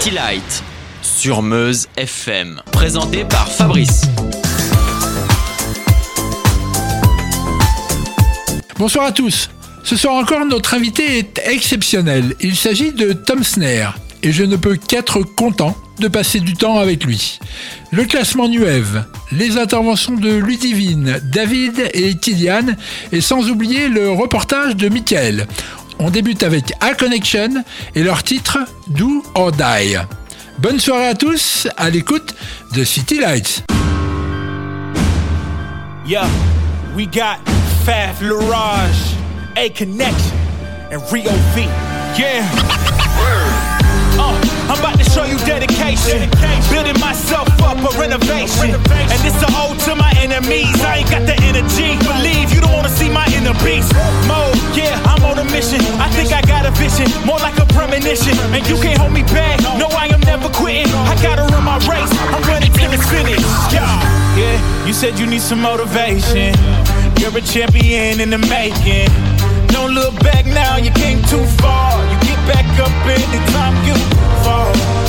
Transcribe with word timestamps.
City 0.00 0.14
Light 0.14 0.62
sur 1.02 1.42
Meuse 1.42 1.88
FM, 1.96 2.62
présenté 2.70 3.24
par 3.24 3.48
Fabrice. 3.48 4.02
Bonsoir 8.78 9.06
à 9.06 9.12
tous. 9.12 9.50
Ce 9.82 9.96
soir 9.96 10.14
encore, 10.14 10.44
notre 10.44 10.74
invité 10.74 11.18
est 11.18 11.42
exceptionnel. 11.46 12.36
Il 12.40 12.54
s'agit 12.54 12.92
de 12.92 13.12
Tom 13.12 13.42
Snare 13.42 13.98
et 14.22 14.30
je 14.30 14.44
ne 14.44 14.54
peux 14.54 14.76
qu'être 14.76 15.22
content 15.22 15.76
de 15.98 16.06
passer 16.06 16.38
du 16.38 16.54
temps 16.54 16.78
avec 16.78 17.04
lui. 17.04 17.40
Le 17.90 18.04
classement 18.04 18.48
Nuève, 18.48 19.04
les 19.32 19.56
interventions 19.58 20.14
de 20.14 20.30
Ludivine, 20.30 21.20
David 21.32 21.90
et 21.92 22.14
Kylian, 22.14 22.76
et 23.10 23.20
sans 23.20 23.50
oublier 23.50 23.88
le 23.88 24.10
reportage 24.10 24.76
de 24.76 24.88
Michael. 24.88 25.48
On 25.98 26.10
débute 26.10 26.42
avec 26.42 26.72
A 26.80 26.94
Connection 26.94 27.64
et 27.94 28.02
leur 28.02 28.22
titre 28.22 28.58
Do 28.88 29.24
or 29.34 29.52
Die. 29.52 29.96
Bonne 30.58 30.78
soirée 30.78 31.08
à 31.08 31.14
tous, 31.14 31.66
à 31.76 31.90
l'écoute 31.90 32.34
de 32.74 32.84
City 32.84 33.18
Lights. 33.20 33.64
Yeah, 36.06 36.26
we 36.96 37.06
got 37.06 37.38
Faf 37.84 38.20
Larage, 38.22 39.14
A 39.56 39.68
Connection, 39.70 40.36
and 40.90 41.02
Rio 41.12 41.32
V. 41.54 41.66
Yeah. 42.16 42.44
I'm 44.68 44.78
about 44.78 45.00
to 45.00 45.04
show 45.08 45.24
you 45.24 45.40
dedication. 45.48 46.28
Building 46.68 47.00
myself 47.00 47.48
up 47.64 47.80
a 47.80 47.92
renovation. 47.96 48.76
And 48.76 49.20
it's 49.24 49.40
a 49.40 49.48
ode 49.64 49.80
to 49.88 49.96
my 49.96 50.12
enemies. 50.20 50.76
I 50.84 51.00
ain't 51.00 51.10
got 51.10 51.24
the 51.24 51.36
energy. 51.48 51.96
Believe 52.04 52.52
you 52.52 52.60
don't 52.60 52.72
wanna 52.76 52.92
see 52.92 53.08
my 53.08 53.24
inner 53.32 53.56
beast. 53.64 53.96
Mode, 54.28 54.60
yeah, 54.76 55.00
I'm 55.08 55.24
on 55.24 55.38
a 55.40 55.44
mission. 55.48 55.80
I 55.96 56.12
think 56.12 56.32
I 56.36 56.42
got 56.44 56.66
a 56.68 56.72
vision, 56.76 57.08
more 57.24 57.40
like 57.40 57.56
a 57.56 57.64
premonition. 57.72 58.36
And 58.52 58.60
you 58.68 58.76
can't 58.76 59.00
hold 59.00 59.12
me 59.12 59.22
back. 59.32 59.58
No, 59.80 59.88
I 59.88 60.12
am 60.12 60.20
never 60.20 60.48
quitting. 60.50 60.92
I 61.08 61.16
gotta 61.22 61.48
run 61.48 61.64
my 61.64 61.80
race. 61.88 62.12
I'm 62.28 62.44
running 62.44 62.72
till 62.72 62.92
it's 62.92 63.08
finished. 63.08 63.48
Yeah, 63.72 63.88
yeah. 64.36 64.86
You 64.86 64.92
said 64.92 65.18
you 65.18 65.26
need 65.26 65.42
some 65.42 65.62
motivation. 65.62 66.52
You're 67.16 67.36
a 67.36 67.40
champion 67.40 68.20
in 68.20 68.28
the 68.28 68.38
making. 68.52 69.08
Don't 69.68 69.92
look 69.92 70.14
back 70.20 70.44
now, 70.44 70.76
you 70.76 70.90
came 70.90 71.22
too 71.24 71.44
far. 71.56 71.96
You 72.12 72.16
get 72.20 72.40
back 72.52 72.68
up 72.84 72.92
anytime 73.08 73.74
you 73.88 74.27
fall. 74.48 75.07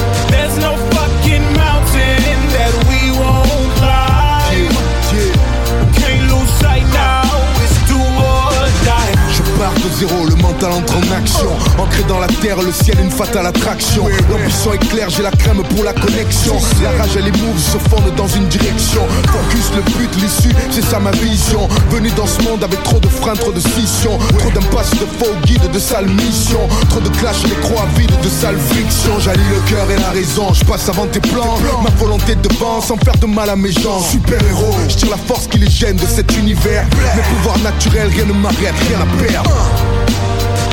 Entre 10.67 10.97
en 10.97 11.17
action. 11.17 11.49
Ancré 11.77 12.03
dans 12.07 12.19
la 12.19 12.27
terre, 12.27 12.61
le 12.61 12.71
ciel, 12.71 12.97
une 13.01 13.11
fatale 13.11 13.45
attraction. 13.45 14.05
L'ambition 14.29 14.73
est 14.73 14.87
claire, 14.89 15.09
j'ai 15.09 15.23
la 15.23 15.31
crème 15.31 15.61
pour 15.63 15.83
la 15.83 15.93
connexion. 15.93 16.55
La 16.83 16.91
rage 16.91 17.15
et 17.15 17.21
les 17.21 17.31
moves 17.31 17.57
se 17.57 17.77
fondent 17.89 18.13
dans 18.15 18.27
une 18.27 18.47
direction. 18.47 19.01
Focus, 19.27 19.71
le 19.75 19.81
but, 19.93 20.09
l'issue, 20.21 20.53
c'est 20.71 20.83
ça 20.83 20.99
ma 20.99 21.11
vision. 21.11 21.67
Venu 21.89 22.09
dans 22.11 22.27
ce 22.27 22.41
monde 22.43 22.63
avec 22.63 22.83
trop 22.83 22.99
de 22.99 23.07
freins, 23.07 23.35
trop 23.35 23.51
de 23.51 23.59
scissions. 23.59 24.17
Trop 24.37 24.51
d'impasses, 24.51 24.91
de 24.91 25.07
faux 25.17 25.33
guides, 25.45 25.71
de 25.71 25.79
sales 25.79 26.09
missions. 26.09 26.67
Trop 26.89 26.99
de 26.99 27.09
clash, 27.09 27.43
les 27.43 27.55
croix 27.67 27.87
vides, 27.95 28.19
de 28.21 28.29
sales 28.29 28.59
frictions. 28.69 29.19
J'allie 29.19 29.49
le 29.49 29.69
cœur 29.69 29.89
et 29.89 29.99
la 29.99 30.09
raison, 30.09 30.53
je 30.53 30.65
passe 30.65 30.89
avant 30.89 31.07
tes 31.07 31.21
plans. 31.21 31.57
Ma 31.81 31.89
volonté 31.91 32.35
devant, 32.35 32.81
sans 32.81 32.97
faire 32.97 33.17
de 33.17 33.27
mal 33.27 33.49
à 33.49 33.55
mes 33.55 33.71
gens. 33.71 34.01
Super 34.01 34.41
héros, 34.43 34.75
je 34.89 34.95
tire 34.95 35.09
la 35.09 35.17
force 35.17 35.47
qui 35.47 35.57
les 35.59 35.69
gêne 35.69 35.95
de 35.95 36.05
cet 36.05 36.35
univers. 36.37 36.85
Mes 37.15 37.21
pouvoirs 37.21 37.59
naturels, 37.59 38.09
rien 38.09 38.25
ne 38.25 38.33
m'arrête, 38.33 38.75
rien 38.87 38.99
à 38.99 39.23
perdre. 39.23 39.51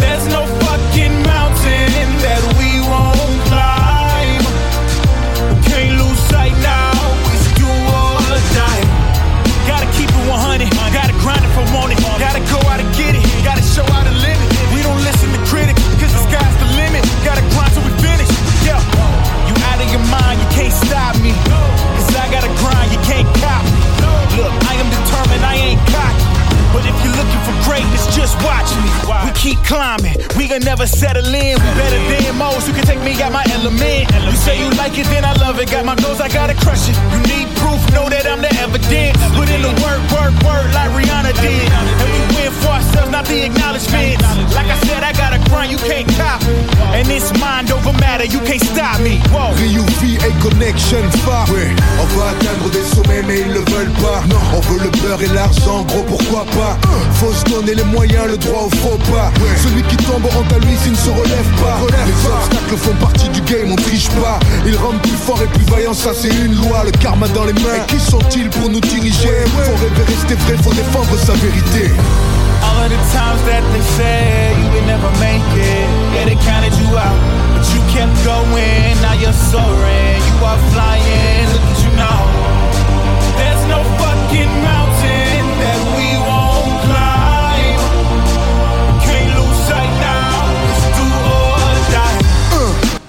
There's 0.01 0.27
no 0.29 0.46
greatness, 27.67 28.07
just 28.15 28.39
watch 28.47 28.71
me. 28.79 28.89
We 29.27 29.31
keep 29.35 29.59
climbing, 29.67 30.17
we 30.39 30.47
gon' 30.47 30.63
never 30.63 30.87
settle 30.87 31.27
in. 31.27 31.59
We 31.59 31.69
better 31.75 32.01
than 32.09 32.39
most, 32.39 32.67
you 32.69 32.75
can 32.75 32.87
take 32.87 33.03
me 33.03 33.13
out 33.21 33.33
my 33.33 33.45
element. 33.51 34.07
You 34.09 34.39
say 34.39 34.57
you 34.57 34.71
like 34.79 34.97
it, 34.97 35.07
then 35.11 35.25
I 35.25 35.35
love 35.43 35.59
it. 35.59 35.71
Got 35.71 35.85
my 35.85 35.97
goals, 35.97 36.21
I 36.21 36.29
gotta 36.29 36.55
crush 36.55 36.89
it. 36.89 36.97
You 37.13 37.21
need 37.27 37.51
proof, 37.59 37.83
know 37.93 38.09
that 38.09 38.25
I'm 38.25 38.41
the 38.41 38.53
evidence. 38.63 39.19
Put 39.35 39.51
in 39.51 39.61
the 39.61 39.75
work, 39.83 40.01
work, 40.15 40.35
work, 40.47 40.67
like 40.73 40.91
Rihanna 40.95 41.35
did. 41.43 41.67
And 41.67 41.87
we 42.15 42.21
win 42.39 42.53
for 42.67 42.75
ourselves, 42.75 43.11
not 43.11 43.25
the 43.27 43.47
acknowledgement. 43.47 44.19
Like 44.59 44.67
I 44.67 44.79
said, 44.87 45.03
I 45.03 45.13
gotta 45.15 45.39
grind, 45.49 45.71
you 45.71 45.79
can't 45.79 46.09
copy. 46.19 46.51
And 46.99 47.07
it's 47.09 47.31
mind 47.39 47.71
over 47.71 47.95
matter, 48.03 48.27
you 48.27 48.41
can't 48.43 48.63
stop 48.63 49.01
me. 49.01 49.23
Whoa. 49.31 49.55
Et 50.27 50.35
Connection 50.43 51.05
Far 51.25 51.47
Ouais, 51.51 51.71
on 52.01 52.07
va 52.19 52.31
atteindre 52.31 52.71
des 52.71 52.83
sommets 52.83 53.23
mais 53.27 53.41
ils 53.41 53.53
le 53.53 53.61
veulent 53.71 53.97
pas. 54.03 54.23
Non, 54.29 54.41
on 54.57 54.61
veut 54.61 54.81
le 54.83 54.91
beurre 55.01 55.23
et 55.23 55.33
l'argent, 55.35 55.83
gros 55.85 56.03
pourquoi 56.03 56.45
pas? 56.57 56.79
Faut 57.15 57.33
se 57.33 57.45
donner 57.45 57.75
les 57.75 57.85
moyens, 57.85 58.27
le 58.27 58.37
droit 58.37 58.65
au 58.65 58.71
faux 58.77 58.99
pas. 59.13 59.31
Celui 59.63 59.83
qui 59.83 59.97
tombe 59.97 60.25
honte 60.25 60.53
à 60.53 60.59
lui 60.65 60.77
s'il 60.83 60.93
ne 60.93 60.97
se 60.97 61.11
relève 61.11 61.51
pas. 61.63 61.79
Les 62.07 62.27
obstacles 62.27 62.77
font 62.77 62.97
partie 63.05 63.29
du 63.29 63.41
game, 63.43 63.71
on 63.73 63.77
triche 63.77 64.09
pas. 64.23 64.41
Ils 64.67 64.77
rendent 64.77 65.03
plus 65.03 65.21
fort 65.27 65.41
et 65.43 65.47
plus 65.47 65.65
vaillant, 65.71 65.95
ça 65.95 66.11
c'est 66.15 66.35
une 66.35 66.57
loi. 66.57 66.83
Le 66.85 66.93
karma 66.93 67.29
dans 67.29 67.45
les 67.45 67.53
mains, 67.53 67.85
et 67.85 67.93
qui 67.93 68.01
sont-ils 68.01 68.49
pour 68.51 68.69
nous 68.71 68.81
diriger? 68.81 69.45
Faut 69.55 69.77
rêver, 69.77 70.05
rester 70.09 70.35
vrai, 70.35 70.57
faut 70.63 70.75
défendre 70.75 71.19
sa 71.19 71.35
vérité 71.35 71.93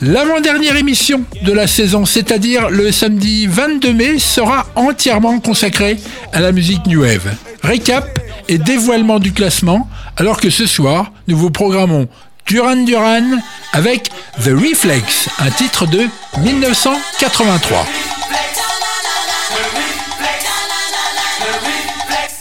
L'avant-dernière 0.01 0.77
émission 0.77 1.23
de 1.43 1.51
la 1.51 1.67
saison, 1.67 2.05
c'est-à-dire 2.05 2.69
le 2.69 2.91
samedi 2.91 3.45
22 3.45 3.93
mai, 3.93 4.19
sera 4.19 4.65
entièrement 4.75 5.39
consacrée 5.39 5.97
à 6.31 6.39
la 6.39 6.51
musique 6.53 6.85
New 6.85 7.01
Wave. 7.01 7.35
Récap 7.61 8.17
et 8.47 8.57
dévoilement 8.57 9.19
du 9.19 9.33
classement, 9.33 9.89
alors 10.15 10.39
que 10.39 10.49
ce 10.49 10.65
soir, 10.65 11.11
nous 11.27 11.37
vous 11.37 11.51
programmons 11.51 12.07
Duran 12.45 12.77
Duran 12.77 13.39
avec 13.73 14.09
The 14.43 14.49
Reflex, 14.49 15.29
un 15.39 15.51
titre 15.51 15.85
de 15.85 16.07
1983. 16.39 17.85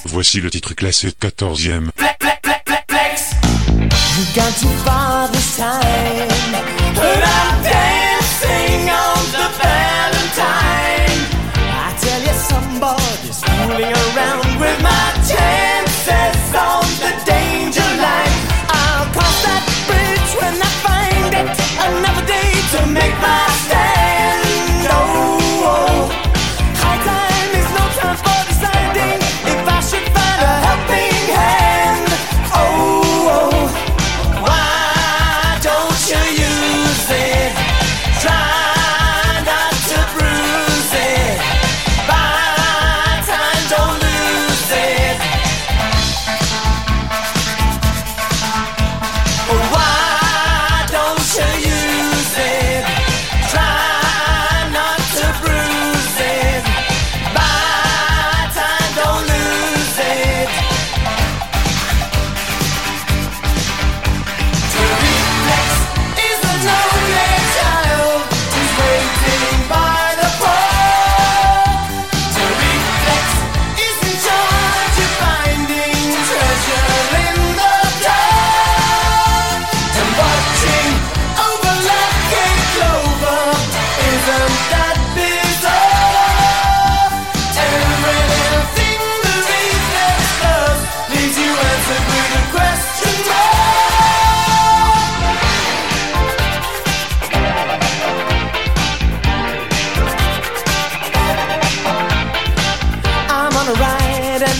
Voici 0.06 0.40
le 0.40 0.50
titre 0.50 0.74
classé 0.74 1.08
14e. 1.20 1.90
We've 4.16 4.34
gone 4.34 4.52
too 4.54 4.68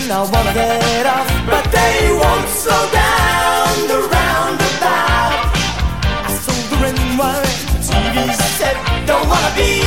I 0.08 0.23
wanna 0.23 0.55
get 0.55 1.05
off, 1.05 1.29
but 1.50 1.64
they 1.73 2.12
won't 2.12 2.49
slow 2.49 2.85
down 2.93 3.88
the 3.88 4.00
roundabout. 4.14 5.50
I 6.25 6.31
sold 6.31 6.70
the 6.70 6.76
ring 6.85 7.17
the 7.73 7.81
TV 7.82 8.32
set, 8.56 8.76
don't 9.05 9.29
wanna 9.29 9.53
be 9.56 9.86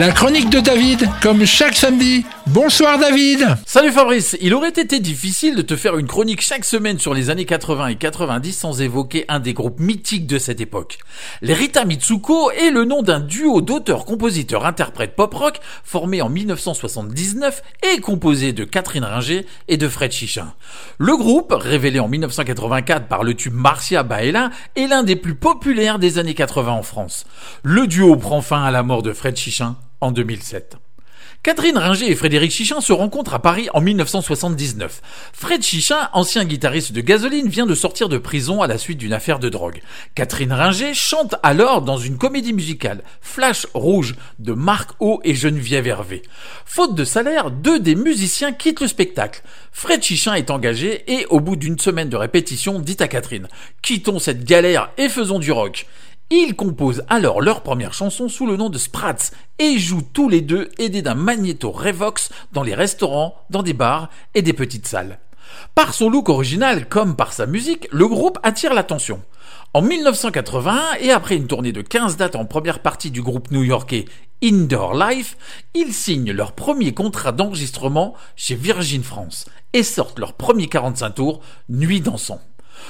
La 0.00 0.12
chronique 0.12 0.48
de 0.48 0.60
David, 0.60 1.06
comme 1.20 1.44
chaque 1.44 1.76
samedi. 1.76 2.24
Bonsoir 2.46 2.98
David 2.98 3.46
Salut 3.66 3.92
Fabrice, 3.92 4.34
il 4.40 4.54
aurait 4.54 4.70
été 4.70 4.98
difficile 4.98 5.54
de 5.54 5.60
te 5.60 5.76
faire 5.76 5.98
une 5.98 6.06
chronique 6.06 6.40
chaque 6.40 6.64
semaine 6.64 6.98
sur 6.98 7.12
les 7.12 7.28
années 7.28 7.44
80 7.44 7.88
et 7.88 7.96
90 7.96 8.50
sans 8.50 8.80
évoquer 8.80 9.26
un 9.28 9.40
des 9.40 9.52
groupes 9.52 9.78
mythiques 9.78 10.26
de 10.26 10.38
cette 10.38 10.62
époque. 10.62 11.00
Les 11.42 11.52
Rita 11.52 11.84
Mitsuko 11.84 12.50
est 12.50 12.70
le 12.70 12.86
nom 12.86 13.02
d'un 13.02 13.20
duo 13.20 13.60
d'auteurs, 13.60 14.06
compositeurs, 14.06 14.64
interprètes 14.64 15.14
pop-rock 15.14 15.60
formé 15.84 16.22
en 16.22 16.30
1979 16.30 17.62
et 17.92 18.00
composé 18.00 18.54
de 18.54 18.64
Catherine 18.64 19.04
Ringer 19.04 19.44
et 19.68 19.76
de 19.76 19.86
Fred 19.86 20.12
Chichin. 20.12 20.54
Le 20.96 21.14
groupe, 21.14 21.52
révélé 21.52 22.00
en 22.00 22.08
1984 22.08 23.06
par 23.06 23.22
le 23.22 23.34
tube 23.34 23.52
Marcia 23.52 24.02
Baella, 24.02 24.48
est 24.76 24.86
l'un 24.86 25.02
des 25.02 25.16
plus 25.16 25.34
populaires 25.34 25.98
des 25.98 26.16
années 26.16 26.32
80 26.32 26.72
en 26.72 26.82
France. 26.82 27.26
Le 27.62 27.86
duo 27.86 28.16
prend 28.16 28.40
fin 28.40 28.64
à 28.64 28.70
la 28.70 28.82
mort 28.82 29.02
de 29.02 29.12
Fred 29.12 29.36
Chichin 29.36 29.76
en 30.00 30.12
2007. 30.12 30.76
Catherine 31.42 31.78
Ringer 31.78 32.10
et 32.10 32.14
Frédéric 32.16 32.50
Chichin 32.50 32.82
se 32.82 32.92
rencontrent 32.92 33.32
à 33.32 33.38
Paris 33.38 33.70
en 33.72 33.80
1979. 33.80 35.00
Fred 35.32 35.62
Chichin, 35.62 36.10
ancien 36.12 36.44
guitariste 36.44 36.92
de 36.92 37.00
Gasoline, 37.00 37.48
vient 37.48 37.64
de 37.64 37.74
sortir 37.74 38.10
de 38.10 38.18
prison 38.18 38.60
à 38.60 38.66
la 38.66 38.76
suite 38.76 38.98
d'une 38.98 39.14
affaire 39.14 39.38
de 39.38 39.48
drogue. 39.48 39.80
Catherine 40.14 40.52
Ringer 40.52 40.92
chante 40.92 41.36
alors 41.42 41.80
dans 41.80 41.96
une 41.96 42.18
comédie 42.18 42.52
musicale, 42.52 43.02
Flash 43.22 43.66
Rouge, 43.72 44.16
de 44.38 44.52
Marc 44.52 44.90
O 45.00 45.22
et 45.24 45.34
Geneviève 45.34 45.86
Hervé. 45.86 46.20
Faute 46.66 46.94
de 46.94 47.04
salaire, 47.04 47.50
deux 47.50 47.80
des 47.80 47.94
musiciens 47.94 48.52
quittent 48.52 48.82
le 48.82 48.88
spectacle. 48.88 49.42
Fred 49.72 50.02
Chichin 50.02 50.34
est 50.34 50.50
engagé 50.50 51.10
et, 51.10 51.24
au 51.30 51.40
bout 51.40 51.56
d'une 51.56 51.78
semaine 51.78 52.10
de 52.10 52.16
répétition, 52.16 52.80
dit 52.80 52.98
à 53.00 53.08
Catherine 53.08 53.48
«Quittons 53.82 54.18
cette 54.18 54.44
galère 54.44 54.90
et 54.98 55.08
faisons 55.08 55.38
du 55.38 55.52
rock». 55.52 55.86
Ils 56.32 56.54
composent 56.54 57.02
alors 57.08 57.40
leur 57.40 57.62
première 57.62 57.92
chanson 57.92 58.28
sous 58.28 58.46
le 58.46 58.56
nom 58.56 58.70
de 58.70 58.78
Sprats 58.78 59.32
et 59.58 59.80
jouent 59.80 60.06
tous 60.12 60.28
les 60.28 60.42
deux 60.42 60.68
aidés 60.78 61.02
d'un 61.02 61.16
magnéto 61.16 61.72
Revox 61.72 62.30
dans 62.52 62.62
les 62.62 62.76
restaurants, 62.76 63.34
dans 63.50 63.64
des 63.64 63.72
bars 63.72 64.10
et 64.34 64.42
des 64.42 64.52
petites 64.52 64.86
salles. 64.86 65.18
Par 65.74 65.92
son 65.92 66.08
look 66.08 66.28
original 66.28 66.88
comme 66.88 67.16
par 67.16 67.32
sa 67.32 67.46
musique, 67.46 67.88
le 67.90 68.06
groupe 68.06 68.38
attire 68.44 68.74
l'attention. 68.74 69.20
En 69.74 69.82
1981 69.82 70.80
et 71.00 71.10
après 71.10 71.34
une 71.34 71.48
tournée 71.48 71.72
de 71.72 71.82
15 71.82 72.16
dates 72.16 72.36
en 72.36 72.44
première 72.44 72.78
partie 72.78 73.10
du 73.10 73.22
groupe 73.22 73.50
new-yorkais 73.50 74.04
Indoor 74.40 74.94
Life, 74.94 75.36
ils 75.74 75.92
signent 75.92 76.30
leur 76.30 76.52
premier 76.52 76.94
contrat 76.94 77.32
d'enregistrement 77.32 78.14
chez 78.36 78.54
Virgin 78.54 79.02
France 79.02 79.46
et 79.72 79.82
sortent 79.82 80.20
leur 80.20 80.34
premier 80.34 80.68
45 80.68 81.10
tours 81.10 81.40
Nuit 81.68 82.00
dansant. 82.00 82.40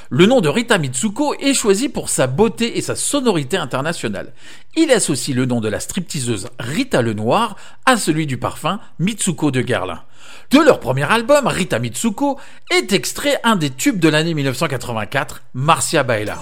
Le 0.08 0.26
nom 0.26 0.40
de 0.40 0.48
Rita 0.48 0.78
Mitsuko 0.78 1.34
est 1.34 1.54
choisi 1.54 1.88
pour 1.88 2.08
sa 2.08 2.26
beauté 2.26 2.78
et 2.78 2.82
sa 2.82 2.96
sonorité 2.96 3.56
internationale. 3.56 4.32
Il 4.76 4.90
associe 4.90 5.36
le 5.36 5.46
nom 5.46 5.60
de 5.60 5.68
la 5.68 5.80
stripteaseuse 5.80 6.48
Rita 6.58 7.02
Lenoir 7.02 7.56
à 7.86 7.96
celui 7.96 8.26
du 8.26 8.38
parfum 8.38 8.80
Mitsuko 8.98 9.50
de 9.50 9.60
Guerlain. 9.60 10.02
De 10.50 10.58
leur 10.58 10.80
premier 10.80 11.10
album, 11.10 11.46
Rita 11.46 11.78
Mitsuko, 11.78 12.38
est 12.70 12.92
extrait 12.92 13.40
un 13.44 13.56
des 13.56 13.70
tubes 13.70 14.00
de 14.00 14.08
l'année 14.08 14.34
1984, 14.34 15.42
Marcia 15.54 16.02
Baila. 16.02 16.38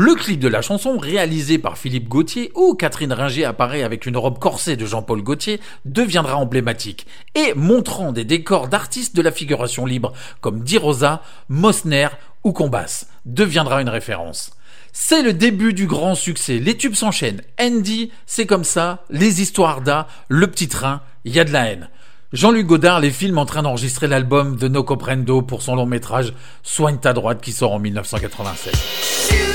Le 0.00 0.14
clip 0.14 0.38
de 0.38 0.46
la 0.46 0.62
chanson, 0.62 0.96
réalisé 0.96 1.58
par 1.58 1.76
Philippe 1.76 2.08
Gauthier, 2.08 2.52
où 2.54 2.76
Catherine 2.76 3.12
Ringer 3.12 3.46
apparaît 3.46 3.82
avec 3.82 4.06
une 4.06 4.16
robe 4.16 4.38
corsée 4.38 4.76
de 4.76 4.86
Jean-Paul 4.86 5.22
Gaultier, 5.22 5.58
deviendra 5.86 6.36
emblématique, 6.36 7.04
et 7.34 7.52
montrant 7.56 8.12
des 8.12 8.24
décors 8.24 8.68
d'artistes 8.68 9.16
de 9.16 9.22
la 9.22 9.32
figuration 9.32 9.86
libre, 9.86 10.12
comme 10.40 10.62
Di 10.62 10.78
Rosa, 10.78 11.20
Mosner 11.48 12.10
ou 12.44 12.52
Combas, 12.52 13.06
deviendra 13.24 13.82
une 13.82 13.88
référence. 13.88 14.52
C'est 14.92 15.22
le 15.22 15.32
début 15.32 15.74
du 15.74 15.88
grand 15.88 16.14
succès, 16.14 16.60
les 16.60 16.76
tubes 16.76 16.94
s'enchaînent. 16.94 17.42
Andy, 17.60 18.12
c'est 18.24 18.46
comme 18.46 18.62
ça, 18.62 19.02
les 19.10 19.42
histoires 19.42 19.80
d'A, 19.80 20.06
le 20.28 20.46
petit 20.46 20.68
train, 20.68 21.02
il 21.24 21.34
y 21.34 21.40
a 21.40 21.44
de 21.44 21.52
la 21.52 21.72
haine. 21.72 21.88
Jean-Luc 22.32 22.68
Godard 22.68 23.00
les 23.00 23.10
films 23.10 23.38
en 23.38 23.46
train 23.46 23.62
d'enregistrer 23.62 24.06
l'album 24.06 24.54
de 24.54 24.68
No 24.68 24.84
Comprendo 24.84 25.42
pour 25.42 25.62
son 25.62 25.74
long 25.74 25.86
métrage 25.86 26.34
Soigne 26.62 26.98
ta 26.98 27.14
droite 27.14 27.40
qui 27.40 27.50
sort 27.50 27.72
en 27.72 27.80
1987. 27.80 29.47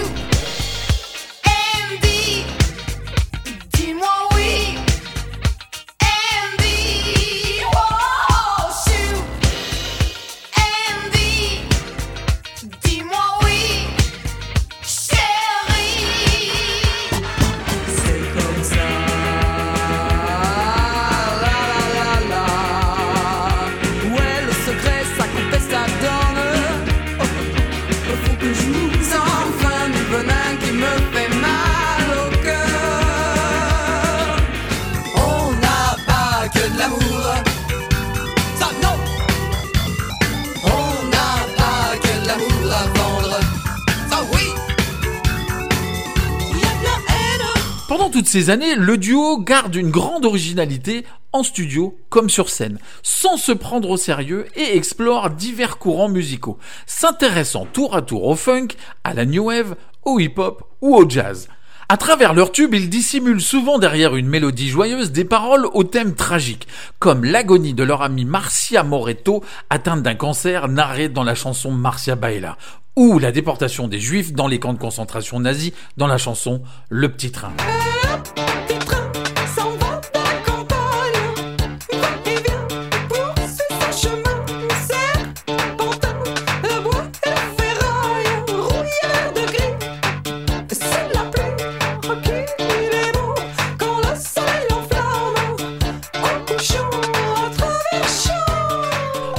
Ces 48.34 48.50
années, 48.50 48.74
le 48.74 48.98
duo 48.98 49.38
garde 49.38 49.76
une 49.76 49.92
grande 49.92 50.26
originalité 50.26 51.06
en 51.34 51.44
studio 51.44 51.96
comme 52.10 52.32
sur 52.32 52.50
scène, 52.50 52.80
sans 53.04 53.38
se 53.38 53.52
prendre 53.52 53.92
au 53.92 53.96
sérieux 53.96 54.48
et 54.56 54.76
explore 54.76 55.30
divers 55.30 55.78
courants 55.78 56.10
musicaux, 56.10 56.58
s'intéressant 56.88 57.68
tour 57.72 57.96
à 57.96 58.02
tour 58.02 58.24
au 58.24 58.36
funk, 58.36 58.70
à 59.04 59.14
la 59.14 59.26
new 59.26 59.44
wave, 59.44 59.76
au 60.04 60.20
hip-hop 60.20 60.64
ou 60.82 60.96
au 60.96 61.08
jazz. 61.08 61.48
À 61.90 61.98
travers 61.98 62.34
leurs 62.34 62.52
tubes, 62.52 62.74
ils 62.74 62.90
dissimulent 62.90 63.40
souvent 63.40 63.78
derrière 63.78 64.16
une 64.16 64.30
mélodie 64.30 64.70
joyeuse 64.70 65.12
des 65.12 65.26
paroles 65.26 65.68
aux 65.72 65.84
thèmes 65.84 66.16
tragiques, 66.16 66.68
comme 66.98 67.24
l'agonie 67.24 67.76
de 67.76 67.84
leur 67.84 68.02
amie 68.02 68.26
Marcia 68.26 68.82
Moretto, 68.82 69.44
atteinte 69.70 70.02
d'un 70.02 70.16
cancer 70.16 70.70
narré 70.70 71.08
dans 71.08 71.24
la 71.24 71.36
chanson 71.36 71.70
Marcia 71.70 72.16
Baila, 72.16 72.58
ou 72.96 73.20
la 73.20 73.32
déportation 73.32 73.88
des 73.88 74.00
juifs 74.00 74.34
dans 74.34 74.48
les 74.48 74.58
camps 74.58 74.74
de 74.74 74.80
concentration 74.80 75.40
nazis 75.40 75.72
dans 75.98 76.08
la 76.08 76.18
chanson 76.18 76.64
Le 76.90 77.10
Petit 77.10 77.32
Train. 77.32 77.54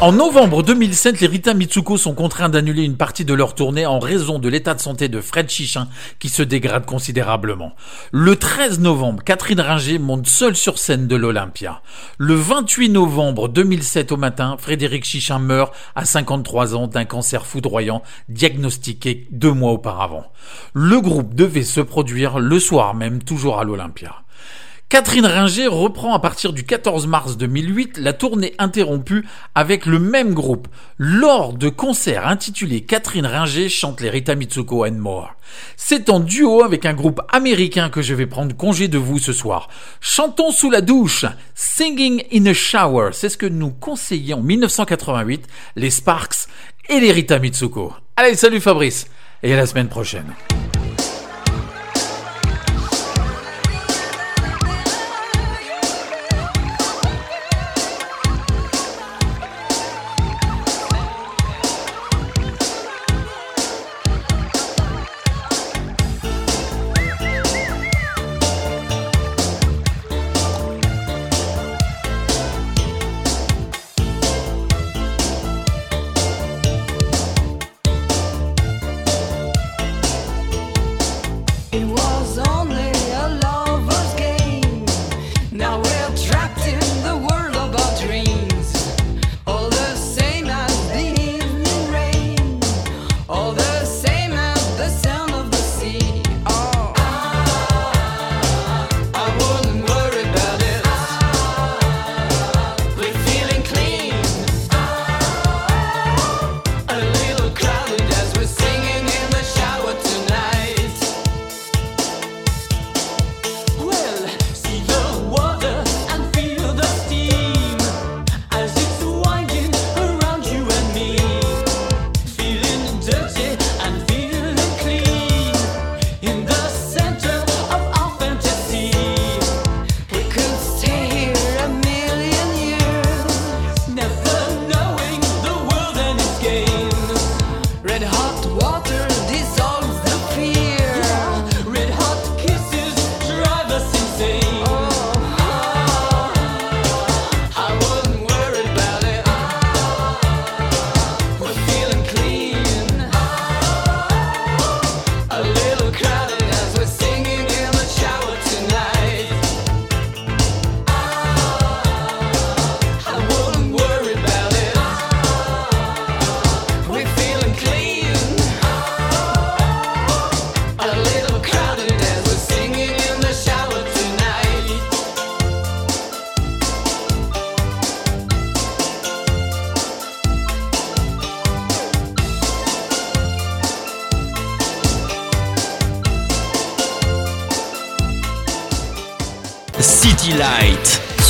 En 0.05 0.13
novembre 0.13 0.63
2007, 0.63 1.23
les 1.23 1.27
Rita 1.27 1.55
Mitsuko 1.55 1.97
sont 1.97 2.13
contraints 2.13 2.51
d'annuler 2.51 2.83
une 2.83 2.99
partie 2.99 3.25
de 3.25 3.33
leur 3.33 3.55
tournée 3.55 3.87
en 3.87 3.99
raison 3.99 4.39
de 4.39 4.51
l'état 4.51 4.75
de 4.75 4.81
santé 4.81 5.09
de 5.09 5.23
Fred 5.23 5.49
Chichin 5.49 5.89
qui 6.19 6.29
se 6.29 6.43
dégrade 6.43 6.85
considérablement. 6.85 7.73
Le 8.13 8.37
13 8.37 8.81
novembre, 8.81 9.25
Catherine 9.25 9.63
Ringer 9.63 9.99
monte 9.99 10.27
seule 10.27 10.57
sur 10.57 10.79
scène 10.79 11.07
de 11.09 11.17
l'Olympia. 11.17 11.81
Le 12.19 12.35
28 12.35 12.91
novembre 12.91 13.49
2007 13.49 14.13
au 14.13 14.19
matin, 14.19 14.57
Frédéric 14.59 15.07
Chichin 15.07 15.39
meurt 15.39 15.73
à 15.95 16.05
53 16.05 16.75
ans 16.75 16.87
d'un 16.87 17.07
cancer 17.07 17.47
foudroyant 17.47 18.03
diagnostiqué 18.29 19.27
deux 19.31 19.53
mois 19.53 19.73
auparavant. 19.73 20.27
Le 20.75 21.01
groupe 21.01 21.35
devait 21.35 21.63
se 21.63 21.81
produire 21.81 22.41
le 22.41 22.61
soir 22.61 22.93
même 22.93 23.23
toujours 23.23 23.59
à 23.59 23.65
l'Olympia. 23.65 24.24
Catherine 24.89 25.27
Ringer 25.27 25.67
reprend 25.67 26.15
à 26.15 26.21
partir 26.21 26.53
du 26.53 26.63
14 26.63 27.07
mars 27.07 27.37
2008 27.37 27.99
la 27.99 28.13
tournée 28.13 28.55
interrompue 28.59 29.27
avec 29.55 29.87
le 29.87 29.99
même 29.99 30.35
groupe 30.35 30.69
lors 30.99 31.53
de 31.53 31.69
concerts 31.69 32.29
intitulés 32.29 32.83
Catherine 32.83 33.27
Ringer 33.27 33.69
chante 33.69 34.01
les 34.01 34.11
Rita 34.11 34.35
Mitsuko 34.35 34.87
and 34.87 34.93
More. 34.93 35.35
C'est 35.77 36.11
en 36.11 36.21
duo 36.21 36.63
avec 36.63 36.87
un 36.87 36.95
groupe 36.95 37.21
américain 37.31 37.89
que 37.89 38.03
je 38.03 38.15
vais 38.15 38.27
prendre 38.27 38.55
congé 38.57 38.87
de 38.87 38.99
vous 38.99 39.19
ce 39.19 39.33
soir. 39.33 39.69
Chantons 40.01 40.53
sous 40.53 40.71
la 40.71 40.81
douche, 40.81 41.25
Singing 41.55 42.23
in 42.33 42.47
a 42.47 42.55
Shower, 42.55 43.11
c'est 43.13 43.31
ce 43.31 43.39
que 43.39 43.47
nous 43.47 43.71
conseillaient 43.71 44.35
en 44.35 44.43
1988 44.43 45.47
les 45.77 45.91
Sparks 45.91 46.47
et 46.89 47.01
les 47.01 47.11
Rita 47.11 47.39
Mitsuko. 47.39 47.93
Allez, 48.17 48.37
salut 48.37 48.61
Fabrice 48.61 49.07
et 49.43 49.53
à 49.53 49.57
la 49.57 49.67
semaine 49.67 49.89
prochaine. 49.89 50.35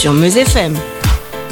Sur 0.05 0.13
Meuse 0.13 0.37
FM. 0.37 0.77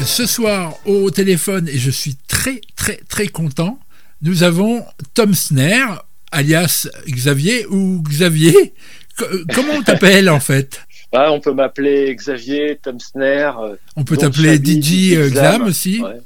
Ce 0.04 0.26
soir, 0.26 0.74
au 0.84 1.10
téléphone, 1.10 1.68
et 1.68 1.78
je 1.78 1.90
suis 1.90 2.16
très 2.28 2.60
très 2.76 2.96
très 3.08 3.26
content, 3.26 3.78
nous 4.20 4.42
avons 4.42 4.84
Tom 5.14 5.32
Snare, 5.32 6.04
alias 6.32 6.86
Xavier 7.08 7.64
ou 7.70 8.02
Xavier. 8.06 8.74
Co- 9.16 9.24
Comment 9.54 9.72
on 9.78 9.82
t'appelle 9.82 10.28
en 10.28 10.38
fait? 10.38 10.82
Ah, 11.14 11.32
on 11.32 11.40
peut 11.40 11.54
m'appeler 11.54 12.14
Xavier, 12.14 12.78
Tom 12.82 13.00
Snare. 13.00 13.58
euh, 13.60 13.76
On 13.96 14.04
peut 14.04 14.18
t'appeler 14.18 14.56
DJ 14.58 15.14
euh, 15.14 15.30
Xam. 15.30 15.62
Aussi. 15.62 16.02
Ouais, 16.02 16.20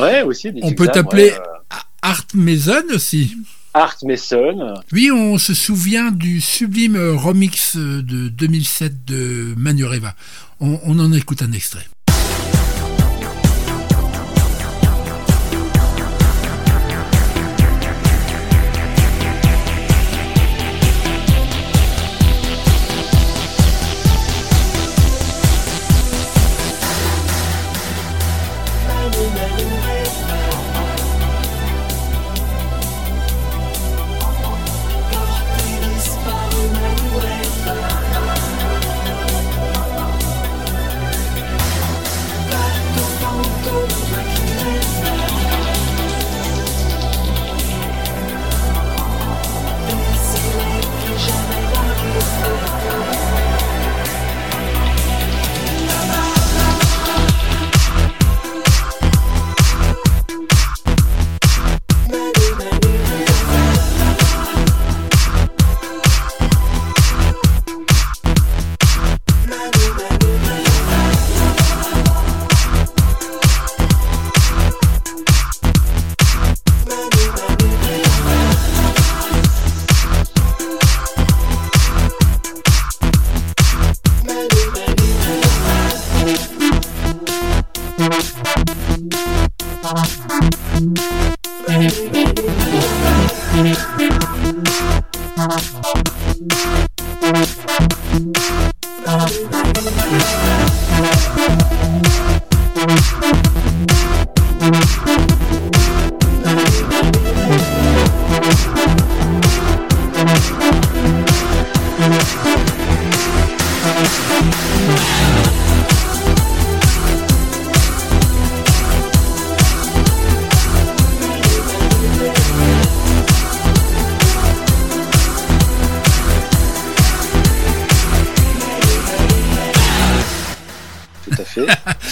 Ouais, 0.00 0.22
aussi. 0.22 0.48
DJ 0.48 0.60
On 0.62 0.72
peut 0.72 0.88
t'appeler 0.88 1.24
ouais, 1.32 1.34
euh, 1.38 1.76
Art 2.00 2.24
Mason 2.32 2.82
aussi. 2.94 3.36
Art 3.74 3.96
Mason. 4.04 4.72
Oui, 4.92 5.10
on 5.10 5.36
se 5.36 5.52
souvient 5.52 6.10
du 6.10 6.40
sublime 6.40 6.96
remix 7.16 7.76
de 7.76 8.28
2007 8.30 9.04
de 9.04 9.52
Manureva. 9.58 10.14
On, 10.60 10.80
on 10.84 10.98
en 10.98 11.12
écoute 11.12 11.42
un 11.42 11.52
extrait. 11.52 11.86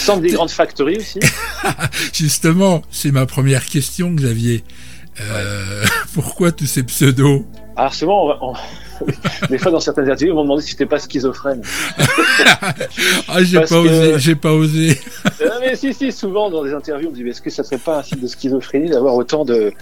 Centre 0.07 0.21
des 0.23 0.31
grandes 0.31 0.51
factories 0.51 0.99
aussi. 0.99 1.21
Justement, 2.13 2.83
c'est 2.91 3.11
ma 3.13 3.27
première 3.27 3.67
question, 3.67 4.11
Xavier. 4.13 4.65
Euh, 5.21 5.85
Pourquoi 6.15 6.53
tous 6.53 6.67
ces 6.67 6.83
pseudos? 6.83 7.45
Alors 7.77 7.95
souvent, 7.95 8.35
on 8.41 8.55
des 9.51 9.59
fois 9.59 9.71
dans 9.71 9.81
certaines 9.81 10.05
interviews, 10.05 10.33
on 10.33 10.37
m'a 10.37 10.43
demandé 10.45 10.63
si 10.63 10.71
j'étais 10.71 10.87
pas 10.87 10.99
schizophrène. 10.99 11.61
Ah, 13.29 13.43
j'ai 13.43 13.61
pas 13.61 13.67
que- 13.67 13.75
osé, 13.75 14.15
j'ai 14.19 14.35
pas 14.35 14.53
osé. 14.53 14.99
Mais 15.67 15.75
si, 15.75 15.93
si, 15.93 16.13
souvent 16.13 16.49
dans 16.49 16.63
des 16.63 16.73
interviews, 16.73 17.09
on 17.09 17.11
me 17.11 17.17
dit, 17.17 17.25
mais 17.25 17.31
est-ce 17.31 17.43
que 17.43 17.51
ça 17.51 17.65
serait 17.65 17.79
pas 17.79 17.99
un 17.99 18.03
signe 18.05 18.21
de 18.21 18.29
schizophrénie 18.29 18.89
d'avoir 18.89 19.15
autant 19.17 19.45
de... 19.45 19.73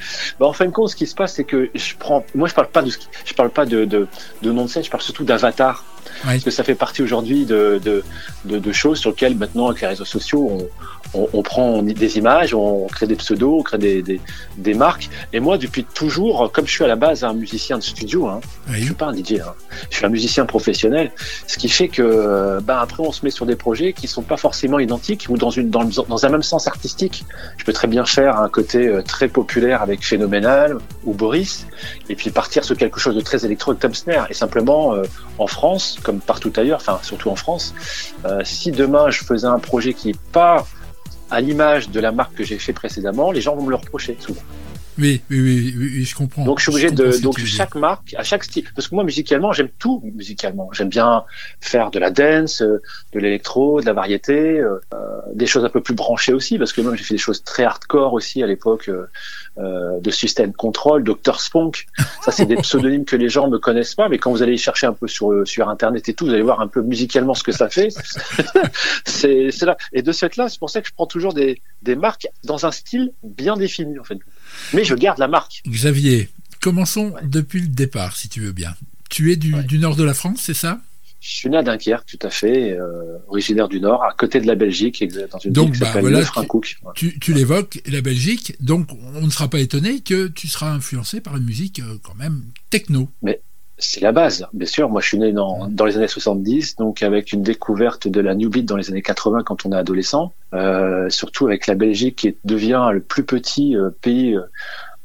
Bah, 0.41 0.47
en 0.47 0.55
fin 0.55 0.65
de 0.65 0.71
compte, 0.71 0.89
ce 0.89 0.97
qui 0.97 1.07
se 1.07 1.15
passe, 1.15 1.35
c'est 1.35 1.45
que 1.45 1.69
je 1.75 1.95
prends, 1.99 2.25
moi, 2.35 2.49
je 2.49 2.55
parle 2.55 2.69
pas 2.69 2.81
de, 2.81 2.91
je 3.25 3.35
parle 3.35 3.51
pas 3.51 3.67
de, 3.67 3.85
de, 3.85 4.07
de 4.41 4.53
nom 4.53 4.65
de 4.65 4.71
scène, 4.71 4.83
je 4.83 4.91
parle 4.91 5.03
surtout 5.03 5.25
d'avatar. 5.25 5.85
Parce 6.23 6.45
que 6.45 6.51
ça 6.51 6.65
fait 6.65 6.75
partie 6.75 7.03
aujourd'hui 7.03 7.45
de, 7.45 7.81
de, 7.85 8.03
de, 8.47 8.59
de 8.59 8.73
choses 8.73 8.99
sur 8.99 9.11
lesquelles 9.11 9.37
maintenant, 9.37 9.69
avec 9.69 9.83
les 9.83 9.89
réseaux 9.89 10.05
sociaux, 10.07 10.49
on, 10.51 10.69
on, 11.15 11.29
on 11.33 11.43
prend 11.43 11.83
des 11.83 12.19
images, 12.19 12.55
on 12.55 12.87
crée 12.87 13.07
des 13.07 13.17
pseudos, 13.17 13.61
on 13.61 13.63
crée 13.63 13.79
des, 13.79 14.03
des, 14.03 14.21
des 14.59 14.75
marques. 14.75 15.09
Et 15.33 15.41
moi, 15.41 15.59
depuis 15.59 15.85
toujours, 15.85 16.51
comme 16.53 16.67
je 16.67 16.73
suis 16.73 16.85
à 16.85 16.89
la 16.89 16.97
base 16.97 17.25
un 17.25 17.35
musicien 17.35 17.79
de 17.79 17.83
studio, 17.83 18.27
hein, 18.29 18.41
je 18.69 18.73
Oui. 18.73 18.83
suis 18.85 18.95
pas 18.95 19.07
un 19.07 19.15
DJ, 19.15 19.35
hein. 19.41 19.55
je 19.91 19.97
suis 19.97 20.07
un 20.07 20.09
musicien 20.11 20.45
professionnel, 20.47 21.13
ce 21.47 21.59
qui 21.59 21.69
fait 21.69 21.89
que 21.89 22.61
ben 22.63 22.79
après 22.79 23.03
on 23.03 23.13
se 23.13 23.25
met 23.25 23.31
sur 23.31 23.47
des 23.47 23.57
projets 23.57 23.93
qui 23.93 24.07
sont 24.09 24.23
pas 24.23 24.37
forcément 24.37 24.79
identiques 24.79 25.27
ou 25.29 25.37
dans 25.37 25.51
une 25.51 25.71
dans, 25.71 25.85
dans 25.85 26.27
un 26.27 26.29
même 26.29 26.43
sens 26.43 26.67
artistique. 26.67 27.25
Je 27.57 27.65
peux 27.65 27.73
très 27.73 27.89
bien 27.89 28.05
faire 28.05 28.39
un 28.39 28.49
côté 28.49 28.87
euh, 28.89 29.03
très 29.03 29.29
populaire 29.29 29.83
avec 29.83 30.05
Phénoménal 30.05 30.79
ou 31.05 31.15
Boris, 31.15 31.67
et 32.09 32.15
puis 32.17 32.31
partir 32.31 32.65
sur 32.65 32.77
quelque 32.77 33.01
chose 33.01 33.15
de 33.15 33.21
très 33.21 33.45
électro 33.45 33.71
avec 33.71 33.81
Tom 33.81 33.95
Snare. 33.95 34.27
Et 34.31 34.35
simplement 34.35 34.95
euh, 34.95 35.03
en 35.39 35.47
France, 35.47 35.99
comme 36.03 36.21
partout 36.21 36.53
ailleurs, 36.57 36.79
enfin 36.81 36.99
surtout 37.03 37.31
en 37.31 37.37
France, 37.37 37.75
euh, 38.25 38.41
si 38.45 38.71
demain 38.73 39.11
je 39.11 39.25
faisais 39.25 39.47
un 39.47 39.59
projet 39.59 39.95
qui 39.95 40.11
est 40.11 40.21
pas 40.33 40.67
à 41.31 41.41
l'image 41.41 41.91
de 41.91 42.01
la 42.01 42.13
marque 42.13 42.35
que 42.35 42.45
j'ai 42.45 42.59
fait 42.59 42.73
précédemment, 42.73 43.33
les 43.33 43.41
gens 43.41 43.57
vont 43.57 43.65
me 43.65 43.71
le 43.71 43.77
reprocher 43.77 44.17
souvent. 44.21 44.43
Oui, 44.97 45.23
oui, 45.31 45.41
oui, 45.41 45.75
oui, 45.77 45.91
oui, 45.97 46.05
je 46.05 46.15
comprends. 46.15 46.45
Donc 46.45 46.61
je 46.61 46.65
suis 46.65 46.71
obligé 46.71 46.91
de 46.91 47.21
donc 47.21 47.39
chaque 47.41 47.75
marque, 47.75 48.15
à 48.17 48.23
chaque 48.23 48.45
style, 48.45 48.65
parce 48.75 48.87
que 48.89 48.95
moi 48.95 49.03
musicalement 49.03 49.53
j'aime 49.53 49.69
tout 49.79 50.01
musicalement. 50.15 50.71
J'aime 50.73 50.89
bien 50.89 51.25
faire 51.61 51.91
de 51.91 51.99
la 51.99 52.11
dance, 52.11 52.63
euh, 52.63 52.81
de 53.13 53.19
l'électro, 53.19 53.81
de 53.81 53.87
la 53.87 53.93
variété, 53.93 54.61
euh, 54.61 54.79
euh, 54.95 55.21
des 55.33 55.47
choses 55.47 55.65
un 55.65 55.69
peu 55.69 55.81
plus 55.81 55.95
branchées 55.95 56.33
aussi, 56.33 56.59
parce 56.59 56.73
que 56.73 56.81
moi 56.81 56.95
j'ai 56.95 57.03
fait 57.03 57.15
des 57.15 57.19
choses 57.19 57.43
très 57.43 57.65
hardcore 57.65 58.13
aussi 58.13 58.43
à 58.43 58.47
l'époque, 58.47 58.89
euh, 58.89 59.07
euh, 59.59 59.99
de 60.01 60.11
System 60.11 60.53
Control, 60.53 61.03
Dr 61.03 61.41
Spunk. 61.41 61.87
Ça 62.23 62.31
c'est 62.31 62.47
des 62.47 62.57
pseudonymes 62.63 63.05
que 63.05 63.17
les 63.17 63.29
gens 63.29 63.49
ne 63.49 63.59
connaissent 63.59 63.97
pas, 63.97 64.09
mais 64.09 64.19
quand 64.19 64.31
vous 64.31 64.43
allez 64.43 64.57
chercher 64.57 64.87
un 64.87 64.93
peu 64.93 65.09
sur 65.09 65.47
sur 65.47 65.69
internet 65.69 66.09
et 66.09 66.15
tout, 66.15 66.27
vous 66.27 66.33
allez 66.33 66.43
voir 66.43 66.61
un 66.61 66.69
peu 66.69 66.83
musicalement 66.83 67.35
ce 67.35 67.43
que 67.43 67.53
ça 67.53 67.69
fait. 67.69 67.89
c'est 69.05 69.51
là. 69.63 69.77
Et 69.93 70.03
de 70.03 70.13
cette 70.13 70.37
là, 70.37 70.49
c'est 70.49 70.59
pour 70.59 70.71
ça 70.71 70.81
que 70.81 70.89
je 70.89 70.93
prends 70.95 71.07
toujours 71.07 71.35
des 71.35 71.61
des 71.83 71.97
marques 71.97 72.29
dans 72.45 72.65
un 72.65 72.71
style 72.71 73.13
bien 73.25 73.57
défini 73.57 73.99
en 73.99 74.05
fait. 74.05 74.19
Mais 74.73 74.85
je 74.85 74.95
garde 74.95 75.19
la 75.19 75.29
marque. 75.29 75.63
Xavier, 75.67 76.29
commençons 76.61 77.15
depuis 77.25 77.61
le 77.61 77.69
départ, 77.69 78.17
si 78.17 78.29
tu 78.29 78.41
veux 78.41 78.53
bien. 78.53 78.75
Tu 79.11 79.33
es 79.33 79.37
du, 79.37 79.55
Ouais. 79.55 79.63
du 79.63 79.79
nord 79.79 79.97
de 79.97 80.05
la 80.05 80.15
France, 80.15 80.41
c'est 80.43 80.55
ça? 80.55 80.81
Je 81.21 81.31
suis 81.37 81.49
né 81.49 81.57
à 81.57 81.63
Dunkerque, 81.63 82.05
tout 82.07 82.27
à 82.27 82.29
fait, 82.29 82.73
euh, 82.73 83.17
originaire 83.29 83.67
du 83.69 83.81
Nord, 83.81 84.05
à 84.05 84.13
côté 84.13 84.41
de 84.43 84.47
la 84.47 84.57
Belgique, 84.57 85.01
exa- 85.01 85.27
dans 85.31 85.39
une 85.39 85.53
Donc, 85.53 85.67
ville 85.73 85.75
qui 85.77 85.81
bah, 85.81 86.01
voilà. 86.01 86.23
Tu, 86.95 87.33
l'évoques, 87.33 87.81
la 87.87 88.03
Belgique, 88.03 88.55
donc 88.61 88.89
on 89.15 89.23
ne 89.23 89.31
sera 89.31 89.49
pas 89.49 89.61
étonné 89.61 90.01
que 90.01 90.27
tu 90.29 90.49
seras 90.49 90.71
influencé 90.71 91.23
par 91.23 91.39
une 91.39 91.45
musique 91.45 91.81
euh, 91.81 91.97
quand 92.03 92.15
même 92.15 92.43
techno. 92.69 93.09
C'est 93.77 94.01
la 94.01 94.13
base, 94.13 94.47
bien 94.53 94.67
sûr. 94.67 94.89
Moi, 94.89 95.01
je 95.01 95.09
suis 95.09 95.19
né 95.19 95.33
dans, 95.33 95.67
dans 95.69 95.85
les 95.85 95.97
années 95.97 96.07
70, 96.09 96.77
donc 96.77 97.03
avec 97.03 97.33
une 97.33 97.43
découverte 97.43 98.07
de 98.07 98.21
la 98.21 98.35
New 98.35 98.49
Beat 98.49 98.67
dans 98.67 98.77
les 98.77 98.89
années 98.91 99.03
80 99.03 99.43
quand 99.45 99.67
on 99.67 99.73
est 99.73 99.77
adolescent, 99.77 100.33
euh, 100.53 101.11
surtout 101.11 101.47
avec 101.47 101.67
la 101.67 101.75
Belgique 101.75 102.17
qui 102.17 102.37
devient 102.45 102.89
le 102.93 103.01
plus 103.01 103.25
petit 103.25 103.77
euh, 103.77 103.91
pays 104.01 104.37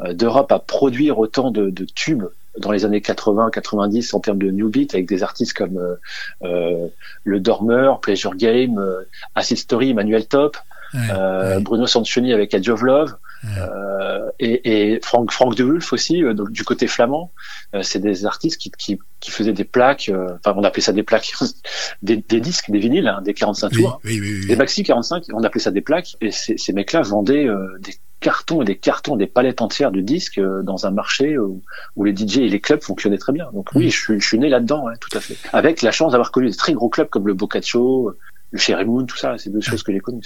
euh, 0.01 0.13
d'Europe 0.13 0.51
à 0.51 0.59
produire 0.59 1.17
autant 1.17 1.49
de, 1.49 1.69
de 1.69 1.85
tubes 1.85 2.25
dans 2.59 2.71
les 2.71 2.85
années 2.85 2.99
80-90 2.99 4.15
en 4.15 4.19
termes 4.19 4.39
de 4.39 4.51
New 4.51 4.69
Beat 4.69 4.93
avec 4.93 5.07
des 5.07 5.23
artistes 5.23 5.53
comme 5.53 5.77
euh, 5.77 5.95
euh, 6.43 6.87
Le 7.23 7.39
Dormeur, 7.39 7.99
Pleasure 8.01 8.35
Game, 8.35 8.77
euh, 8.77 9.01
Acid 9.35 9.57
Story, 9.57 9.93
Manuel 9.93 10.25
Top, 10.27 10.57
Ouais, 10.93 10.99
euh, 11.11 11.57
ouais. 11.57 11.61
Bruno 11.61 11.85
Sanchoni 11.85 12.33
avec 12.33 12.53
Edge 12.53 12.67
of 12.69 12.81
Love. 12.81 13.15
Euh, 13.57 14.29
et, 14.39 14.93
et 14.93 14.99
Frank, 15.01 15.31
Frank 15.31 15.55
de 15.55 15.63
Wulf 15.63 15.93
aussi 15.93 16.23
euh, 16.23 16.33
donc, 16.33 16.51
du 16.51 16.63
côté 16.63 16.87
flamand 16.87 17.31
Euh, 17.75 17.83
c'est 17.83 17.99
des 17.99 18.25
artistes 18.25 18.59
qui, 18.59 18.71
qui, 18.71 18.99
qui 19.19 19.31
faisaient 19.31 19.53
des 19.53 19.63
plaques 19.63 20.11
enfin 20.39 20.53
on 20.57 20.63
appelait 20.63 20.81
ça 20.81 20.91
des 20.91 21.03
plaques 21.03 21.33
des, 22.01 22.17
des 22.17 22.41
disques 22.41 22.69
des 22.71 22.79
vinyles 22.79 23.07
hein, 23.07 23.21
des 23.21 23.33
45 23.33 23.71
Oui, 23.71 23.77
tours. 23.77 24.01
oui, 24.03 24.19
oui, 24.19 24.39
oui, 24.41 24.47
des 24.47 24.55
maxi 24.55 24.83
45 24.83 25.23
on 25.33 25.43
appelait 25.43 25.61
ça 25.61 25.71
des 25.71 25.81
plaques 25.81 26.15
et 26.19 26.31
ces, 26.31 26.57
ces 26.57 26.73
mecs 26.73 26.91
là 26.93 27.01
vendaient 27.01 27.47
des 27.79 27.93
cartons 28.19 28.61
et 28.61 28.65
des 28.65 28.75
cartons 28.77 29.15
des 29.15 29.27
palettes 29.27 29.61
entières 29.61 29.91
de 29.91 30.01
disques 30.01 30.41
dans 30.63 30.85
un 30.87 30.91
marché 30.91 31.37
où, 31.37 31.61
où 31.95 32.03
les 32.03 32.15
DJ 32.15 32.39
et 32.39 32.49
les 32.49 32.59
clubs 32.59 32.81
fonctionnaient 32.81 33.17
très 33.19 33.31
bien. 33.33 33.47
Donc 33.53 33.69
oui 33.75 33.85
Mm. 33.85 33.89
je, 33.91 33.97
suis, 33.97 34.19
je 34.19 34.27
suis 34.27 34.39
né 34.39 34.49
là-dedans 34.49 34.85
tout 34.99 35.15
à 35.17 35.21
fait. 35.21 35.37
Avec 35.53 35.81
la 35.81 35.91
chance 35.91 36.11
d'avoir 36.11 36.31
connu 36.31 36.49
des 36.49 36.55
très 36.57 36.73
gros 36.73 36.89
clubs 36.89 37.07
comme 37.09 37.27
le 37.27 37.33
Boccaccio 37.35 38.13
le 38.51 38.57
Cherry 38.57 38.83
Moon 38.85 39.05
tout 39.05 39.15
ça 39.17 39.35
c'est 39.37 39.51
deux 39.51 39.61
choses 39.61 39.83
que 39.83 39.91
j'ai 39.93 39.99
connues. 39.99 40.23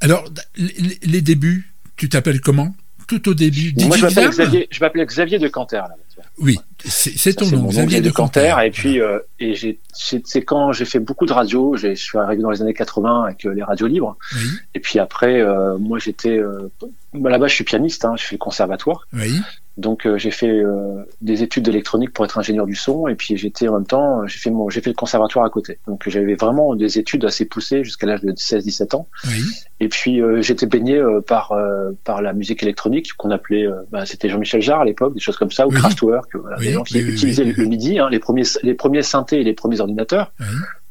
Alors, 0.00 0.24
les 0.56 1.20
débuts, 1.20 1.74
tu 1.96 2.08
t'appelles 2.08 2.40
comment? 2.40 2.74
Tout 3.08 3.28
au 3.28 3.34
début, 3.34 3.72
Moi, 3.86 3.96
je 3.96 4.02
m'appelle 4.02 4.14
Glam 4.14 4.30
Xavier, 4.30 4.68
je 4.70 4.80
m'appelle 4.80 5.06
Xavier 5.06 5.38
de 5.38 5.46
Canter, 5.48 5.76
là. 5.76 5.90
Oui, 6.38 6.58
c'est 6.84 7.34
ton 7.34 7.48
nom, 7.50 7.68
Xavier 7.68 8.00
de 8.00 8.10
Canter. 8.10 8.54
Et 8.64 8.70
puis, 8.70 9.00
euh, 9.00 9.18
et 9.38 9.54
j'ai, 9.54 9.78
c'est 9.94 10.42
quand 10.42 10.72
j'ai 10.72 10.84
fait 10.84 10.98
beaucoup 10.98 11.24
de 11.24 11.32
radio, 11.32 11.76
j'ai- 11.76 11.94
je 11.94 12.02
suis 12.02 12.18
arrivé 12.18 12.42
dans 12.42 12.50
les 12.50 12.60
années 12.62 12.74
80 12.74 13.22
avec 13.24 13.46
euh, 13.46 13.52
les 13.54 13.62
radios 13.62 13.86
libres. 13.86 14.16
Oui, 14.34 14.40
Et 14.74 14.80
puis 14.80 14.98
après, 14.98 15.40
euh, 15.40 15.78
moi, 15.78 15.98
j'étais, 15.98 16.36
euh, 16.38 16.70
là-bas, 17.14 17.46
je 17.46 17.54
suis 17.54 17.64
pianiste, 17.64 18.04
hein, 18.04 18.14
je 18.18 18.24
fais 18.24 18.34
le 18.34 18.38
conservatoire. 18.38 19.06
oui. 19.12 19.40
Donc, 19.76 20.06
euh, 20.06 20.16
j'ai 20.16 20.30
fait 20.30 20.48
euh, 20.48 21.02
des 21.20 21.42
études 21.42 21.64
d'électronique 21.64 22.12
pour 22.14 22.24
être 22.24 22.38
ingénieur 22.38 22.64
du 22.66 22.74
son. 22.74 23.08
Et 23.08 23.14
puis, 23.14 23.36
j'étais 23.36 23.68
en 23.68 23.74
même 23.74 23.86
temps, 23.86 24.26
j'ai 24.26 24.38
fait 24.38 24.50
mon, 24.50 24.70
j'ai 24.70 24.80
fait 24.80 24.88
le 24.90 24.94
conservatoire 24.96 25.44
à 25.44 25.50
côté. 25.50 25.78
Donc, 25.86 26.08
j'avais 26.08 26.34
vraiment 26.34 26.74
des 26.74 26.98
études 26.98 27.24
assez 27.26 27.44
poussées 27.44 27.84
jusqu'à 27.84 28.06
l'âge 28.06 28.22
de 28.22 28.32
16-17 28.32 28.94
ans. 28.96 29.06
Oui, 29.26 29.42
Et 29.80 29.88
puis 29.88 30.22
euh, 30.22 30.40
j'étais 30.40 30.64
baigné 30.66 30.96
euh, 30.96 31.20
par 31.20 31.52
euh, 31.52 31.90
par 32.04 32.22
la 32.22 32.32
musique 32.32 32.62
électronique 32.62 33.12
qu'on 33.18 33.30
appelait, 33.30 33.66
bah, 33.90 34.06
c'était 34.06 34.28
Jean-Michel 34.30 34.62
Jarre 34.62 34.80
à 34.80 34.84
l'époque, 34.86 35.12
des 35.14 35.20
choses 35.20 35.36
comme 35.36 35.50
ça, 35.52 35.66
ou 35.66 35.70
Oui. 35.70 35.76
Kraftwerk, 35.76 36.34
voilà, 36.36 36.56
Oui, 36.58 36.66
des 36.68 36.72
gens 36.72 36.82
qui 36.84 36.98
utilisaient 36.98 37.44
le- 37.44 37.52
le 37.52 37.64
MIDI, 37.66 37.98
hein, 37.98 38.08
les 38.10 38.18
premiers 38.18 38.44
les 38.62 38.74
premiers 38.74 39.02
synthés 39.02 39.40
et 39.40 39.44
les 39.44 39.52
premiers 39.54 39.80
ordinateurs. 39.80 40.32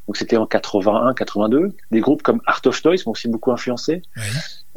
Donc 0.06 0.16
c'était 0.16 0.36
en 0.36 0.46
81, 0.46 1.14
82. 1.14 1.72
Des 1.90 1.98
groupes 1.98 2.22
comme 2.22 2.40
Art 2.46 2.60
of 2.66 2.84
Noise 2.84 3.04
m'ont 3.06 3.12
aussi 3.12 3.26
beaucoup 3.26 3.50
influencé. 3.50 4.02
oui. 4.16 4.22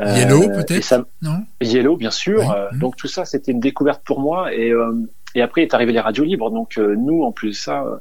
Euh, 0.01 0.15
Yellow, 0.17 0.47
peut-être 0.49 0.83
Non? 1.21 1.43
Yellow, 1.62 1.97
bien 1.97 2.12
sûr. 2.12 2.39
Oui. 2.39 2.45
Euh, 2.55 2.67
Mhm. 2.73 2.79
Donc 2.79 2.95
tout 2.95 3.07
ça, 3.07 3.25
c'était 3.25 3.51
une 3.51 3.59
découverte 3.59 4.01
pour 4.05 4.19
moi. 4.19 4.53
Et, 4.53 4.71
euh, 4.71 4.93
et 5.35 5.41
après 5.43 5.62
est 5.62 5.73
arrivé 5.75 5.91
les 5.91 5.99
radios 5.99 6.23
libres. 6.23 6.49
Donc 6.49 6.77
euh, 6.77 6.95
nous, 6.97 7.23
en 7.23 7.31
plus 7.31 7.49
de 7.49 7.53
ça, 7.55 7.83
euh, 7.83 7.97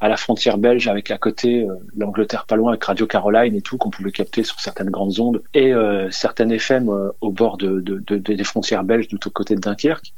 à 0.00 0.08
la 0.08 0.16
frontière 0.16 0.56
belge, 0.58 0.86
avec 0.88 1.10
à 1.10 1.18
côté 1.18 1.64
euh, 1.68 1.74
l'Angleterre 1.96 2.46
pas 2.46 2.56
loin, 2.56 2.70
avec 2.70 2.84
Radio 2.84 3.06
Caroline 3.06 3.54
et 3.54 3.60
tout, 3.62 3.76
qu'on 3.78 3.90
pouvait 3.90 4.12
capter 4.12 4.44
sur 4.44 4.58
certaines 4.60 4.88
grandes 4.90 5.18
ondes, 5.20 5.42
et 5.52 5.74
euh, 5.74 6.08
certaines 6.10 6.52
FM 6.52 6.88
euh, 6.88 7.10
au 7.20 7.30
bord 7.32 7.56
de, 7.58 7.80
de, 7.80 7.98
de- 7.98 8.16
des 8.18 8.44
frontières 8.44 8.84
belges, 8.84 9.08
tout 9.08 9.26
au 9.26 9.30
côté 9.30 9.56
de 9.56 9.60
Dunkerque. 9.60 10.12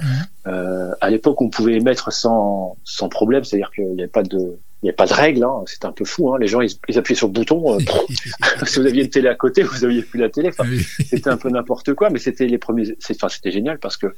Euh, 0.47 0.90
à 1.01 1.11
l'époque, 1.11 1.40
on 1.40 1.49
pouvait 1.51 1.75
émettre 1.75 2.12
sans, 2.12 2.77
sans 2.85 3.09
problème, 3.09 3.42
c'est-à-dire 3.42 3.71
qu'il 3.75 3.87
n'y 3.95 4.03
avait 4.03 4.09
pas 4.11 4.23
de 4.23 4.59
il 4.83 4.87
n'y 4.87 4.90
a 4.90 4.95
pas 4.95 5.07
de 5.07 5.12
règle, 5.14 5.45
hein. 5.45 5.62
c'était 5.66 5.87
un 5.87 5.92
peu 5.92 6.05
fou. 6.05 6.33
Hein. 6.35 6.38
Les 6.40 6.49
gens, 6.49 6.61
ils, 6.61 6.73
ils 6.88 6.99
appuyaient 6.99 7.16
sur 7.16 7.29
le 7.29 7.33
bouton. 7.33 7.77
euh, 7.77 7.79
si 8.66 8.81
vous 8.81 8.87
aviez 8.87 9.05
une 9.05 9.11
télé 9.11 9.29
à 9.29 9.35
côté, 9.35 9.62
vous 9.62 9.85
aviez 9.85 10.03
plus 10.03 10.18
la 10.18 10.29
télé. 10.29 10.49
Enfin, 10.49 10.64
Oui. 10.68 10.85
c'était 11.09 11.31
un 11.31 11.37
peu 11.37 11.49
n'importe 11.51 11.95
quoi, 11.95 12.11
mais 12.11 12.18
c'était 12.18 12.47
les 12.47 12.59
premiers. 12.59 12.97
c'est- 12.99 13.14
Enfin, 13.16 13.29
c'était 13.29 13.53
génial 13.53 13.79
parce 13.79 13.97
que 13.97 14.14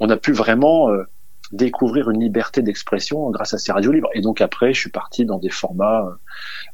on 0.00 0.10
a 0.10 0.16
pu 0.16 0.32
vraiment 0.32 0.90
euh, 0.90 1.04
découvrir 1.52 2.10
une 2.10 2.20
liberté 2.20 2.60
d'expression 2.62 3.30
grâce 3.30 3.54
à 3.54 3.58
ces 3.58 3.72
radios 3.72 3.92
libres. 3.92 4.10
Et 4.14 4.20
donc 4.20 4.40
après, 4.40 4.74
je 4.74 4.80
suis 4.80 4.90
parti 4.90 5.24
dans 5.24 5.38
des 5.38 5.48
formats 5.50 6.04
euh, 6.06 6.10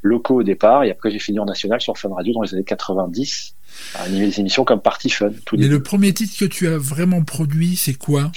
locaux 0.03 0.41
au 0.41 0.43
départ, 0.43 0.83
et 0.85 0.91
après 0.91 1.11
j'ai 1.11 1.19
fini 1.21 1.39
en 1.39 1.45
national 1.45 1.81
sur 1.81 1.97
Fun 1.99 2.13
Radio 2.15 2.33
dans 2.35 2.43
les 2.43 2.55
années 2.55 2.65
90. 2.65 3.55
à 3.95 4.03
animer 4.05 4.27
des 4.29 4.41
émissions 4.41 4.65
comme 4.65 4.81
Party 4.81 5.11
Fun. 5.11 5.31
Tout 5.45 5.57
Mais 5.59 5.69
le 5.69 5.83
premier 5.83 6.13
titre 6.15 6.37
que 6.39 6.45
tu 6.47 6.67
as 6.67 6.79
vraiment 6.79 7.23
produit, 7.23 7.77
c'est 7.77 7.95
quoi? 7.95 8.33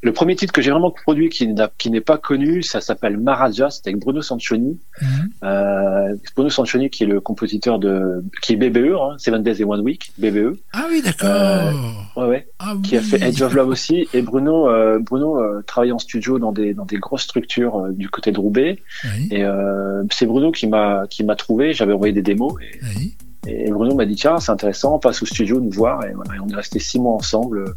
Le 0.00 0.12
premier 0.12 0.36
titre 0.36 0.52
que 0.52 0.62
j'ai 0.62 0.70
vraiment 0.70 0.92
produit 0.92 1.28
qui 1.28 1.46
n'est 1.90 2.00
pas 2.00 2.18
connu, 2.18 2.62
ça 2.62 2.80
s'appelle 2.80 3.16
Maraja, 3.16 3.68
c'était 3.70 3.90
avec 3.90 4.00
Bruno 4.00 4.22
Sancioni. 4.22 4.78
Mhm. 5.02 5.30
Euh, 5.42 6.14
Bruno 6.36 6.50
Sancioni 6.50 6.88
qui 6.88 7.02
est 7.02 7.06
le 7.06 7.20
compositeur 7.20 7.78
de, 7.80 8.22
qui 8.42 8.52
est 8.52 8.56
BBE, 8.56 8.94
hein, 8.94 9.16
Seven 9.18 9.42
Days 9.42 9.64
and 9.64 9.68
One 9.68 9.80
Week, 9.80 10.12
BBE. 10.18 10.56
Ah 10.72 10.86
oui, 10.90 11.02
d'accord. 11.02 11.28
Euh, 11.30 11.72
Ouais, 12.16 12.26
ouais. 12.26 12.48
ah, 12.58 12.74
qui 12.82 12.96
a 12.96 13.00
fait 13.00 13.22
Edge 13.22 13.42
of 13.42 13.54
Love 13.54 13.68
aussi. 13.68 14.08
Et 14.12 14.22
Bruno, 14.22 14.68
euh, 14.68 14.98
Bruno 14.98 15.40
euh, 15.40 15.62
travaille 15.66 15.92
en 15.92 15.98
studio 15.98 16.38
dans 16.38 16.52
des 16.52 16.74
dans 16.74 16.84
des 16.84 16.96
grosses 16.98 17.22
structures 17.22 17.76
euh, 17.78 17.92
du 17.92 18.08
côté 18.08 18.32
de 18.32 18.38
Roubaix. 18.38 18.78
Oui, 19.04 19.28
Et 19.30 19.44
euh, 19.44 20.02
c'est 20.10 20.26
Bruno 20.26 20.50
qui 20.50 20.66
m'a 20.66 21.06
qui 21.08 21.22
m'a 21.24 21.36
trouvé. 21.36 21.72
J'avais 21.74 21.92
envoyé 21.92 22.12
des 22.12 22.22
démos 22.22 22.54
et, 22.60 22.78
oui. 22.96 23.14
Et 23.48 23.70
Bruno 23.70 23.94
m'a 23.94 24.04
dit 24.04 24.14
tiens 24.14 24.38
c'est 24.38 24.52
intéressant, 24.52 24.96
on 24.96 24.98
passe 24.98 25.22
au 25.22 25.26
studio 25.26 25.60
nous 25.60 25.70
voir. 25.70 26.04
Et, 26.04 26.12
on 26.14 26.48
est 26.48 26.54
resté 26.54 26.78
six 26.78 26.98
mois 26.98 27.14
ensemble 27.14 27.58
euh, 27.58 27.74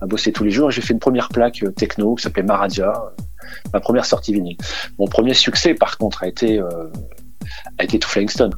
à 0.00 0.06
bosser 0.06 0.32
tous 0.32 0.44
les 0.44 0.50
jours. 0.50 0.70
J'ai 0.70 0.82
fait 0.82 0.92
une 0.92 0.98
première 0.98 1.28
plaque 1.28 1.62
euh, 1.62 1.70
techno 1.70 2.14
qui 2.14 2.22
s'appelait 2.22 2.42
Maradia, 2.42 2.90
euh, 2.90 3.22
ma 3.72 3.80
première 3.80 4.04
sortie 4.04 4.32
vinyle. 4.32 4.56
Mon 4.98 5.06
premier 5.06 5.34
succès 5.34 5.74
par 5.74 5.98
contre 5.98 6.22
a 6.22 6.28
été 6.28 6.60
euh, 6.60 6.88
a 7.78 7.84
été 7.84 7.98
Stone. 8.28 8.52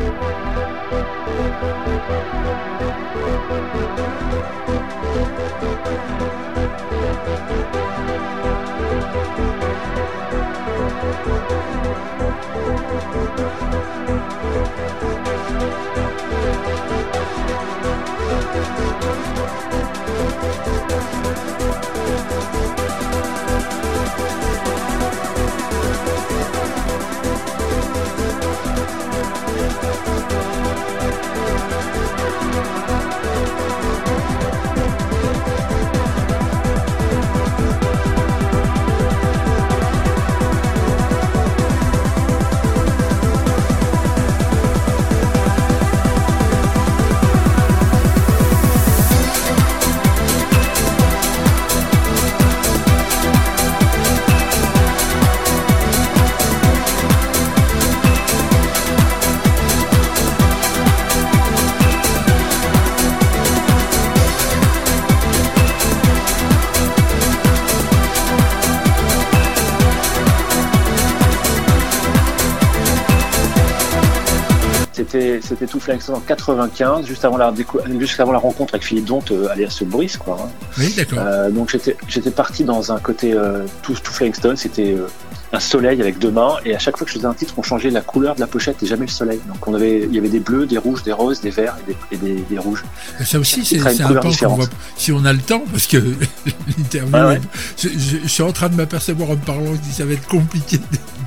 C'était 75.12 75.40
c'était 75.46 75.66
tout 75.66 75.79
Stone 76.01 76.16
en 76.16 76.20
95, 76.20 77.07
juste 77.07 77.25
avant 77.27 77.37
la 77.37 77.53
décou- 77.53 77.81
juste 78.01 78.18
avant 78.18 78.33
la 78.33 78.38
rencontre 78.38 78.75
avec 78.75 78.87
Philippe 78.87 79.05
Donte, 79.05 79.31
euh, 79.31 79.48
alias 79.51 79.79
Brice, 79.85 80.16
quoi. 80.16 80.38
hein. 80.42 80.48
Oui, 80.79 80.92
d'accord. 80.96 81.18
Euh, 81.20 81.51
donc 81.51 81.70
j'étais 81.70 81.96
j'étais 82.09 82.31
parti 82.31 82.64
dans 82.64 82.92
un 82.92 82.98
côté 82.98 83.35
euh, 83.35 83.66
tout, 83.83 83.94
tout 84.03 84.12
c'était 84.57 84.94
euh, 84.94 85.07
un 85.53 85.61
soleil 85.61 86.01
avec 86.01 86.18
deux 86.18 86.31
mains 86.31 86.55
et 86.64 86.75
à 86.75 86.79
chaque 86.79 86.96
fois 86.96 87.05
que 87.05 87.12
je 87.12 87.18
faisais 87.18 87.27
un 87.27 87.35
titre, 87.35 87.53
on 87.59 87.62
changeait 87.62 87.90
la 87.90 88.01
couleur 88.01 88.37
de 88.37 88.40
la 88.40 88.46
pochette 88.46 88.83
et 88.83 88.87
jamais 88.87 89.05
le 89.05 89.11
soleil. 89.12 89.38
Donc 89.48 89.68
on 89.68 89.75
avait 89.75 90.01
il 90.01 90.14
y 90.14 90.18
avait 90.18 90.31
des 90.31 90.40
bleus, 90.40 90.64
des 90.64 90.79
rouges, 90.79 91.03
des 91.03 91.12
roses, 91.12 91.42
des 91.42 91.51
verts 91.51 91.77
et 91.88 92.16
des, 92.16 92.16
et 92.16 92.35
des, 92.35 92.40
des 92.42 92.59
rouges. 92.59 92.83
Ça 93.22 93.38
aussi, 93.38 93.64
c'est 93.66 93.81
un 93.81 93.94
qu'on 94.38 94.55
voit. 94.57 94.66
Si 94.96 95.12
on 95.12 95.25
a 95.27 95.33
le 95.35 95.40
temps, 95.40 95.62
parce 95.70 95.87
que 95.87 95.98
l'interview, 96.79 97.14
Ouais, 97.14 97.22
ouais. 97.27 97.40
je, 97.77 97.88
je- 97.88 98.16
je 98.22 98.29
suis 98.29 98.42
en 98.42 98.53
train 98.53 98.70
de 98.70 98.77
m'apercevoir 98.77 99.29
en 99.31 99.35
me 99.35 99.38
parlant 99.44 99.72
que 99.72 99.92
ça 99.94 100.07
va 100.07 100.12
être 100.14 100.27
compliqué 100.27 100.79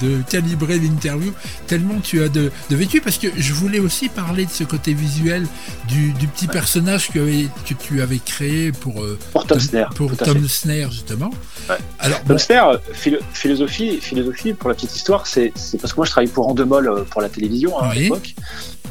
de, 0.01 0.21
calibrer 0.29 0.79
l'interview, 0.79 1.31
tellement 1.67 1.99
tu 2.01 2.23
as 2.23 2.29
de, 2.29 2.51
de 2.69 2.75
vécu, 2.75 3.01
parce 3.01 3.17
que 3.17 3.27
je 3.37 3.53
voulais 3.53 3.79
aussi 3.79 4.09
parler 4.09 4.45
de 4.45 4.51
ce 4.51 4.63
côté 4.63 4.93
visuel 4.93 5.45
du, 5.87 6.11
du 6.13 6.27
petit 6.27 6.47
personnage 6.47 7.09
que, 7.11 7.19
que 7.67 7.73
tu 7.79 8.01
avais 8.01 8.19
créé 8.19 8.71
pour, 8.71 9.03
euh, 9.03 9.17
Pour 9.33 9.45
Tom 9.45 9.59
Snare. 9.59 9.89
pour 9.93 10.15
Tom. 10.15 10.47
Snare, 10.47 10.91
justement. 10.91 11.31
Ouais. 11.69 11.75
Alors, 11.99 12.19
bon, 12.21 12.27
Tom 12.29 12.39
Snare, 12.39 12.69
euh, 12.69 12.77
philo- 12.93 13.19
philosophie, 13.33 13.99
philosophie, 14.01 14.53
pour 14.53 14.69
la 14.69 14.75
petite 14.75 14.95
histoire, 14.95 15.27
c'est 15.27 15.51
parce 15.79 15.93
que 15.93 15.97
moi 15.97 16.05
je 16.05 16.11
travaillais 16.11 16.31
pour 16.31 16.47
Endemol 16.47 16.87
euh, 16.87 17.03
pour 17.03 17.21
la 17.21 17.29
télévision 17.29 17.79
hein, 17.81 17.89
à 17.91 17.95
l'époque. 17.95 18.35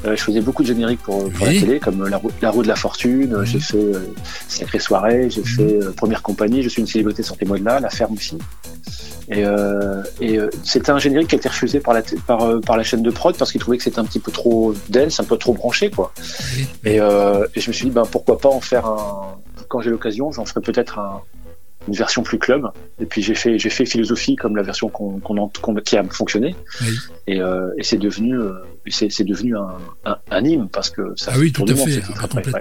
Euh, 0.06 0.14
je 0.16 0.22
faisais 0.22 0.40
beaucoup 0.42 0.62
de 0.62 0.68
génériques 0.68 1.00
pour, 1.00 1.30
pour 1.32 1.46
Oui. 1.46 1.54
la 1.54 1.60
télé, 1.62 1.80
comme 1.80 2.06
la, 2.06 2.18
roue, 2.18 2.30
la 2.42 2.50
roue 2.50 2.62
de 2.62 2.68
la 2.68 2.76
fortune. 2.76 3.38
J'ai 3.44 3.58
fait 3.60 3.78
euh, 3.78 4.12
Sacrée 4.48 4.78
soirée, 4.78 5.30
j'ai 5.30 5.40
Mhm. 5.40 5.46
fait 5.46 5.78
Première 5.96 6.20
compagnie. 6.22 6.62
Je 6.62 6.68
suis 6.68 6.80
une 6.82 6.86
célébrité, 6.88 7.22
sortez-moi 7.22 7.58
de 7.58 7.64
là, 7.64 7.80
La 7.80 7.88
ferme 7.88 8.14
aussi. 8.14 8.36
Et, 9.28 9.44
euh, 9.44 10.02
et 10.20 10.38
euh, 10.38 10.50
c'était 10.64 10.90
un 10.90 10.98
générique 10.98 11.28
qui 11.28 11.34
a 11.36 11.38
été 11.38 11.48
refusé 11.48 11.80
par 11.80 11.94
la, 11.94 12.02
par, 12.26 12.42
euh, 12.42 12.60
par 12.60 12.76
la 12.76 12.82
chaîne 12.82 13.02
de 13.02 13.10
prod 13.10 13.36
parce 13.36 13.50
qu'ils 13.52 13.60
trouvaient 13.60 13.78
que 13.78 13.84
c'était 13.84 13.98
un 13.98 14.04
petit 14.04 14.18
peu 14.20 14.30
trop 14.30 14.74
dense, 14.90 15.18
un 15.20 15.24
peu 15.24 15.38
trop 15.38 15.54
branché, 15.54 15.90
quoi. 15.90 16.12
oui. 16.56 16.66
Et, 16.84 17.00
euh, 17.00 17.46
et 17.54 17.60
je 17.60 17.68
me 17.70 17.72
suis 17.72 17.86
dit, 17.86 17.90
ben, 17.90 18.04
pourquoi 18.10 18.38
pas 18.38 18.50
en 18.50 18.60
faire 18.60 18.86
un. 18.86 19.36
Quand 19.68 19.80
j'ai 19.80 19.90
l'occasion, 19.90 20.30
j'en 20.30 20.44
ferai 20.44 20.60
peut-être 20.60 20.98
un, 20.98 21.22
une 21.88 21.94
version 21.94 22.22
plus 22.22 22.38
club. 22.38 22.66
Et 23.00 23.06
puis 23.06 23.22
j'ai 23.22 23.34
fait, 23.34 23.58
j'ai 23.58 23.70
fait 23.70 23.86
philosophie 23.86 24.36
comme 24.36 24.56
la 24.56 24.62
version 24.62 24.88
qu'on, 24.90 25.18
qu'on, 25.20 25.48
qu'on- 25.48 25.74
qui 25.76 25.96
a 25.96 26.04
fonctionné. 26.04 26.54
Oui. 26.82 26.88
Et, 27.26 27.40
euh, 27.40 27.70
et 27.78 27.82
c'est 27.82 27.96
devenu, 27.96 28.38
euh, 28.38 28.52
c'est, 28.88 29.10
c'est 29.10 29.24
devenu 29.24 29.56
un, 29.56 29.68
un, 30.04 30.16
un 30.30 30.44
hymne 30.44 30.68
parce 30.68 30.90
que 30.90 31.14
ça. 31.16 31.32
ah 31.34 31.38
oui, 31.38 31.50
tout 31.50 31.64
à 31.66 31.70
monde, 31.74 31.78
fait, 31.88 31.92
c'était 31.92 32.06
ah, 32.22 32.28
très, 32.28 32.44
ouais. 32.52 32.60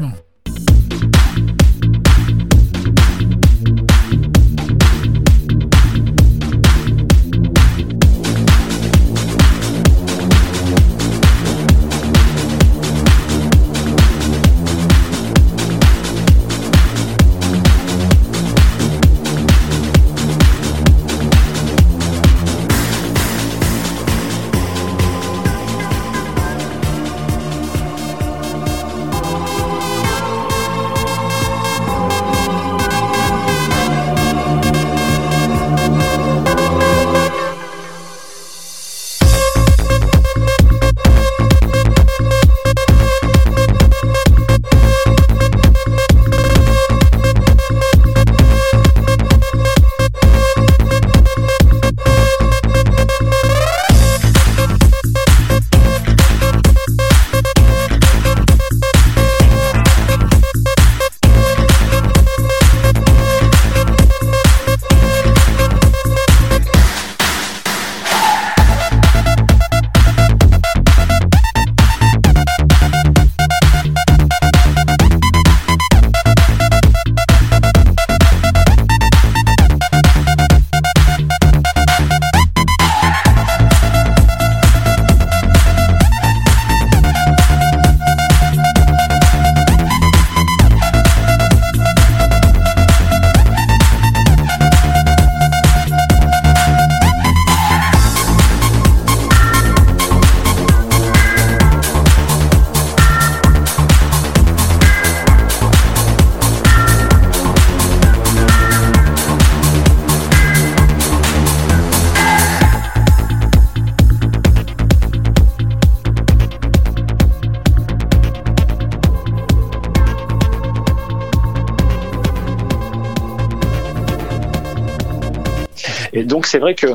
C'est 126.53 126.59
vrai 126.59 126.75
que 126.75 126.85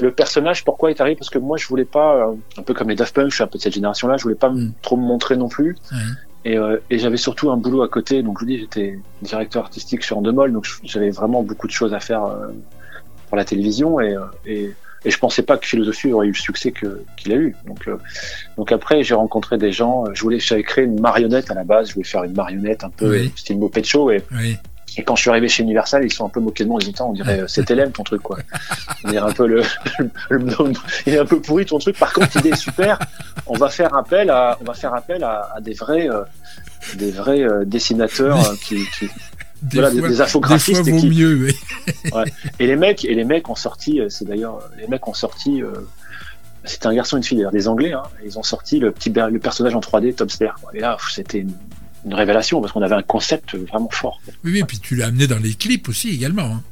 le 0.00 0.10
personnage, 0.10 0.64
pourquoi 0.64 0.90
est 0.90 0.98
arrivé? 1.02 1.16
Parce 1.16 1.28
que 1.28 1.38
moi, 1.38 1.58
je 1.58 1.66
voulais 1.66 1.84
pas, 1.84 2.16
euh, 2.16 2.32
un 2.56 2.62
peu 2.62 2.72
comme 2.72 2.88
les 2.88 2.94
Daft 2.96 3.14
Punk, 3.14 3.28
je 3.28 3.34
suis 3.34 3.44
un 3.44 3.46
peu 3.46 3.58
de 3.58 3.62
cette 3.62 3.74
génération-là, 3.74 4.16
je 4.16 4.22
voulais 4.22 4.34
pas 4.34 4.48
Mm. 4.48 4.72
trop 4.80 4.96
me 4.96 5.02
montrer 5.02 5.36
non 5.36 5.50
plus. 5.50 5.76
Et, 6.46 6.56
euh, 6.56 6.78
et 6.88 6.98
j'avais 6.98 7.18
surtout 7.18 7.50
un 7.50 7.58
boulot 7.58 7.82
à 7.82 7.88
côté. 7.88 8.22
Donc 8.22 8.38
je 8.38 8.44
vous 8.46 8.50
dis, 8.50 8.58
j'étais 8.58 8.98
directeur 9.20 9.64
artistique 9.64 10.02
sur 10.02 10.16
Endemol, 10.16 10.50
donc 10.50 10.66
j'avais 10.82 11.10
vraiment 11.10 11.42
beaucoup 11.42 11.66
de 11.66 11.72
choses 11.72 11.92
à 11.92 12.00
faire 12.00 12.24
euh, 12.24 12.46
pour 13.28 13.36
la 13.36 13.44
télévision. 13.44 14.00
Et, 14.00 14.16
et, 14.46 14.72
et 15.04 15.10
je 15.10 15.18
pensais 15.18 15.42
pas 15.42 15.58
que 15.58 15.66
Philosophie 15.66 16.10
aurait 16.14 16.26
eu 16.28 16.30
le 16.38 16.42
succès 16.48 16.72
que- 16.72 17.02
qu'il 17.18 17.30
a 17.32 17.36
eu. 17.36 17.54
Donc, 17.66 17.86
donc 18.56 18.72
après, 18.72 19.02
j'ai 19.04 19.14
rencontré 19.14 19.58
des 19.58 19.72
gens. 19.72 20.04
Je 20.14 20.22
voulais, 20.22 20.38
j'avais 20.40 20.62
créé 20.62 20.84
une 20.86 21.00
marionnette 21.00 21.50
à 21.50 21.54
la 21.54 21.64
base. 21.64 21.88
Je 21.90 21.94
voulais 21.96 22.08
faire 22.14 22.24
une 22.24 22.34
marionnette 22.34 22.82
un 22.82 22.90
peu 22.90 23.10
Oui. 23.10 23.30
style 23.36 23.58
Moped 23.58 23.84
Show. 23.84 24.10
Et, 24.10 24.22
Oui. 24.32 24.56
Et 24.96 25.02
quand 25.04 25.16
je 25.16 25.22
suis 25.22 25.30
arrivé 25.30 25.48
chez 25.48 25.62
Universal, 25.62 26.04
ils 26.04 26.12
sont 26.12 26.26
un 26.26 26.28
peu 26.28 26.40
moqués 26.40 26.64
de 26.64 26.68
moi 26.68 26.76
en 26.76 26.78
disant, 26.84 27.08
on 27.10 27.12
dirait, 27.12 27.40
euh, 27.40 27.46
c'est 27.48 27.68
LM 27.70 27.92
ton 27.92 28.02
truc, 28.02 28.22
quoi. 28.22 28.38
On 29.04 29.10
dirait 29.10 29.28
un 29.30 29.32
peu 29.32 29.46
le, 29.46 29.62
le, 30.28 30.38
le- 30.38 30.72
il 31.06 31.14
est 31.14 31.18
un 31.18 31.24
peu 31.24 31.40
pourri 31.40 31.64
ton 31.66 31.78
truc. 31.78 31.98
Par 31.98 32.12
contre, 32.12 32.36
l'idée 32.36 32.50
est 32.50 32.56
super. 32.56 32.98
On 33.46 33.56
va 33.56 33.68
faire 33.68 33.94
appel 33.96 34.30
à, 34.30 34.58
on 34.60 34.64
va 34.64 34.74
faire 34.74 34.94
appel 34.94 35.24
à, 35.24 35.48
à 35.56 35.60
des 35.60 35.72
vrais, 35.74 36.08
euh, 36.10 36.22
des 36.94 37.10
vrais 37.10 37.42
euh, 37.42 37.64
dessinateurs 37.64 38.38
euh, 38.50 38.54
qui, 38.62 38.84
qui, 38.98 39.06
Des, 39.62 39.78
Voilà, 39.78 39.90
des- 39.90 39.98
fois, 40.00 40.08
des 40.08 40.20
infographistes 40.20 40.82
des 40.82 40.90
fois 40.90 41.00
qui- 41.00 41.06
et 42.58 42.66
les 42.66 42.76
mecs, 42.76 43.04
et 43.04 43.14
les 43.14 43.24
mecs 43.24 43.48
ont 43.48 43.54
sorti, 43.54 44.00
c'est 44.08 44.26
d'ailleurs, 44.26 44.58
les 44.78 44.86
mecs 44.88 45.06
ont 45.08 45.14
sorti, 45.14 45.62
c'était 46.64 46.86
un 46.86 46.94
garçon 46.94 47.16
et 47.16 47.18
une 47.18 47.24
fille 47.24 47.36
d'ailleurs, 47.38 47.50
des 47.52 47.66
Anglais, 47.68 47.92
hein, 47.92 48.02
ils 48.24 48.38
ont 48.38 48.42
sorti 48.42 48.78
le 48.78 48.92
petit, 48.92 49.10
le 49.10 49.38
personnage 49.38 49.74
en 49.74 49.80
3D, 49.80 50.14
Tom. 50.14 50.28
Et 50.74 50.80
là, 50.80 50.96
c'était 51.10 51.38
une, 51.38 51.52
une 52.04 52.14
révélation 52.14 52.60
parce 52.60 52.72
qu'on 52.72 52.82
avait 52.82 52.94
un 52.94 53.02
concept 53.02 53.54
vraiment 53.54 53.88
fort. 53.90 54.20
Oui, 54.44 54.52
oui, 54.52 54.58
et 54.60 54.64
puis 54.64 54.78
tu 54.78 54.96
l'as 54.96 55.06
amené 55.06 55.26
dans 55.26 55.38
les 55.38 55.54
clips 55.54 55.88
aussi 55.88 56.10
également. 56.10 56.42
hein. 56.44 56.62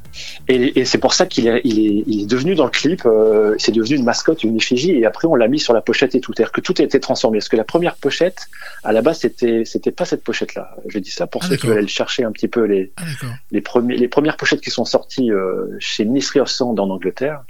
Et, 0.49 0.77
et 0.81 0.83
c'est 0.83 0.97
pour 0.97 1.13
ça 1.13 1.25
qu'il 1.25 1.47
est, 1.47 1.61
il 1.63 1.79
est, 1.79 2.03
il 2.05 2.21
est 2.23 2.25
devenu 2.25 2.53
dans 2.53 2.65
le 2.65 2.69
clip, 2.69 3.03
euh, 3.05 3.55
c'est 3.57 3.71
devenu 3.71 3.95
une 3.95 4.03
mascotte, 4.03 4.43
une 4.43 4.57
effigie, 4.57 4.91
et 4.91 5.05
après 5.05 5.25
on 5.25 5.35
l'a 5.35 5.47
mis 5.47 5.57
sur 5.59 5.73
la 5.73 5.79
pochette 5.81 6.15
et 6.15 6.19
tout. 6.19 6.33
C'est-à-dire 6.35 6.51
que 6.51 6.59
tout 6.59 6.73
a 6.79 6.83
été 6.83 6.99
transformé. 6.99 7.37
Parce 7.37 7.47
que 7.47 7.55
la 7.55 7.63
première 7.63 7.95
pochette, 7.95 8.49
à 8.83 8.91
la 8.91 9.01
base, 9.01 9.19
c'était, 9.19 9.63
c'était 9.63 9.91
pas 9.91 10.03
cette 10.03 10.21
pochette-là. 10.25 10.75
Je 10.89 10.99
dis 10.99 11.11
ça 11.11 11.27
pour 11.27 11.41
Ah, 11.45 11.47
ceux 11.47 11.55
qui 11.55 11.67
veulent 11.67 11.77
aller 11.77 11.87
chercher 11.87 12.25
un 12.25 12.31
petit 12.33 12.49
peu 12.49 12.65
les, 12.65 12.91
Ah 12.97 13.03
les, 13.51 13.61
premiers, 13.61 13.95
les 13.95 14.09
premières 14.09 14.35
pochettes 14.35 14.59
qui 14.61 14.69
sont 14.69 14.83
sorties 14.83 15.31
euh, 15.31 15.67
chez 15.79 16.03
Ministry 16.03 16.41
of 16.41 16.49
Sound 16.49 16.77
en 16.81 16.89
Angleterre. 16.89 17.43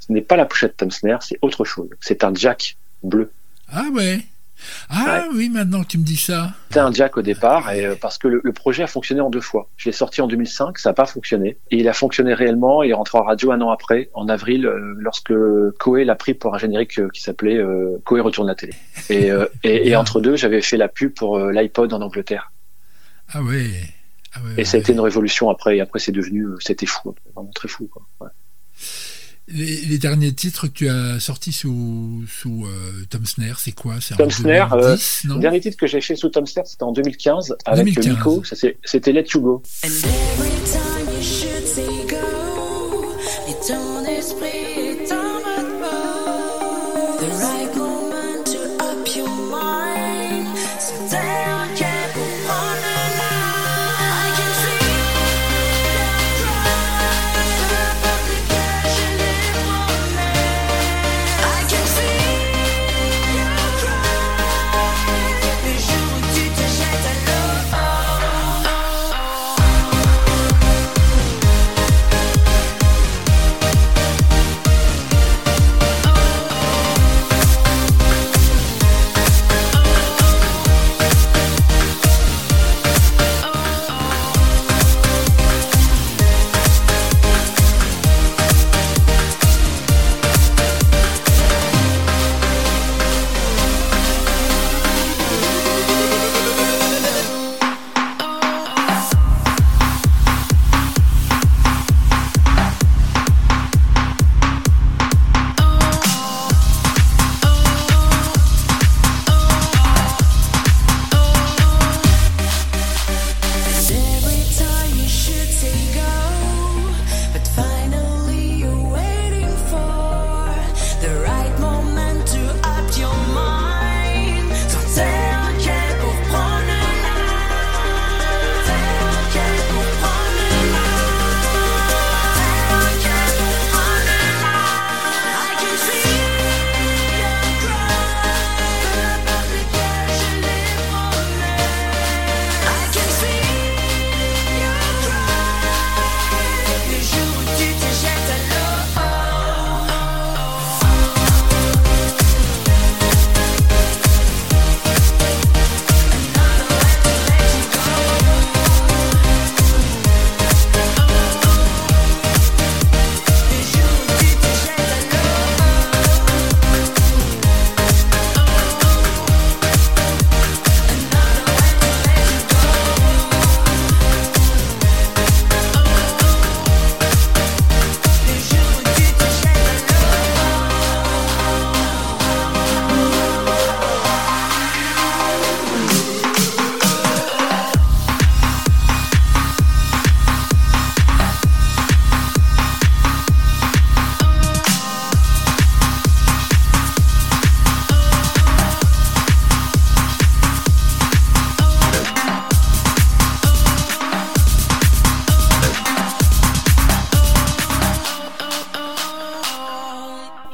Ce 0.00 0.12
n'est 0.12 0.20
pas 0.20 0.34
la 0.36 0.44
pochette 0.44 0.76
Tom 0.76 0.90
Snare, 0.90 1.22
c'est 1.22 1.38
autre 1.40 1.64
chose. 1.64 1.88
C'est 2.00 2.24
un 2.24 2.34
jack 2.34 2.76
bleu. 3.04 3.30
Ah 3.70 3.84
ouais. 3.92 4.18
Ah 4.90 5.24
oui, 5.34 5.48
maintenant 5.48 5.82
que 5.82 5.88
tu 5.88 5.98
me 5.98 6.04
dis 6.04 6.16
ça. 6.16 6.52
C'était 6.68 6.80
un 6.80 6.92
jack 6.92 7.16
au 7.16 7.22
départ, 7.22 7.70
et, 7.72 7.86
euh, 7.86 7.94
parce 8.00 8.18
que 8.18 8.28
le, 8.28 8.40
le 8.42 8.52
projet 8.52 8.82
a 8.82 8.86
fonctionné 8.86 9.20
en 9.20 9.30
deux 9.30 9.40
fois. 9.40 9.70
Je 9.76 9.88
l'ai 9.88 9.92
sorti 9.92 10.20
en 10.20 10.26
2005, 10.26 10.78
ça 10.78 10.90
n'a 10.90 10.94
pas 10.94 11.06
fonctionné. 11.06 11.58
Et 11.70 11.78
il 11.78 11.88
a 11.88 11.92
fonctionné 11.92 12.34
réellement, 12.34 12.82
il 12.82 12.90
est 12.90 12.94
rentré 12.94 13.18
en 13.18 13.22
radio 13.22 13.52
un 13.52 13.60
an 13.60 13.70
après, 13.70 14.10
en 14.14 14.28
avril, 14.28 14.66
euh, 14.66 14.94
lorsque 14.98 15.32
Koé 15.78 16.04
l'a 16.04 16.14
pris 16.14 16.34
pour 16.34 16.54
un 16.54 16.58
générique 16.58 16.98
euh, 16.98 17.08
qui 17.10 17.22
s'appelait 17.22 17.60
Koé 18.04 18.20
retourne 18.20 18.48
la 18.48 18.54
télé. 18.54 18.72
Et, 19.10 19.30
et, 19.64 19.88
et 19.88 19.96
entre 19.96 20.20
deux, 20.20 20.36
j'avais 20.36 20.62
fait 20.62 20.76
la 20.76 20.88
pub 20.88 21.14
pour 21.14 21.38
l'iPod 21.38 21.92
en 21.92 22.00
Angleterre. 22.00 22.52
Ah 23.32 23.42
ouais. 23.42 23.70
Ah 24.34 24.40
ouais, 24.42 24.60
Et 24.62 24.64
ça 24.64 24.76
a 24.76 24.80
été 24.80 24.92
une 24.92 25.00
révolution 25.00 25.50
après, 25.50 25.76
et 25.76 25.80
après 25.80 25.98
c'est 25.98 26.12
devenu, 26.12 26.46
c'était 26.60 26.86
fou, 26.86 27.14
vraiment 27.34 27.50
très 27.54 27.68
fou. 27.68 27.88
Quoi. 27.90 28.30
Les, 29.50 29.80
les 29.86 29.98
derniers 29.98 30.32
titres 30.32 30.66
que 30.66 30.72
tu 30.72 30.88
as 30.90 31.18
sortis 31.20 31.52
sous, 31.52 32.22
sous 32.28 32.66
euh, 32.66 33.04
Tom 33.08 33.24
Snare, 33.24 33.58
c'est 33.58 33.72
quoi? 33.72 33.94
C'est 34.00 34.14
en 34.14 34.18
Tom 34.18 34.30
Snare, 34.30 34.74
euh, 34.74 34.80
2010, 34.96 35.20
non? 35.24 35.34
Le 35.36 35.40
dernier 35.40 35.60
titre 35.60 35.76
que 35.78 35.86
j'ai 35.86 36.00
fait 36.02 36.16
sous 36.16 36.28
Tom 36.28 36.46
Snare, 36.46 36.66
c'était 36.66 36.82
en 36.82 36.92
2015 36.92 37.56
avec 37.64 37.84
2015. 37.94 38.06
le 38.06 38.12
Miko. 38.14 38.44
Ça, 38.44 38.56
c'est- 38.56 38.76
C'était 38.84 39.12
Let 39.12 39.24
You 39.34 39.40
Go. 39.40 39.62
And 39.84 39.88
every 39.88 40.50
time 40.64 41.08
you 41.16 41.22
should 41.22 41.66
say 41.66 41.86
go, 42.10 43.16
et 43.48 43.54
ton 43.66 44.04
esprit 44.04 44.57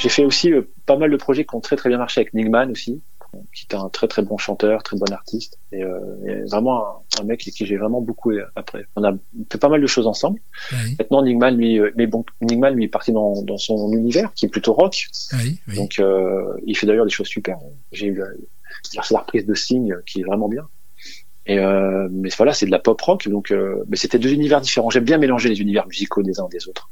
J'ai 0.05 0.11
fait 0.11 0.25
aussi 0.25 0.53
euh, 0.53 0.63
pas 0.87 0.97
mal 0.99 1.11
de 1.11 1.17
projets 1.17 1.45
qui 1.47 1.55
ont 1.57 1.61
très 1.61 1.77
très 1.77 1.89
bien 1.89 1.99
marché 1.99 2.21
avec 2.21 2.35
Nigman 2.35 2.71
aussi. 2.71 3.03
qui 3.55 3.67
est 3.71 3.75
un 3.75 3.89
très 3.89 4.07
très 4.07 4.23
bon 4.23 4.37
chanteur, 4.39 4.83
très 4.83 4.97
bon 4.97 5.11
artiste, 5.13 5.59
et, 5.73 5.83
euh, 5.83 5.99
et 6.29 6.49
vraiment 6.49 6.87
un, 6.87 7.21
un 7.21 7.25
mec 7.25 7.43
avec 7.43 7.55
qui 7.55 7.67
j'ai 7.67 7.77
vraiment 7.77 8.01
beaucoup 8.01 8.31
euh, 8.33 8.45
après. 8.55 8.85
On 8.97 9.03
a 9.03 9.13
fait 9.51 9.59
pas 9.59 9.69
mal 9.69 9.81
de 9.81 9.87
choses 9.87 10.07
ensemble. 10.07 10.41
Oui, 10.73 10.95
Maintenant, 10.99 11.23
Nigmal, 11.23 11.57
lui, 11.57 11.81
euh, 11.81 11.91
mais 11.97 12.07
bon, 12.07 12.25
Nigmal, 12.43 12.75
lui, 12.75 12.85
est 12.85 12.89
parti 12.89 13.13
dans, 13.13 13.43
dans 13.43 13.57
son 13.59 13.93
univers, 13.93 14.33
qui 14.35 14.47
est 14.47 14.49
plutôt 14.51 14.73
rock. 14.75 15.09
oui, 15.33 15.59
oui. 15.69 15.77
Donc, 15.77 15.99
euh, 15.99 16.53
il 16.67 16.77
fait 16.77 16.87
d'ailleurs 16.87 17.07
des 17.07 17.11
choses 17.11 17.27
super. 17.29 17.57
J'ai 17.93 18.07
eu 18.07 18.17
la, 18.19 18.27
la 19.11 19.19
reprise 19.19 19.47
de 19.47 19.55
Signe, 19.55 19.97
qui 20.07 20.21
est 20.21 20.25
vraiment 20.25 20.49
bien. 20.49 20.69
Et 21.47 21.59
euh, 21.59 22.09
mais 22.11 22.31
voilà, 22.37 22.55
c'est 22.55 22.65
de 22.67 22.71
la 22.71 22.79
pop 22.79 22.99
rock, 23.03 23.29
donc 23.29 23.51
euh, 23.51 23.85
mais 23.89 23.97
c'était 23.99 24.19
deux 24.19 24.31
univers 24.33 24.61
différents. 24.63 24.89
J'aime 24.89 25.05
bien 25.05 25.19
mélanger 25.19 25.51
les 25.51 25.61
univers 25.61 25.87
musicaux 25.87 26.23
des 26.23 26.41
uns 26.41 26.49
des 26.51 26.69
autres. 26.69 26.89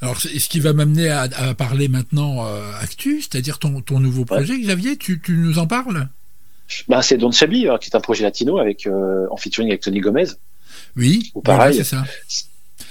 Alors, 0.00 0.18
ce 0.20 0.28
qui 0.48 0.58
va 0.58 0.72
m'amener 0.72 1.08
à, 1.08 1.28
à 1.36 1.54
parler 1.54 1.86
maintenant 1.86 2.44
euh, 2.46 2.72
actu, 2.80 3.20
c'est-à-dire 3.22 3.60
ton, 3.60 3.80
ton 3.80 4.00
nouveau 4.00 4.24
projet, 4.24 4.58
Xavier, 4.58 4.96
tu, 4.96 5.20
tu 5.20 5.36
nous 5.36 5.60
en 5.60 5.68
parles? 5.68 6.08
Ben, 6.88 7.00
c'est 7.02 7.16
Don 7.16 7.30
Chabi, 7.30 7.68
euh, 7.68 7.78
qui 7.78 7.90
est 7.90 7.96
un 7.96 8.00
projet 8.00 8.24
latino 8.24 8.58
avec 8.58 8.88
en 9.30 9.36
featuring 9.36 9.68
avec 9.68 9.82
Tony 9.82 10.00
Gomez. 10.00 10.26
Oui, 10.96 11.30
Ou 11.36 11.40
pareil. 11.42 11.76
c'est 11.76 11.84
ça. 11.84 12.04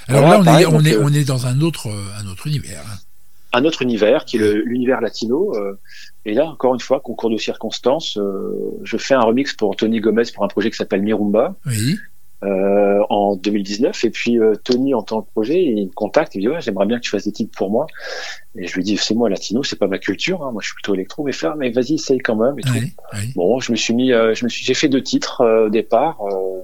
Alors 0.08 0.22
Voilà, 0.22 0.36
là, 0.36 0.40
on, 0.42 0.46
pareil, 0.46 0.64
est, 0.64 0.68
on, 0.68 0.86
est, 0.86 0.98
on 0.98 1.10
est 1.10 1.26
dans 1.26 1.46
un 1.48 1.60
autre, 1.62 1.90
un 2.20 2.26
autre 2.28 2.48
univers. 2.48 2.84
hein. 2.88 2.98
Un 3.54 3.66
autre 3.66 3.82
univers 3.82 4.26
qui 4.26 4.38
est 4.38 4.40
le- 4.40 4.62
l'univers 4.62 5.02
latino. 5.02 5.56
euh, 5.56 5.80
et 6.26 6.34
là, 6.34 6.46
encore 6.46 6.74
une 6.74 6.80
fois, 6.80 7.00
concours 7.00 7.30
de 7.30 7.38
circonstances, 7.38 8.18
euh, 8.18 8.56
je 8.84 8.98
fais 8.98 9.14
un 9.14 9.22
remix 9.22 9.54
pour 9.54 9.76
Tony 9.76 10.00
Gomez 10.00 10.24
pour 10.34 10.44
un 10.44 10.48
projet 10.48 10.70
qui 10.72 10.78
s'appelle 10.78 11.02
Mirumba 11.02 11.56
Oui, 11.66 11.98
euh, 12.44 13.00
en 13.10 13.36
2019. 13.36 14.04
Et 14.06 14.10
puis 14.10 14.40
euh, 14.40 14.54
Tony, 14.64 14.94
en 14.94 15.04
tant 15.04 15.22
que 15.22 15.30
projet, 15.32 15.62
il 15.64 15.88
me 15.88 15.92
contacte, 15.92 16.34
il 16.36 16.40
me 16.40 16.42
dit 16.44 16.48
ouais, 16.50 16.62
j'aimerais 16.62 16.86
bien 16.86 16.98
que 16.98 17.04
tu 17.04 17.10
fasses 17.12 17.26
des 17.26 17.32
titres 17.32 17.56
pour 17.58 17.70
moi. 17.72 17.88
Et 18.56 18.68
je 18.68 18.74
lui 18.76 18.84
dis 18.84 18.98
c'est 18.98 19.14
moi 19.16 19.30
latino, 19.30 19.64
c'est 19.64 19.78
pas 19.78 19.88
ma 19.88 19.98
culture, 20.00 20.44
hein, 20.44 20.52
moi 20.52 20.62
je 20.62 20.68
suis 20.68 20.76
plutôt 20.76 20.94
électro, 20.96 21.24
mais 21.24 21.32
faire, 21.34 21.56
mais 21.56 21.70
vas-y, 21.72 21.96
essaye 21.96 22.20
quand 22.20 22.36
même. 22.36 22.58
Et 22.60 22.64
tout. 22.64 22.74
oui. 23.14 23.32
Bon, 23.36 23.60
je 23.60 23.72
me 23.72 23.78
suis 23.78 23.94
mis, 23.94 24.12
euh, 24.12 24.34
je 24.34 24.44
me 24.46 24.50
suis, 24.50 24.66
j'ai 24.66 24.74
fait 24.74 24.90
deux 24.90 25.02
titres 25.04 25.42
euh, 25.42 25.68
au 25.68 25.70
départ, 25.70 26.20
euh, 26.22 26.62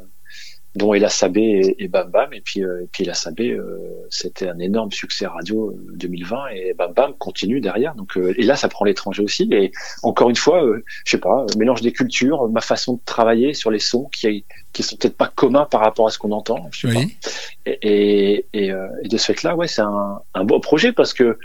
dont 0.77 0.93
Ella 0.93 1.09
Sabé 1.09 1.41
et, 1.41 1.83
et 1.83 1.87
Bam 1.87 2.09
Bam, 2.09 2.33
et 2.33 2.41
puis, 2.41 2.63
euh, 2.63 2.83
et 2.83 2.87
puis 2.91 3.03
Ella 3.03 3.13
Sabé, 3.13 3.51
euh, 3.51 3.79
c'était 4.09 4.47
un 4.47 4.59
énorme 4.59 4.91
succès 4.91 5.25
radio 5.25 5.71
euh, 5.71 5.91
2020, 5.95 6.47
et 6.53 6.73
Bam 6.73 6.93
Bam 6.93 7.13
continue 7.17 7.59
derrière. 7.59 7.95
Donc, 7.95 8.15
euh, 8.17 8.33
et 8.37 8.43
là, 8.43 8.55
ça 8.55 8.69
prend 8.69 8.85
l'étranger 8.85 9.23
aussi. 9.23 9.49
Et 9.51 9.71
encore 10.03 10.29
une 10.29 10.35
fois, 10.35 10.63
euh, 10.63 10.83
je 11.05 11.11
sais 11.11 11.17
pas, 11.17 11.43
euh, 11.43 11.57
mélange 11.57 11.81
des 11.81 11.91
cultures, 11.91 12.47
ma 12.49 12.61
façon 12.61 12.93
de 12.93 12.99
travailler 13.05 13.53
sur 13.53 13.71
les 13.71 13.79
sons 13.79 14.09
qui, 14.13 14.45
qui 14.71 14.83
sont 14.83 14.95
peut-être 14.95 15.17
pas 15.17 15.31
communs 15.33 15.65
par 15.65 15.81
rapport 15.81 16.07
à 16.07 16.11
ce 16.11 16.17
qu'on 16.19 16.31
entend. 16.31 16.67
Je 16.71 16.87
sais 16.87 16.93
pas. 16.93 16.99
oui. 16.99 17.17
Et, 17.65 17.77
et, 17.81 18.45
et, 18.53 18.71
euh, 18.71 18.87
et 19.03 19.07
de 19.07 19.17
ce 19.17 19.25
fait-là, 19.33 19.55
ouais, 19.55 19.67
c'est 19.67 19.81
un, 19.81 20.21
un 20.33 20.43
beau 20.43 20.59
projet 20.59 20.93
parce 20.93 21.13
que 21.13 21.37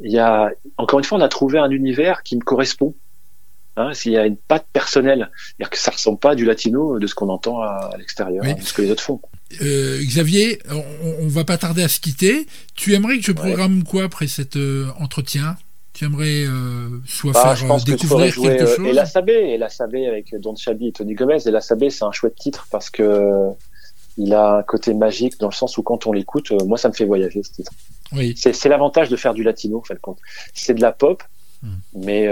il 0.00 0.10
y 0.10 0.18
a 0.18 0.50
encore 0.76 0.98
une 0.98 1.04
fois, 1.04 1.18
on 1.18 1.20
a 1.20 1.28
trouvé 1.28 1.58
un 1.58 1.70
univers 1.70 2.22
qui 2.22 2.36
me 2.36 2.42
correspond. 2.42 2.94
Hein, 3.76 3.92
S'il 3.92 4.12
y 4.12 4.16
a 4.16 4.24
une 4.24 4.36
patte 4.36 4.66
personnelle, 4.72 5.30
c'est-à-dire 5.34 5.70
que 5.70 5.78
ça 5.78 5.90
ressemble 5.90 6.18
pas 6.18 6.30
à 6.30 6.34
du 6.36 6.44
latino 6.44 6.98
de 7.00 7.06
ce 7.08 7.14
qu'on 7.14 7.28
entend 7.28 7.60
à, 7.60 7.90
à 7.92 7.96
l'extérieur, 7.98 8.44
hein, 8.44 8.54
ce 8.62 8.72
que 8.72 8.82
les 8.82 8.90
autres 8.92 9.02
font. 9.02 9.20
Euh, 9.62 10.00
Xavier, 10.02 10.60
on, 10.70 10.84
on 11.22 11.28
va 11.28 11.44
pas 11.44 11.58
tarder 11.58 11.82
à 11.82 11.88
se 11.88 11.98
quitter. 11.98 12.46
Tu 12.76 12.94
aimerais 12.94 13.18
que 13.18 13.24
je 13.24 13.32
programme 13.32 13.82
quoi 13.84 14.04
après 14.04 14.26
cet 14.28 14.56
euh, 14.56 14.86
entretien? 15.00 15.56
Tu 15.92 16.04
aimerais 16.04 16.44
euh, 16.46 16.88
soit 17.06 17.32
Bah, 17.32 17.54
faire 17.56 17.68
que 17.76 17.84
découvrir 17.84 18.32
jouer 18.32 18.56
quelque 18.56 18.76
chose? 18.76 18.86
Ella 18.86 19.06
Sabé, 19.06 19.54
Ella 19.54 19.68
Sabé 19.68 20.06
avec 20.08 20.34
Don 20.40 20.54
Chabi 20.56 20.88
et 20.88 20.92
Tony 20.92 21.14
Gomez. 21.14 21.38
Ella 21.46 21.60
Sabé, 21.60 21.90
c'est 21.90 22.04
un 22.04 22.12
chouette 22.12 22.34
titre 22.36 22.66
parce 22.70 22.90
que 22.90 23.48
il 24.16 24.32
a 24.32 24.58
un 24.58 24.62
côté 24.62 24.94
magique 24.94 25.38
dans 25.40 25.48
le 25.48 25.54
sens 25.54 25.76
où 25.78 25.82
quand 25.82 26.06
on 26.06 26.12
l'écoute, 26.12 26.52
moi 26.66 26.78
ça 26.78 26.88
me 26.88 26.94
fait 26.94 27.04
voyager 27.04 27.42
ce 27.42 27.50
titre. 27.52 27.72
Oui, 28.12 28.34
C'est 28.36 28.68
l'avantage 28.68 29.08
de 29.08 29.16
faire 29.16 29.34
du 29.34 29.42
latino, 29.42 29.78
en 29.78 29.82
fait, 29.82 30.00
compte. 30.00 30.18
C'est 30.52 30.74
de 30.74 30.80
la 30.80 30.92
pop, 30.92 31.22
Hmm. 31.62 31.76
mais 31.94 32.28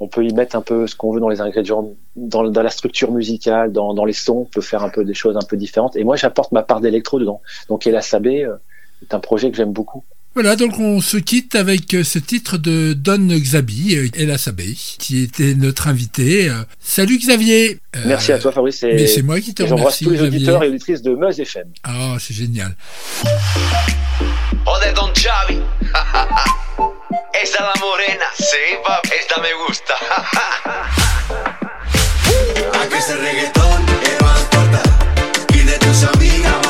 on 0.00 0.08
peut 0.08 0.24
y 0.24 0.32
mettre 0.34 0.56
un 0.56 0.60
peu 0.62 0.86
ce 0.86 0.94
qu'on 0.94 1.12
veut 1.12 1.20
dans 1.20 1.28
les 1.28 1.40
ingrédients, 1.40 1.90
dans, 2.16 2.48
dans 2.48 2.62
la 2.62 2.70
structure 2.70 3.10
musicale, 3.12 3.72
dans, 3.72 3.94
dans 3.94 4.04
les 4.04 4.12
sons, 4.12 4.40
on 4.40 4.44
peut 4.44 4.60
faire 4.60 4.82
un 4.82 4.90
peu 4.90 5.04
des 5.04 5.14
choses 5.14 5.36
un 5.36 5.46
peu 5.48 5.56
différentes. 5.56 5.96
Et 5.96 6.04
moi, 6.04 6.16
j'apporte 6.16 6.52
ma 6.52 6.62
part 6.62 6.80
d'électro 6.80 7.18
dedans. 7.18 7.40
Donc, 7.68 7.86
Ella 7.86 8.02
Sabé 8.02 8.44
euh, 8.44 8.56
est 9.02 9.14
un 9.14 9.20
projet 9.20 9.50
que 9.50 9.56
j'aime 9.56 9.72
beaucoup. 9.72 10.04
Voilà, 10.34 10.54
donc 10.54 10.78
on 10.78 11.00
se 11.00 11.16
quitte 11.16 11.54
avec 11.54 11.94
euh, 11.94 12.04
ce 12.04 12.18
titre 12.18 12.58
de 12.58 12.92
Don 12.92 13.26
Xabi, 13.26 13.96
euh, 13.96 14.08
Ella 14.18 14.36
Sabé, 14.36 14.74
qui 14.98 15.22
était 15.22 15.54
notre 15.54 15.88
invité. 15.88 16.50
Euh, 16.50 16.56
Salut 16.78 17.16
Xavier 17.16 17.80
Euh, 17.96 18.00
Merci 18.04 18.32
à 18.32 18.38
toi, 18.38 18.52
Fabrice. 18.52 18.82
Et, 18.82 18.92
Mais 18.92 19.06
c'est 19.06 19.22
moi 19.22 19.40
qui 19.40 19.54
te 19.54 19.62
et 19.62 19.66
j'embrasse 19.66 20.00
remercie, 20.00 20.04
tous 20.04 20.10
les 20.10 20.16
Xavier. 20.18 20.36
auditeurs 20.36 20.62
et 20.64 20.68
auditrices 20.68 21.00
de 21.00 21.14
Meuse 21.14 21.40
FM. 21.40 21.68
Ah, 21.84 22.16
c'est 22.20 22.34
génial. 22.34 22.76
O 23.24 24.72
de 24.84 24.94
Don 24.94 25.08
Xavi. 25.14 25.58
Esa 27.42 27.62
la 27.62 27.74
morena, 27.80 28.24
sí, 28.38 28.78
pap, 28.82 29.04
esta 29.12 29.38
me 29.42 29.52
gusta. 29.54 29.94
A 32.72 32.88
que 32.88 32.96
ese 32.96 33.14
reggaetón 33.16 33.84
te 33.86 34.16
va 34.24 34.34
a 34.34 34.38
cortar 34.50 34.82
Y 35.50 35.62
de 35.62 35.78
tus 35.78 36.04
amigas 36.04 36.65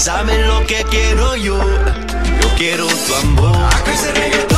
saben 0.00 0.48
lo 0.48 0.66
que 0.66 0.82
quiero 0.90 1.36
yo. 1.36 1.58
Yo 1.58 2.48
quiero 2.56 2.86
tu 2.86 3.14
amor. 3.14 4.49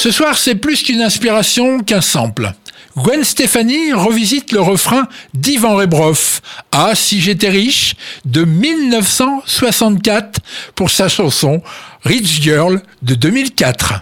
Ce 0.00 0.10
soir, 0.10 0.38
c'est 0.38 0.54
plus 0.54 0.82
qu'une 0.82 1.02
inspiration 1.02 1.80
qu'un 1.80 2.00
sample. 2.00 2.54
Gwen 2.96 3.22
Stefani 3.22 3.92
revisite 3.92 4.50
le 4.50 4.60
refrain 4.62 5.06
d'Ivan 5.34 5.76
Rebroff, 5.76 6.40
Ah 6.72 6.92
si 6.94 7.20
j'étais 7.20 7.50
riche, 7.50 7.96
de 8.24 8.44
1964 8.44 10.40
pour 10.74 10.88
sa 10.88 11.08
chanson 11.08 11.60
Rich 12.02 12.40
Girl 12.40 12.80
de 13.02 13.14
2004. 13.14 14.00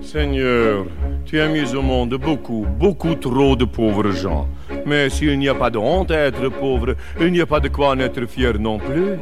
Seigneur, 0.00 0.86
tu 1.26 1.38
as 1.38 1.48
mis 1.48 1.74
au 1.74 1.82
monde 1.82 2.14
beaucoup, 2.14 2.66
beaucoup 2.78 3.16
trop 3.16 3.54
de 3.56 3.66
pauvres 3.66 4.10
gens. 4.12 4.48
Mais 4.86 5.10
s'il 5.10 5.38
n'y 5.38 5.50
a 5.50 5.54
pas 5.54 5.68
de 5.68 5.76
honte 5.76 6.12
à 6.12 6.16
être 6.16 6.48
pauvre, 6.48 6.96
il 7.20 7.30
n'y 7.30 7.42
a 7.42 7.46
pas 7.46 7.60
de 7.60 7.68
quoi 7.68 7.90
en 7.90 7.98
être 7.98 8.24
fier 8.24 8.58
non 8.58 8.78
plus. 8.78 9.18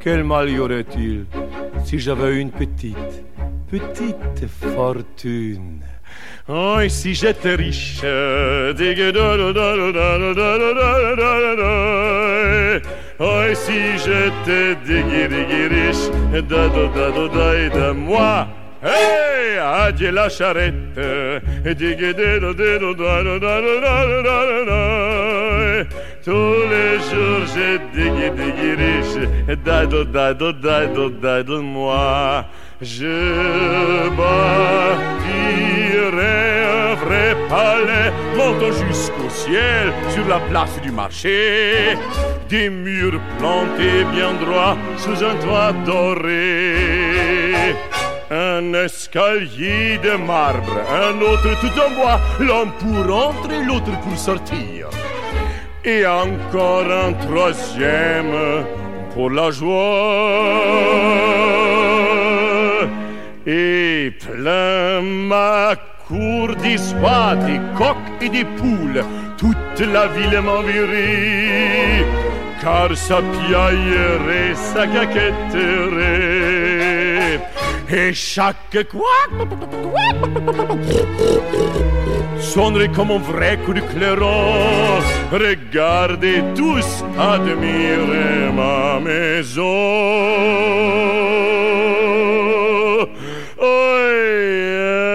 Quel 0.00 0.24
mal 0.24 0.48
y 0.48 0.58
aurait-il 0.58 1.26
si 1.84 1.98
j'avais 1.98 2.40
une 2.40 2.50
petite, 2.50 2.96
petite 3.70 4.46
fortune 4.46 5.82
Oh, 6.50 6.78
et 6.80 6.88
si 6.88 7.14
j'étais 7.14 7.56
riche, 7.56 8.00
oh, 8.02 8.72
et 13.50 13.54
si 13.54 13.98
j'étais 13.98 14.74
riche, 15.70 16.08
de 17.68 17.90
moi. 17.90 18.48
Hey, 18.82 19.58
adieu 19.58 20.10
la 20.12 20.30
charrette. 20.30 20.74
Tous 26.24 26.60
les 26.70 26.98
jours 27.08 27.44
j'ai 27.54 27.78
digui 27.92 28.30
digui 28.30 28.72
riche. 28.74 29.18
Moi. 31.60 32.44
Je 32.80 34.08
bâtirai 34.10 35.18
un 36.64 36.94
vrai 36.94 37.36
palais, 37.48 38.12
montant 38.36 38.70
jusqu'au 38.86 39.28
ciel 39.28 39.92
sur 40.10 40.24
la 40.28 40.38
place 40.38 40.80
du 40.80 40.92
marché. 40.92 41.98
Des 42.48 42.70
murs 42.70 43.20
plantés 43.36 44.04
bien 44.12 44.32
droits 44.34 44.76
sous 44.96 45.24
un 45.24 45.34
toit 45.44 45.72
doré. 45.84 47.74
Un 48.30 48.72
escalier 48.74 49.98
de 49.98 50.16
marbre, 50.16 50.78
un 50.88 51.20
autre 51.20 51.58
tout 51.60 51.80
en 51.80 51.90
bois, 51.98 52.20
l'un 52.38 52.68
pour 52.78 53.12
entrer, 53.12 53.64
l'autre 53.64 53.98
pour 54.02 54.16
sortir. 54.16 54.88
Et 55.84 56.06
encore 56.06 56.86
un 56.92 57.12
troisième 57.14 58.64
pour 59.14 59.30
la 59.30 59.50
joie. 59.50 61.08
Et 63.50 64.10
plein 64.10 65.00
ma 65.00 65.74
cour 66.06 66.54
d'histoires, 66.56 67.34
des 67.36 67.58
coqs 67.78 67.96
et 68.20 68.28
des 68.28 68.44
poules, 68.44 69.02
toute 69.38 69.80
la 69.80 70.06
ville 70.08 70.38
m'envirait, 70.42 72.04
car 72.60 72.94
ça 72.94 73.22
piaillerait, 73.22 74.54
ça 74.54 74.86
caquetterait. 74.86 75.40
Et 77.90 78.12
chaque 78.12 78.76
couac 78.90 79.30
sonnerait 82.38 82.88
comme 82.88 83.12
un 83.12 83.18
vrai 83.18 83.58
coup 83.64 83.72
de 83.72 83.80
clairon. 83.80 85.00
Regardez 85.32 86.42
tous, 86.54 87.02
admirez 87.18 88.52
ma 88.54 89.00
maison. 89.00 89.88
Yeah. 94.28 95.07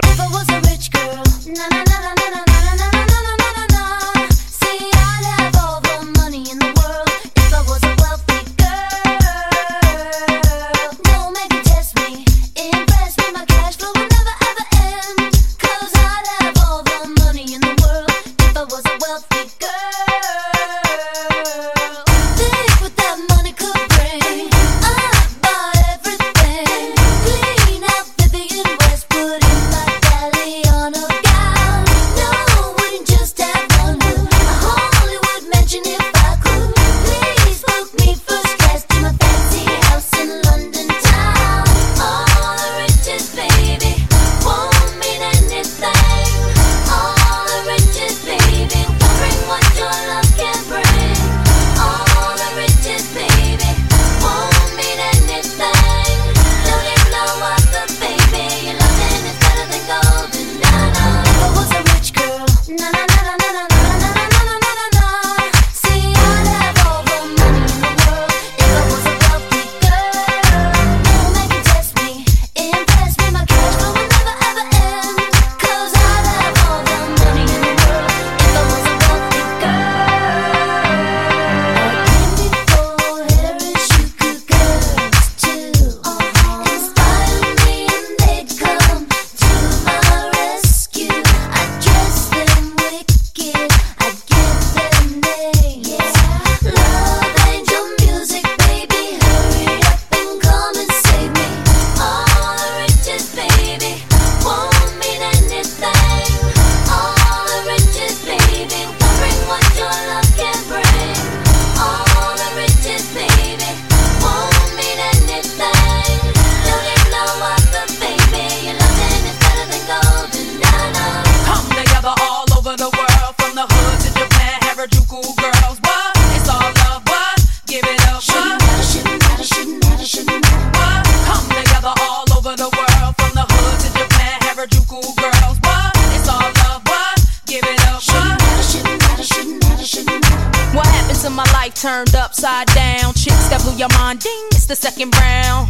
Happened 141.23 141.45
to 141.45 141.51
my 141.51 141.59
life 141.59 141.73
turned 141.75 142.15
upside 142.15 142.67
down? 142.67 143.13
Chicks 143.13 143.49
that 143.49 143.61
blew 143.63 143.75
your 143.75 143.89
mind, 143.89 144.19
ding, 144.19 144.47
it's 144.51 144.65
the 144.65 144.75
second 144.75 145.15
round. 145.17 145.69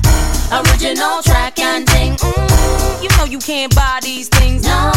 Original 0.52 1.22
track 1.24 1.60
and 1.60 1.86
ding, 1.88 2.16
mm, 2.16 3.04
you 3.04 3.10
know 3.18 3.26
you 3.26 3.40
can't 3.40 3.74
buy 3.76 4.00
these 4.02 4.30
things. 4.30 4.64
No, 4.64 4.92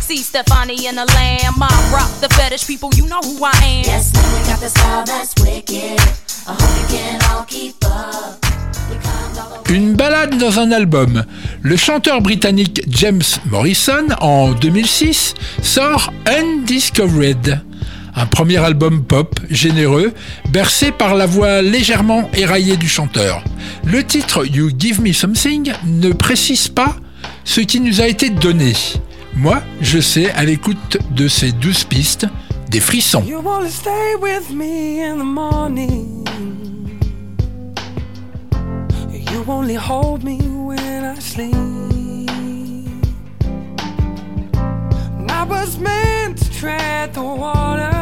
See 0.00 0.18
Stefani 0.18 0.86
and 0.86 0.98
the 0.98 1.06
Lamb, 1.06 1.62
I 1.62 1.90
rock 1.92 2.10
the 2.20 2.28
fetish 2.34 2.66
people, 2.66 2.90
you 2.94 3.06
know 3.06 3.20
who 3.20 3.44
I 3.44 3.52
am. 3.62 3.84
yes, 3.84 4.12
we 4.14 4.46
got 4.48 4.60
the 4.60 4.68
style 4.68 5.04
that's 5.04 5.34
wicked. 5.42 6.00
I 6.46 6.52
hope 6.52 6.90
you 6.90 6.98
can 6.98 7.20
all 7.30 7.44
keep 7.44 7.76
up. 7.84 8.44
Une 9.70 9.94
balade 9.94 10.36
dans 10.38 10.58
un 10.58 10.70
album. 10.72 11.24
Le 11.62 11.76
chanteur 11.76 12.20
britannique 12.20 12.82
James 12.86 13.22
Morrison, 13.46 14.08
en 14.20 14.52
2006, 14.52 15.34
sort 15.62 16.12
Undiscovered, 16.26 17.60
un 18.16 18.26
premier 18.26 18.58
album 18.58 19.04
pop 19.04 19.38
généreux, 19.50 20.12
bercé 20.50 20.92
par 20.92 21.14
la 21.14 21.26
voix 21.26 21.62
légèrement 21.62 22.30
éraillée 22.34 22.76
du 22.76 22.88
chanteur. 22.88 23.42
Le 23.84 24.04
titre 24.04 24.46
You 24.46 24.70
Give 24.78 25.00
Me 25.00 25.12
Something 25.12 25.72
ne 25.84 26.12
précise 26.12 26.68
pas 26.68 26.96
ce 27.44 27.60
qui 27.60 27.80
nous 27.80 28.00
a 28.00 28.06
été 28.06 28.30
donné. 28.30 28.72
Moi, 29.34 29.62
je 29.80 29.98
sais, 29.98 30.30
à 30.32 30.44
l'écoute 30.44 30.98
de 31.10 31.26
ces 31.26 31.52
douze 31.52 31.84
pistes, 31.84 32.26
des 32.70 32.80
frissons. 32.80 33.24
You 33.26 33.42
stay 33.68 34.14
with 34.20 34.50
me 34.50 35.02
in 35.02 35.18
the 35.18 35.24
morning? 35.24 36.24
You 39.12 39.44
only 39.48 39.76
hold 39.76 40.22
me 40.22 40.38
when 40.38 41.04
I 41.04 41.20
sleep. 41.20 41.73
I 45.44 45.46
was 45.46 45.78
meant 45.78 46.38
to 46.38 46.50
tread 46.50 47.12
the 47.12 47.22
water. 47.22 47.92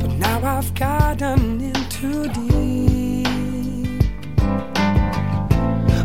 But 0.00 0.12
now 0.12 0.38
I've 0.44 0.72
gotten 0.76 1.60
in 1.60 1.74
too 1.98 2.28
deep. 2.28 3.26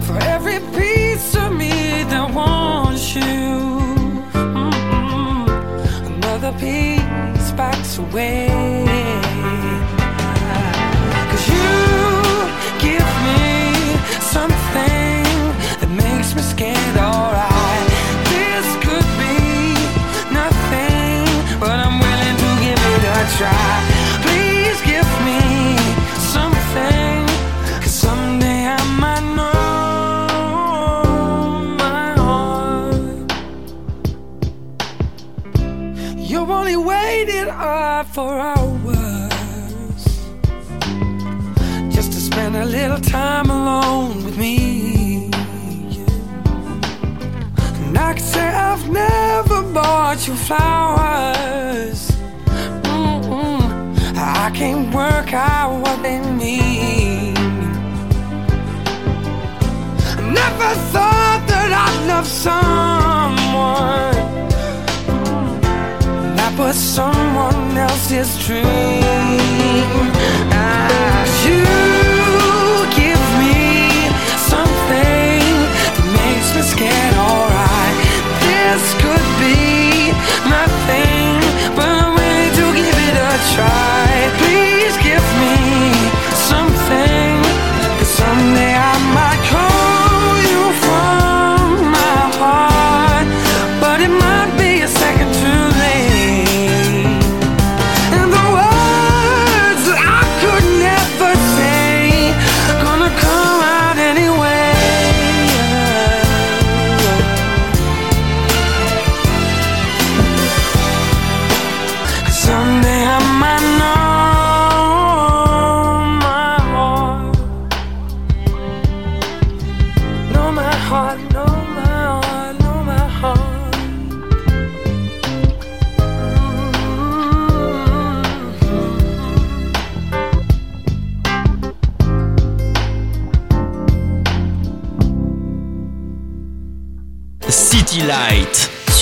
For 0.08 0.18
every 0.34 0.60
piece 0.76 1.36
of 1.36 1.54
me 1.54 1.70
that 2.10 2.34
wants 2.34 3.14
you. 3.14 3.22
mm-mm, 4.34 5.48
Another 6.16 6.54
piece 6.54 7.52
backs 7.52 8.00
away. 8.00 8.48
Cause 11.30 11.46
you 11.54 11.72
give 12.82 13.10
me 13.28 13.44
something 14.34 15.22
that 15.82 15.90
makes 16.04 16.34
me 16.34 16.42
scared, 16.42 16.98
alright. 16.98 17.53
Uh, 37.56 38.04
for 38.04 38.40
hours 38.40 40.06
just 41.96 42.12
to 42.12 42.20
spend 42.20 42.56
a 42.56 42.66
little 42.66 43.00
time 43.00 43.50
alone 43.50 44.26
with 44.26 44.38
me. 44.38 45.32
And 47.86 47.98
I 47.98 48.16
say 48.18 48.42
I've 48.42 48.90
never 48.90 49.62
bought 49.72 50.28
you 50.28 50.36
flowers. 50.36 51.13
Can't 54.64 54.96
work 54.96 55.34
out 55.34 55.74
what 55.84 56.02
they 56.02 56.20
mean. 56.44 57.34
Never 60.40 60.72
thought 60.94 61.42
that 61.52 61.70
I'd 61.86 62.00
love 62.12 62.28
someone 62.48 64.16
that 66.38 66.54
was 66.58 66.78
someone 66.98 67.78
else's 67.88 68.32
dream. 68.46 68.64
Ah, 70.56 71.24
you 71.44 71.64
give 73.02 73.24
me 73.44 73.60
something 74.52 75.44
that 75.96 76.08
makes 76.20 76.50
me 76.56 76.62
scared. 76.74 77.16
Alright, 77.28 77.96
this 78.48 78.84
could 79.04 79.28
be 79.44 79.60
nothing, 80.58 81.36
but 81.76 81.88
I'm 82.00 82.12
willing 82.16 82.54
to 82.60 82.66
give 82.80 82.98
it 83.10 83.16
a 83.28 83.34
try. 83.56 83.93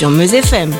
Sur 0.01 0.09
Meuse 0.09 0.33
FM. 0.33 0.73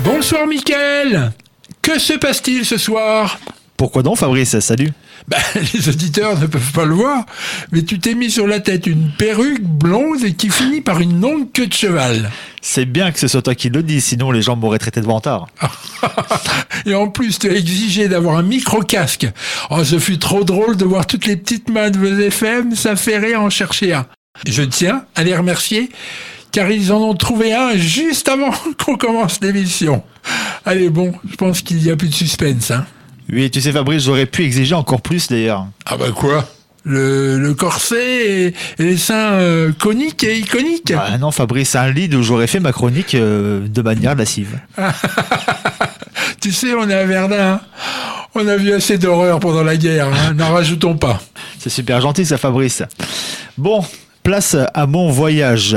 Bonsoir 0.00 0.46
Mickaël 0.46 1.32
Que 1.80 1.98
se 1.98 2.12
passe-t-il 2.12 2.62
ce 2.66 2.76
soir? 2.76 3.40
Pourquoi 3.78 4.02
donc 4.02 4.18
Fabrice? 4.18 4.60
Salut 4.60 4.92
Bah, 5.26 5.38
les 5.72 5.88
auditeurs 5.88 6.38
ne 6.38 6.44
peuvent 6.44 6.72
pas 6.72 6.84
le 6.84 6.92
voir, 6.92 7.24
mais 7.72 7.84
tu 7.84 7.98
t'es 7.98 8.12
mis 8.12 8.30
sur 8.30 8.46
la 8.46 8.60
tête 8.60 8.86
une 8.86 9.12
perruque 9.16 9.62
blonde 9.62 10.22
et 10.24 10.34
qui 10.34 10.50
finit 10.50 10.82
par 10.82 11.00
une 11.00 11.22
longue 11.22 11.50
queue 11.52 11.68
de 11.68 11.72
cheval. 11.72 12.30
C'est 12.60 12.84
bien 12.84 13.12
que 13.12 13.18
ce 13.18 13.28
soit 13.28 13.40
toi 13.40 13.54
qui 13.54 13.70
le 13.70 13.82
dis, 13.82 14.02
sinon 14.02 14.30
les 14.30 14.42
gens 14.42 14.56
m'auraient 14.56 14.78
traité 14.78 15.00
de 15.00 15.06
vantard. 15.06 15.46
Et 16.84 16.94
en 16.94 17.08
plus, 17.08 17.38
tu 17.38 17.48
as 17.48 17.54
exigé 17.54 18.08
d'avoir 18.08 18.36
un 18.36 18.42
micro-casque. 18.42 19.26
Oh, 19.70 19.84
ce 19.84 19.98
fut 19.98 20.18
trop 20.18 20.44
drôle 20.44 20.76
de 20.76 20.84
voir 20.84 21.06
toutes 21.06 21.24
les 21.24 21.38
petites 21.38 21.70
mains 21.70 21.88
de 21.88 21.96
vos 21.96 22.20
FM, 22.20 22.76
ça 22.76 22.94
fait 22.94 23.16
rire 23.16 23.40
en 23.40 23.48
chercher 23.48 23.94
un. 23.94 24.06
Je 24.46 24.62
tiens 24.64 25.06
à 25.14 25.24
les 25.24 25.34
remercier, 25.34 25.88
car 26.56 26.70
ils 26.70 26.90
en 26.90 27.02
ont 27.02 27.12
trouvé 27.14 27.52
un 27.52 27.76
juste 27.76 28.30
avant 28.30 28.50
qu'on 28.82 28.96
commence 28.96 29.40
l'émission. 29.42 30.02
Allez, 30.64 30.88
bon, 30.88 31.12
je 31.30 31.36
pense 31.36 31.60
qu'il 31.60 31.76
n'y 31.76 31.90
a 31.90 31.96
plus 31.96 32.08
de 32.08 32.14
suspense, 32.14 32.70
hein. 32.70 32.86
Oui, 33.30 33.50
tu 33.50 33.60
sais 33.60 33.72
Fabrice, 33.72 34.04
j'aurais 34.04 34.24
pu 34.24 34.42
exiger 34.44 34.74
encore 34.74 35.02
plus 35.02 35.28
d'ailleurs. 35.28 35.66
Ah 35.84 35.98
bah 35.98 36.06
quoi? 36.14 36.48
Le, 36.84 37.38
le 37.38 37.52
corset 37.52 38.26
et, 38.30 38.46
et 38.78 38.82
les 38.84 38.96
seins 38.96 39.32
euh, 39.34 39.70
coniques 39.78 40.24
et 40.24 40.38
iconiques? 40.38 40.94
Ah 40.96 41.18
non 41.18 41.30
Fabrice, 41.30 41.70
c'est 41.70 41.78
un 41.78 41.90
lead 41.90 42.14
où 42.14 42.22
j'aurais 42.22 42.46
fait 42.46 42.60
ma 42.60 42.72
chronique 42.72 43.14
euh, 43.14 43.68
de 43.68 43.82
manière 43.82 44.14
lascive. 44.14 44.58
Tu 46.40 46.52
sais, 46.52 46.74
on 46.74 46.88
est 46.88 46.94
à 46.94 47.04
Verdun. 47.04 47.54
hein. 47.54 47.60
On 48.34 48.46
a 48.48 48.56
vu 48.56 48.72
assez 48.72 48.96
d'horreur 48.98 49.40
pendant 49.40 49.62
la 49.64 49.76
guerre. 49.76 50.06
hein. 50.08 50.32
N'en 50.34 50.52
rajoutons 50.54 50.96
pas. 50.96 51.20
C'est 51.58 51.70
super 51.70 52.00
gentil 52.00 52.24
ça 52.24 52.38
Fabrice. 52.38 52.82
Bon, 53.58 53.84
place 54.22 54.56
à 54.74 54.86
mon 54.86 55.10
voyage. 55.10 55.76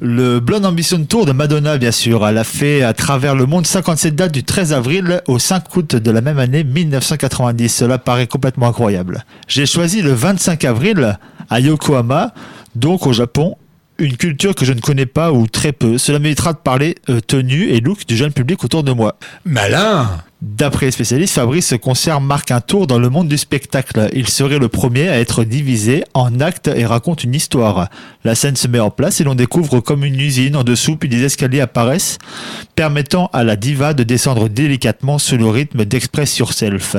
Le 0.00 0.38
Blonde 0.38 0.64
Ambition 0.64 1.04
Tour 1.04 1.26
de 1.26 1.32
Madonna, 1.32 1.76
bien 1.76 1.90
sûr. 1.90 2.24
Elle 2.26 2.38
a 2.38 2.44
fait 2.44 2.82
à 2.82 2.92
travers 2.92 3.34
le 3.34 3.46
monde 3.46 3.66
57 3.66 4.14
dates 4.14 4.30
du 4.30 4.44
13 4.44 4.72
avril 4.72 5.22
au 5.26 5.40
5 5.40 5.76
août 5.76 5.96
de 5.96 6.10
la 6.12 6.20
même 6.20 6.38
année 6.38 6.62
1990. 6.62 7.68
Cela 7.68 7.98
paraît 7.98 8.28
complètement 8.28 8.68
incroyable. 8.68 9.24
J'ai 9.48 9.66
choisi 9.66 10.00
le 10.00 10.12
25 10.12 10.64
avril 10.64 11.18
à 11.50 11.58
Yokohama, 11.58 12.32
donc 12.76 13.08
au 13.08 13.12
Japon. 13.12 13.56
Une 13.98 14.16
culture 14.16 14.54
que 14.54 14.64
je 14.64 14.72
ne 14.72 14.80
connais 14.80 15.06
pas 15.06 15.32
ou 15.32 15.48
très 15.48 15.72
peu. 15.72 15.98
Cela 15.98 16.20
m'évitera 16.20 16.52
de 16.52 16.58
parler 16.58 16.94
euh, 17.08 17.18
tenue 17.20 17.64
et 17.64 17.80
look 17.80 18.06
du 18.06 18.16
jeune 18.16 18.32
public 18.32 18.62
autour 18.62 18.84
de 18.84 18.92
moi. 18.92 19.18
Malin 19.44 20.08
D'après 20.40 20.86
les 20.86 20.92
spécialistes, 20.92 21.34
Fabrice, 21.34 21.66
ce 21.66 21.74
concert 21.74 22.20
marque 22.20 22.52
un 22.52 22.60
tour 22.60 22.86
dans 22.86 23.00
le 23.00 23.10
monde 23.10 23.26
du 23.26 23.36
spectacle. 23.36 24.08
Il 24.12 24.28
serait 24.28 24.60
le 24.60 24.68
premier 24.68 25.08
à 25.08 25.18
être 25.18 25.42
divisé 25.42 26.04
en 26.14 26.38
actes 26.38 26.68
et 26.68 26.86
raconte 26.86 27.24
une 27.24 27.34
histoire. 27.34 27.88
La 28.22 28.36
scène 28.36 28.54
se 28.54 28.68
met 28.68 28.78
en 28.78 28.90
place 28.90 29.20
et 29.20 29.24
l'on 29.24 29.34
découvre 29.34 29.80
comme 29.80 30.04
une 30.04 30.20
usine 30.20 30.54
en 30.54 30.62
dessous, 30.62 30.94
puis 30.94 31.08
des 31.08 31.24
escaliers 31.24 31.60
apparaissent, 31.60 32.18
permettant 32.76 33.30
à 33.32 33.42
la 33.42 33.56
diva 33.56 33.94
de 33.94 34.04
descendre 34.04 34.48
délicatement 34.48 35.18
sous 35.18 35.36
le 35.36 35.48
rythme 35.48 35.84
d'Express 35.84 36.38
Yourself, 36.38 36.94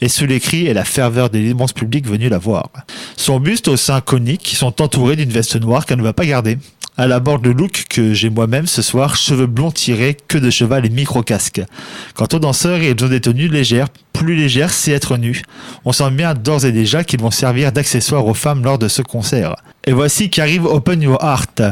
et 0.00 0.08
sous 0.08 0.26
les 0.26 0.38
cris 0.38 0.68
et 0.68 0.74
la 0.74 0.84
ferveur 0.84 1.30
de 1.30 1.38
l'immense 1.38 1.72
public 1.72 2.06
venu 2.06 2.28
la 2.28 2.38
voir. 2.38 2.70
Son 3.16 3.40
buste 3.40 3.66
au 3.66 3.76
sein 3.76 4.00
conique 4.02 4.54
sont 4.54 4.80
entourés 4.80 5.16
d'une 5.16 5.30
veste 5.30 5.60
noire 5.60 5.84
qu'elle 5.84 5.98
ne 5.98 6.04
va 6.04 6.12
pas 6.12 6.26
garder. 6.26 6.58
À 6.96 7.08
la 7.08 7.18
bord 7.18 7.38
le 7.38 7.52
look 7.52 7.86
que 7.90 8.14
j'ai 8.14 8.30
moi-même 8.30 8.68
ce 8.68 8.80
soir, 8.80 9.16
cheveux 9.16 9.48
blonds 9.48 9.72
tirés, 9.72 10.16
queue 10.28 10.40
de 10.40 10.48
cheval 10.48 10.86
et 10.86 10.90
micro-casque. 10.90 11.60
Quant 12.14 12.28
aux 12.32 12.38
danseurs, 12.38 12.78
ils 12.78 13.04
ont 13.04 13.08
des 13.08 13.20
tenues 13.20 13.48
légères. 13.48 13.88
Plus 14.12 14.36
légères, 14.36 14.70
c'est 14.70 14.92
être 14.92 15.16
nu. 15.16 15.42
On 15.84 15.90
sent 15.90 16.12
bien 16.12 16.34
d'ores 16.34 16.64
et 16.66 16.70
déjà 16.70 17.02
qu'ils 17.02 17.20
vont 17.20 17.32
servir 17.32 17.72
d'accessoires 17.72 18.24
aux 18.24 18.34
femmes 18.34 18.62
lors 18.62 18.78
de 18.78 18.86
ce 18.86 19.02
concert. 19.02 19.56
Et 19.84 19.92
voici 19.92 20.30
qu'arrive 20.30 20.66
Open 20.66 21.02
Your 21.02 21.18
Heart. 21.20 21.62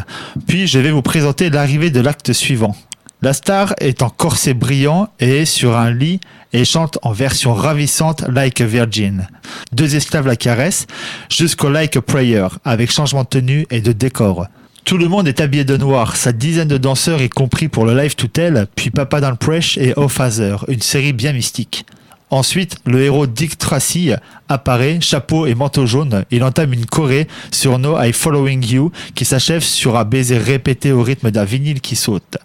Puis 0.48 0.66
je 0.66 0.80
vais 0.80 0.90
vous 0.90 1.02
présenter 1.02 1.50
l'arrivée 1.50 1.90
de 1.90 2.00
l'acte 2.00 2.32
suivant. 2.32 2.74
La 3.22 3.32
star 3.32 3.74
est 3.78 4.02
en 4.02 4.10
corset 4.10 4.54
brillant 4.54 5.08
et 5.20 5.42
est 5.42 5.44
sur 5.44 5.76
un 5.76 5.92
lit 5.92 6.18
et 6.52 6.64
chante 6.64 6.98
en 7.02 7.12
version 7.12 7.54
ravissante 7.54 8.24
Like 8.28 8.60
a 8.60 8.66
Virgin. 8.66 9.28
Deux 9.70 9.94
esclaves 9.94 10.26
la 10.26 10.34
caressent 10.34 10.88
jusqu'au 11.30 11.68
Like 11.68 11.96
a 11.96 12.02
Prayer 12.02 12.48
avec 12.64 12.90
changement 12.90 13.22
de 13.22 13.28
tenue 13.28 13.66
et 13.70 13.80
de 13.80 13.92
décor. 13.92 14.48
Tout 14.84 14.98
le 14.98 15.08
monde 15.08 15.28
est 15.28 15.40
habillé 15.40 15.64
de 15.64 15.76
noir, 15.76 16.16
sa 16.16 16.32
dizaine 16.32 16.66
de 16.66 16.76
danseurs 16.76 17.22
y 17.22 17.28
compris 17.28 17.68
pour 17.68 17.86
le 17.86 17.96
live 17.96 18.16
to 18.16 18.26
puis 18.74 18.90
Papa 18.90 19.20
Dans 19.20 19.36
Fresh 19.40 19.78
et 19.78 19.94
Oh 19.96 20.08
Father, 20.08 20.56
une 20.66 20.82
série 20.82 21.12
bien 21.12 21.32
mystique. 21.32 21.86
Ensuite, 22.30 22.76
le 22.84 23.02
héros 23.02 23.28
Dick 23.28 23.58
Tracy 23.58 24.10
apparaît, 24.48 24.98
chapeau 25.00 25.46
et 25.46 25.54
manteau 25.54 25.86
jaune. 25.86 26.24
Il 26.30 26.42
entame 26.42 26.72
une 26.72 26.86
choré 26.86 27.28
sur 27.52 27.78
No 27.78 28.02
I 28.02 28.12
Following 28.12 28.66
You 28.66 28.90
qui 29.14 29.24
s'achève 29.24 29.62
sur 29.62 29.96
un 29.96 30.04
baiser 30.04 30.38
répété 30.38 30.90
au 30.90 31.02
rythme 31.02 31.30
d'un 31.30 31.44
vinyle 31.44 31.80
qui 31.80 31.94
saute. 31.94 32.38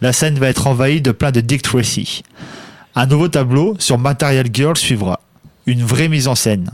La 0.00 0.12
scène 0.12 0.38
va 0.38 0.48
être 0.48 0.66
envahie 0.66 1.02
de 1.02 1.10
plein 1.10 1.32
de 1.32 1.40
Dick 1.40 1.62
Tracy. 1.62 2.22
Un 2.94 3.06
nouveau 3.06 3.28
tableau 3.28 3.74
sur 3.78 3.98
Material 3.98 4.46
Girl 4.52 4.76
suivra. 4.76 5.20
Une 5.66 5.82
vraie 5.82 6.08
mise 6.08 6.28
en 6.28 6.34
scène. 6.34 6.70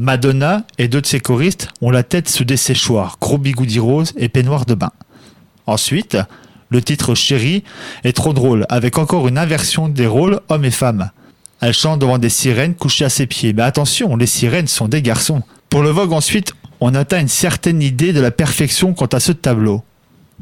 Madonna 0.00 0.64
et 0.78 0.88
deux 0.88 1.02
de 1.02 1.06
ses 1.06 1.20
choristes 1.20 1.68
ont 1.82 1.90
la 1.90 2.02
tête 2.02 2.26
sous 2.26 2.44
des 2.44 2.56
séchoirs, 2.56 3.18
gros 3.20 3.36
bigoudis 3.36 3.80
roses 3.80 4.14
et 4.16 4.30
peignoirs 4.30 4.64
de 4.64 4.72
bain. 4.72 4.92
Ensuite, 5.66 6.16
le 6.70 6.80
titre 6.80 7.14
Chérie 7.14 7.64
est 8.02 8.16
trop 8.16 8.32
drôle, 8.32 8.64
avec 8.70 8.96
encore 8.96 9.28
une 9.28 9.36
inversion 9.36 9.90
des 9.90 10.06
rôles 10.06 10.40
hommes 10.48 10.64
et 10.64 10.70
femmes. 10.70 11.10
Elle 11.60 11.74
chante 11.74 11.98
devant 11.98 12.16
des 12.16 12.30
sirènes 12.30 12.74
couchées 12.74 13.04
à 13.04 13.10
ses 13.10 13.26
pieds. 13.26 13.52
Mais 13.52 13.60
attention, 13.60 14.16
les 14.16 14.24
sirènes 14.24 14.68
sont 14.68 14.88
des 14.88 15.02
garçons. 15.02 15.42
Pour 15.68 15.82
le 15.82 15.90
Vogue 15.90 16.14
ensuite, 16.14 16.54
on 16.80 16.94
atteint 16.94 17.20
une 17.20 17.28
certaine 17.28 17.82
idée 17.82 18.14
de 18.14 18.22
la 18.22 18.30
perfection 18.30 18.94
quant 18.94 19.04
à 19.04 19.20
ce 19.20 19.32
tableau. 19.32 19.84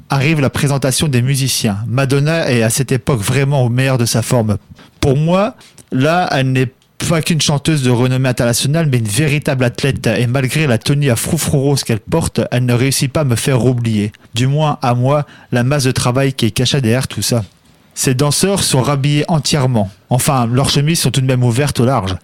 Arrive 0.09 0.41
la 0.41 0.51
présentation 0.51 1.09
des 1.09 1.21
musiciens. 1.21 1.79
Madonna 1.89 2.49
est 2.49 2.63
à 2.63 2.71
cette 2.71 2.93
époque 2.93 3.21
vraiment 3.21 3.65
au 3.65 3.71
meilleur 3.71 3.99
de 3.99 4.07
sa 4.07 4.23
forme. 4.23 4.59
Pour 5.01 5.17
moi, 5.17 5.57
là, 5.91 6.29
elle 6.31 6.53
n'est 6.53 6.71
pas 7.07 7.23
qu'une 7.23 7.41
chanteuse 7.41 7.83
de 7.83 7.91
renommée 7.91 8.29
internationale, 8.29 8.89
mais 8.91 8.99
une 8.99 9.09
véritable 9.09 9.65
athlète. 9.65 10.07
Et 10.07 10.27
malgré 10.27 10.67
la 10.67 10.79
tenue 10.79 11.11
à 11.11 11.17
froufrou 11.17 11.61
rose 11.61 11.85
qu'elle 11.85 12.01
porte, 12.01 12.41
elle 12.51 12.65
ne 12.65 12.75
réussit 12.75 13.13
pas 13.13 13.21
à 13.21 13.25
me 13.25 13.37
faire 13.37 13.65
oublier. 13.65 14.13
Du 14.35 14.47
moins, 14.47 14.79
à 14.83 14.95
moi, 14.95 15.27
la 15.53 15.63
masse 15.63 15.85
de 15.85 15.91
travail 15.91 16.33
qui 16.33 16.47
est 16.47 16.51
cachée 16.51 16.81
derrière 16.81 17.09
tout 17.09 17.23
ça. 17.23 17.45
Ces 17.95 18.15
danseurs 18.15 18.63
sont 18.63 18.83
rhabillés 18.83 19.25
entièrement. 19.29 19.91
Enfin, 20.11 20.47
leurs 20.47 20.71
chemises 20.71 21.01
sont 21.01 21.11
tout 21.11 21.21
de 21.21 21.27
même 21.27 21.43
ouvertes 21.43 21.81
au 21.81 21.85
large. 21.85 22.17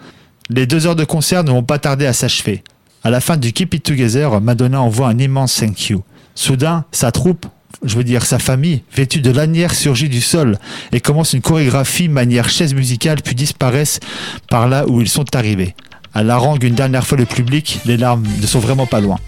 Les 0.51 0.67
deux 0.67 0.87
heures 0.87 0.97
de 0.97 1.05
concert 1.05 1.45
ne 1.45 1.51
vont 1.51 1.63
pas 1.63 1.79
tarder 1.79 2.07
à 2.07 2.13
s'achever. 2.13 2.63
À 3.03 3.11
la 3.11 3.21
fin 3.21 3.37
du 3.37 3.53
Keep 3.53 3.75
It 3.75 3.83
Together, 3.83 4.41
Madonna 4.41 4.81
envoie 4.81 5.09
un 5.09 5.19
immense 5.19 5.57
thank 5.57 5.89
you. 5.89 6.03
Soudain, 6.35 6.85
sa 6.93 7.13
troupe, 7.13 7.47
je 7.83 7.97
veux 7.97 8.05
dire 8.05 8.25
sa 8.25 8.39
famille, 8.39 8.83
vêtue 8.95 9.21
de 9.21 9.31
lanières 9.31 9.75
surgit 9.75 10.09
du 10.09 10.21
sol 10.21 10.59
et 10.93 11.01
commence 11.01 11.33
une 11.33 11.41
chorégraphie 11.41 12.09
manière 12.09 12.49
chaise 12.49 12.75
musicale 12.75 13.19
puis 13.23 13.35
disparaissent 13.35 14.01
par 14.49 14.69
là 14.69 14.87
où 14.87 15.01
ils 15.01 15.09
sont 15.09 15.35
arrivés. 15.35 15.75
Elle 16.15 16.31
harangue 16.31 16.63
une 16.63 16.75
dernière 16.75 17.07
fois 17.07 17.19
le 17.19 17.27
public, 17.27 17.81
les 17.87 17.97
larmes 17.97 18.25
ne 18.41 18.47
sont 18.47 18.61
vraiment 18.61 18.87
pas 18.87 19.01
loin. 19.01 19.19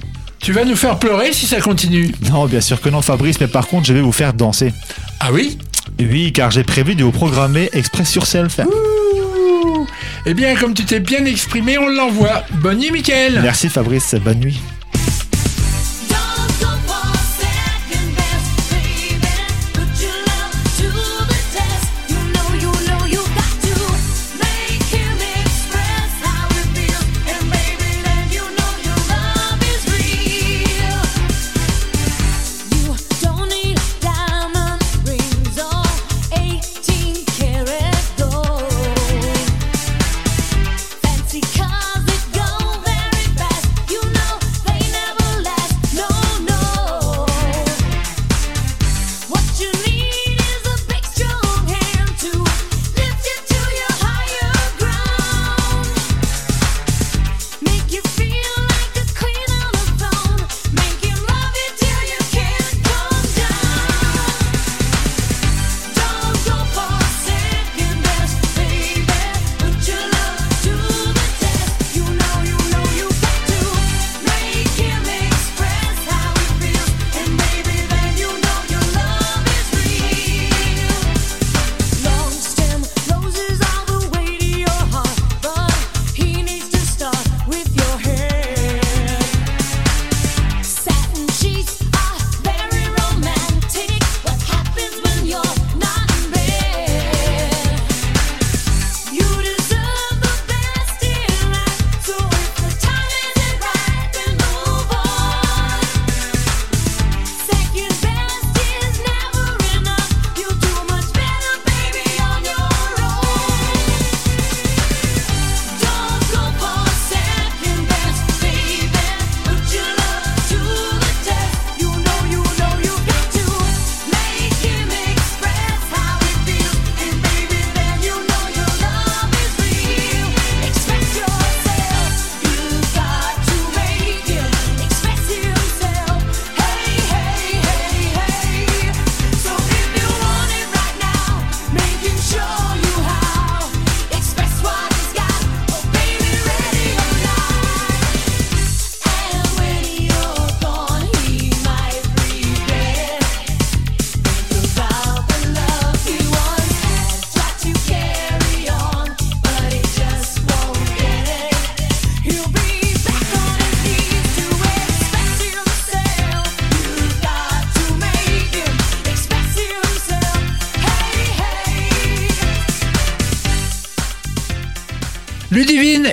Tu 0.41 0.53
vas 0.53 0.65
nous 0.65 0.77
faire 0.77 0.99
pleurer 0.99 1.33
si 1.33 1.47
ça 1.47 1.61
continue. 1.61 2.15
Non, 2.31 2.47
bien 2.47 2.61
sûr 2.61 2.81
que 2.81 2.89
non 2.89 3.03
Fabrice, 3.03 3.41
mais 3.41 3.49
par 3.49 3.67
contre 3.67 3.87
je 3.87 3.93
vais 3.93 4.01
vous 4.01 4.13
faire 4.13 4.33
danser. 4.33 4.73
Ah 5.19 5.33
oui? 5.33 5.59
Oui, 5.99 6.33
car 6.33 6.51
j'ai 6.51 6.65
prévu 6.65 6.95
de 6.95 7.05
vous 7.05 7.13
programmer 7.13 7.69
Express 7.73 8.11
sur 8.11 8.27
Self. 8.27 8.59
Ouh. 8.59 9.87
Eh 10.27 10.35
bien, 10.35 10.57
comme 10.57 10.75
tu 10.75 10.85
t'es 10.85 11.01
bien 11.01 11.25
exprimé, 11.25 11.79
on 11.79 11.89
l'envoie. 11.89 12.45
Bonne 12.55 12.79
nuit, 12.79 12.91
Mickaël. 12.91 13.41
Merci 13.43 13.69
Fabrice, 13.69 14.15
bonne 14.23 14.41
nuit. 14.41 14.61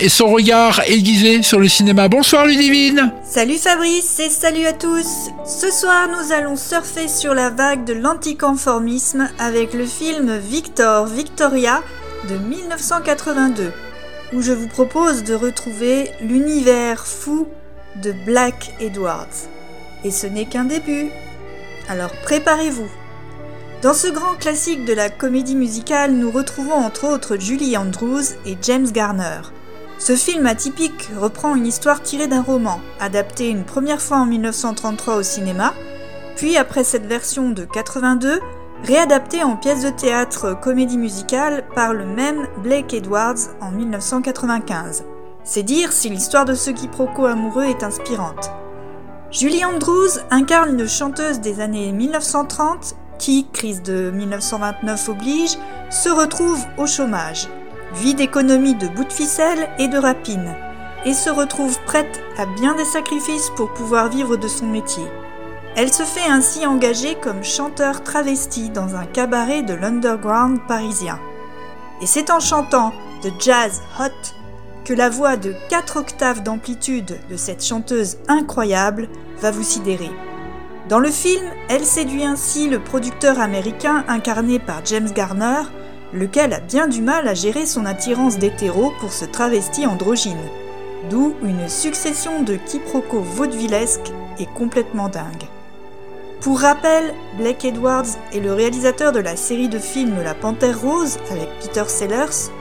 Et 0.04 0.10
son 0.10 0.28
regard 0.28 0.82
aiguisé 0.86 1.42
sur 1.44 1.62
le 1.62 1.70
cinéma. 1.70 2.10
Bonsoir 2.10 2.46
Ludivine. 2.46 3.14
Salut 3.24 3.56
Fabrice 3.56 4.20
et 4.20 4.30
salut 4.30 4.66
à 4.66 4.74
tous 4.74 5.30
Ce 5.46 5.72
soir 5.72 6.10
nous 6.10 6.34
allons 6.34 6.58
surfer 6.58 7.08
sur 7.08 7.34
la 7.34 7.50
vague 7.50 7.86
de 7.86 7.94
l'anticonformisme 7.94 9.30
avec 9.40 9.74
le 9.74 9.86
film 9.86 10.36
Victor 10.40 11.06
Victoria 11.06 11.82
de 12.30 12.36
1982 12.36 13.72
où 14.34 14.42
je 14.42 14.52
vous 14.52 14.68
propose 14.68 15.24
de 15.24 15.36
retrouver 15.36 16.10
l'univers 16.20 17.08
fou 17.08 17.48
de 18.04 18.12
Black 18.26 18.74
Edwards. 18.82 19.48
Et 20.04 20.12
ce 20.12 20.28
n'est 20.28 20.48
qu'un 20.48 20.66
début. 20.66 21.12
Alors 21.88 22.12
préparez-vous 22.24 22.90
dans 23.82 23.94
ce 23.94 24.08
grand 24.08 24.36
classique 24.36 24.86
de 24.86 24.94
la 24.94 25.10
comédie 25.10 25.58
musicale, 25.58 26.14
nous 26.14 26.32
retrouvons 26.32 26.72
entre 26.72 27.06
autres 27.06 27.36
Julie 27.38 27.76
Andrews 27.76 28.24
et 28.46 28.56
James 28.62 28.90
Garner. 28.90 29.42
Ce 30.06 30.18
film 30.18 30.46
atypique 30.48 31.12
reprend 31.18 31.56
une 31.56 31.66
histoire 31.66 32.04
tirée 32.04 32.28
d'un 32.28 32.42
roman, 32.42 32.82
adapté 33.00 33.48
une 33.48 33.64
première 33.64 34.02
fois 34.02 34.18
en 34.18 34.26
1933 34.26 35.16
au 35.16 35.24
cinéma, 35.24 35.74
puis 36.36 36.58
après 36.58 36.84
cette 36.84 37.06
version 37.06 37.52
de 37.52 37.64
82, 37.64 38.42
réadaptée 38.84 39.44
en 39.44 39.56
pièce 39.56 39.82
de 39.82 39.90
théâtre 39.90 40.60
comédie 40.60 40.98
musicale 40.98 41.64
par 41.74 41.94
le 41.94 42.06
même 42.06 42.50
Blake 42.58 42.94
Edwards 42.94 43.56
en 43.62 43.72
1995. 43.72 45.06
C'est 45.46 45.64
dire 45.64 45.94
si 45.94 46.10
l'histoire 46.10 46.44
de 46.44 46.54
ce 46.54 46.72
quiproquo 46.72 47.26
amoureux 47.26 47.64
est 47.64 47.84
inspirante. 47.84 48.52
Julie 49.32 49.64
Andrews 49.64 50.20
incarne 50.32 50.78
une 50.78 50.86
chanteuse 50.86 51.40
des 51.40 51.62
années 51.62 51.94
1930 51.94 52.98
qui, 53.20 53.48
crise 53.54 53.82
de 53.82 54.12
1929 54.12 55.08
oblige, 55.08 55.58
se 55.90 56.10
retrouve 56.10 56.60
au 56.78 56.88
chômage, 56.88 57.48
vie 57.94 58.16
d'économie 58.16 58.76
de 58.76 58.88
bout 58.88 59.06
de 59.06 59.14
ficelle 59.14 59.70
et 59.80 59.88
de 59.88 59.98
rapine, 59.98 60.56
et 61.06 61.14
se 61.14 61.30
retrouve 61.30 61.80
prête 61.86 62.22
à 62.38 62.46
bien 62.46 62.76
des 62.76 62.86
sacrifices 62.86 63.52
pour 63.56 63.74
pouvoir 63.74 64.10
vivre 64.10 64.38
de 64.38 64.48
son 64.48 64.66
métier. 64.66 65.06
Elle 65.76 65.92
se 65.92 66.04
fait 66.04 66.30
ainsi 66.30 66.66
engager 66.66 67.16
comme 67.16 67.44
chanteur 67.44 68.04
travesti 68.04 68.70
dans 68.70 68.96
un 68.96 69.06
cabaret 69.06 69.64
de 69.64 69.74
l'underground 69.74 70.60
parisien. 70.68 71.20
Et 72.02 72.06
c'est 72.06 72.30
en 72.30 72.40
chantant 72.40 72.94
de 73.24 73.32
jazz 73.40 73.82
hot 74.00 74.36
que 74.86 74.94
la 74.94 75.10
voix 75.10 75.38
de 75.38 75.56
4 75.70 75.98
octaves 75.98 76.44
d'amplitude 76.44 77.18
de 77.30 77.38
cette 77.38 77.66
chanteuse 77.66 78.18
incroyable 78.28 79.08
va 79.40 79.52
vous 79.52 79.64
sidérer. 79.64 80.12
Dans 80.90 81.00
le 81.00 81.10
film, 81.10 81.46
elle 81.70 81.86
séduit 81.86 82.26
ainsi 82.26 82.70
le 82.70 82.80
producteur 82.80 83.40
américain 83.40 84.04
incarné 84.08 84.60
par 84.60 84.86
James 84.86 85.10
Garner, 85.12 85.64
lequel 86.14 86.54
a 86.54 86.60
bien 86.60 86.88
du 86.88 87.02
mal 87.02 87.28
à 87.28 87.34
gérer 87.34 87.66
son 87.66 87.86
attirance 87.86 88.38
d'hétéro 88.38 88.94
pour 89.00 89.12
ce 89.12 89.26
travesti 89.26 89.86
androgyne. 89.86 90.38
D'où 91.10 91.36
une 91.44 91.68
succession 91.68 92.44
de 92.44 92.56
quiproquos 92.56 93.22
vaudevillesques 93.22 94.12
et 94.40 94.46
complètement 94.46 95.10
dingues. 95.10 95.48
Pour 96.40 96.60
rappel, 96.60 97.14
Blake 97.38 97.66
Edwards 97.66 98.18
est 98.34 98.40
le 98.40 98.54
réalisateur 98.54 99.12
de 99.12 99.20
la 99.20 99.36
série 99.36 99.70
de 99.70 99.80
films 99.80 100.22
La 100.24 100.34
Panthère 100.34 100.82
Rose 100.82 101.18
avec 101.32 101.50
Peter 101.62 101.86
Sellers 101.88 102.52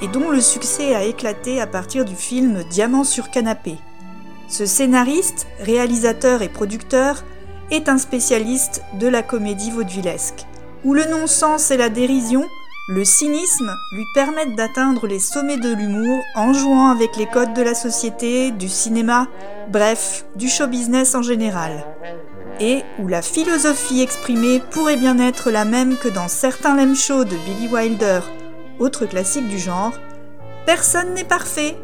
et 0.00 0.08
dont 0.08 0.30
le 0.30 0.40
succès 0.40 0.94
a 0.94 1.04
éclaté 1.04 1.60
à 1.60 1.66
partir 1.66 2.04
du 2.04 2.14
film 2.14 2.64
Diamant 2.70 3.04
sur 3.04 3.30
canapé. 3.30 3.76
Ce 4.48 4.66
scénariste, 4.66 5.46
réalisateur 5.60 6.42
et 6.42 6.48
producteur 6.48 7.24
est 7.70 7.88
un 7.88 7.98
spécialiste 7.98 8.82
de 9.00 9.06
la 9.06 9.22
comédie 9.22 9.70
vaudevillesque, 9.70 10.46
où 10.84 10.92
le 10.92 11.04
non-sens 11.06 11.70
et 11.70 11.76
la 11.76 11.88
dérision, 11.88 12.46
le 12.92 13.06
cynisme 13.06 13.74
lui 13.92 14.04
permettent 14.12 14.54
d'atteindre 14.54 15.06
les 15.06 15.18
sommets 15.18 15.56
de 15.56 15.72
l'humour 15.72 16.22
en 16.34 16.52
jouant 16.52 16.88
avec 16.88 17.16
les 17.16 17.26
codes 17.26 17.54
de 17.54 17.62
la 17.62 17.74
société, 17.74 18.50
du 18.50 18.68
cinéma, 18.68 19.28
bref, 19.70 20.26
du 20.36 20.48
show 20.48 20.66
business 20.66 21.14
en 21.14 21.22
général. 21.22 21.86
Et 22.60 22.82
où 22.98 23.08
la 23.08 23.22
philosophie 23.22 24.02
exprimée 24.02 24.60
pourrait 24.70 24.98
bien 24.98 25.18
être 25.18 25.50
la 25.50 25.64
même 25.64 25.96
que 25.96 26.08
dans 26.08 26.28
certains 26.28 26.76
lame 26.76 26.94
shows 26.94 27.24
de 27.24 27.36
Billy 27.36 27.72
Wilder, 27.72 28.20
autre 28.78 29.06
classique 29.06 29.48
du 29.48 29.58
genre, 29.58 29.94
personne 30.66 31.14
n'est 31.14 31.24
parfait. 31.24 31.76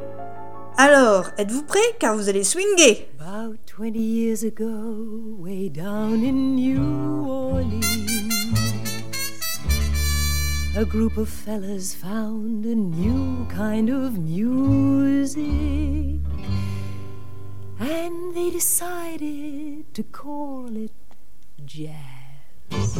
Alors, 0.77 1.31
êtes-vous 1.39 1.63
prêts 1.63 1.97
car 1.99 2.17
vous 2.17 2.29
allez 2.29 2.45
swinguer 2.45 3.09
About 3.19 3.57
20 3.79 3.97
years 3.97 4.45
ago, 4.45 5.39
way 5.39 5.71
down 5.71 6.23
in 6.23 6.55
New 6.55 7.27
Orleans, 7.27 8.28
a 10.79 10.85
group 10.85 11.17
of 11.17 11.29
fellas 11.29 11.93
found 11.93 12.65
a 12.65 12.73
new 12.73 13.45
kind 13.47 13.91
of 13.91 14.17
music. 14.17 15.41
And 17.81 18.33
they 18.33 18.51
decided 18.51 19.93
to 19.93 20.05
call 20.05 20.77
it 20.77 20.93
jazz. 21.65 22.97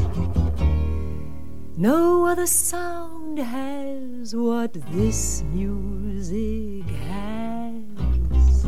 No 1.77 2.27
other 2.27 2.49
sound 2.49 3.39
has 3.39 4.35
what 4.35 4.73
this 4.91 5.45
music 5.45 6.85
has. 7.07 8.67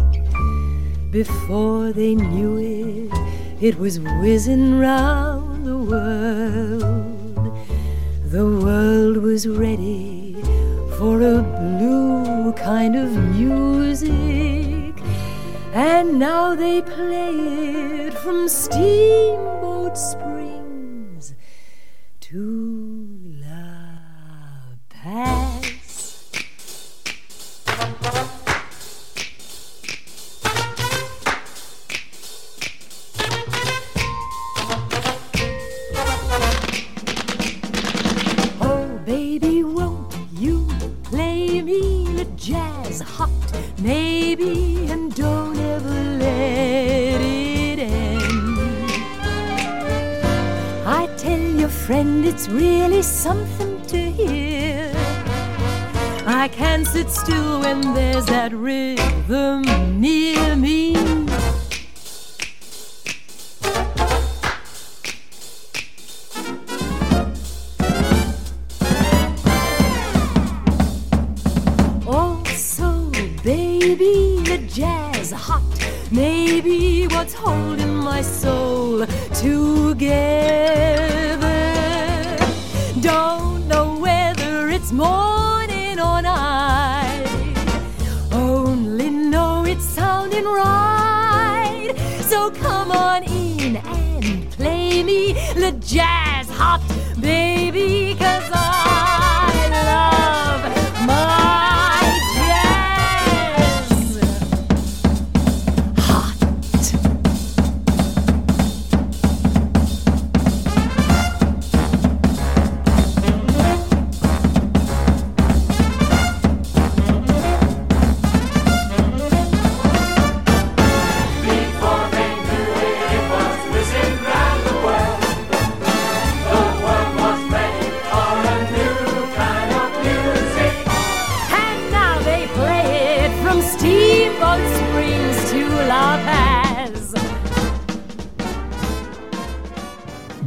Before 1.11 1.93
they 1.93 2.15
knew 2.15 2.59
it, 2.59 3.13
it 3.61 3.77
was 3.77 3.99
whizzing 3.99 4.79
round 4.79 5.67
the 5.67 5.79
world. 5.79 7.20
The 8.31 8.47
world 8.47 9.17
was 9.17 9.49
ready 9.49 10.37
for 10.99 11.21
a 11.21 11.43
blue 11.43 12.53
kind 12.53 12.95
of 12.95 13.11
music. 13.35 14.95
And 15.73 16.21
now 16.21 16.55
they 16.55 16.81
play 16.81 18.07
it 18.07 18.15
from 18.15 18.47
Steamboat 18.49 19.99
Springs 19.99 21.35
to 22.21 22.80
I 56.91 56.93
can't 56.93 57.09
sit 57.09 57.23
still 57.25 57.61
when 57.61 57.95
there's 57.95 58.27
that 58.27 58.53
rhythm 58.53 58.80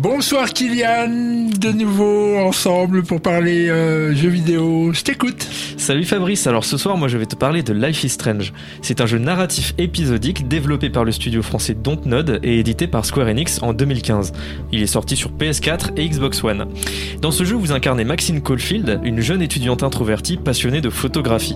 Bonsoir 0.03 0.49
Kylian, 0.51 1.47
de 1.57 1.71
nouveau 1.71 2.35
ensemble 2.35 3.03
pour 3.03 3.21
parler 3.21 3.69
euh, 3.69 4.13
jeux 4.13 4.27
vidéo. 4.27 4.91
Je 4.91 5.01
t'écoute. 5.01 5.47
Salut 5.77 6.03
Fabrice, 6.03 6.45
alors 6.45 6.65
ce 6.65 6.75
soir 6.75 6.97
moi 6.97 7.07
je 7.07 7.17
vais 7.17 7.25
te 7.25 7.37
parler 7.37 7.63
de 7.63 7.71
Life 7.71 8.03
is 8.03 8.09
Strange. 8.09 8.51
C'est 8.81 8.99
un 8.99 9.05
jeu 9.05 9.17
narratif 9.17 9.73
épisodique 9.77 10.49
développé 10.49 10.89
par 10.89 11.05
le 11.05 11.13
studio 11.13 11.41
français 11.41 11.73
Dontnod 11.73 12.41
et 12.43 12.59
édité 12.59 12.87
par 12.87 13.05
Square 13.05 13.27
Enix 13.27 13.61
en 13.61 13.71
2015. 13.71 14.33
Il 14.73 14.81
est 14.81 14.87
sorti 14.87 15.15
sur 15.15 15.31
PS4 15.31 15.97
et 15.97 16.09
Xbox 16.09 16.43
One. 16.43 16.67
Dans 17.21 17.31
ce 17.31 17.45
jeu 17.45 17.55
vous 17.55 17.71
incarnez 17.71 18.03
Maxine 18.03 18.41
Caulfield, 18.41 18.99
une 19.05 19.21
jeune 19.21 19.41
étudiante 19.41 19.83
introvertie 19.83 20.35
passionnée 20.35 20.81
de 20.81 20.89
photographie. 20.89 21.55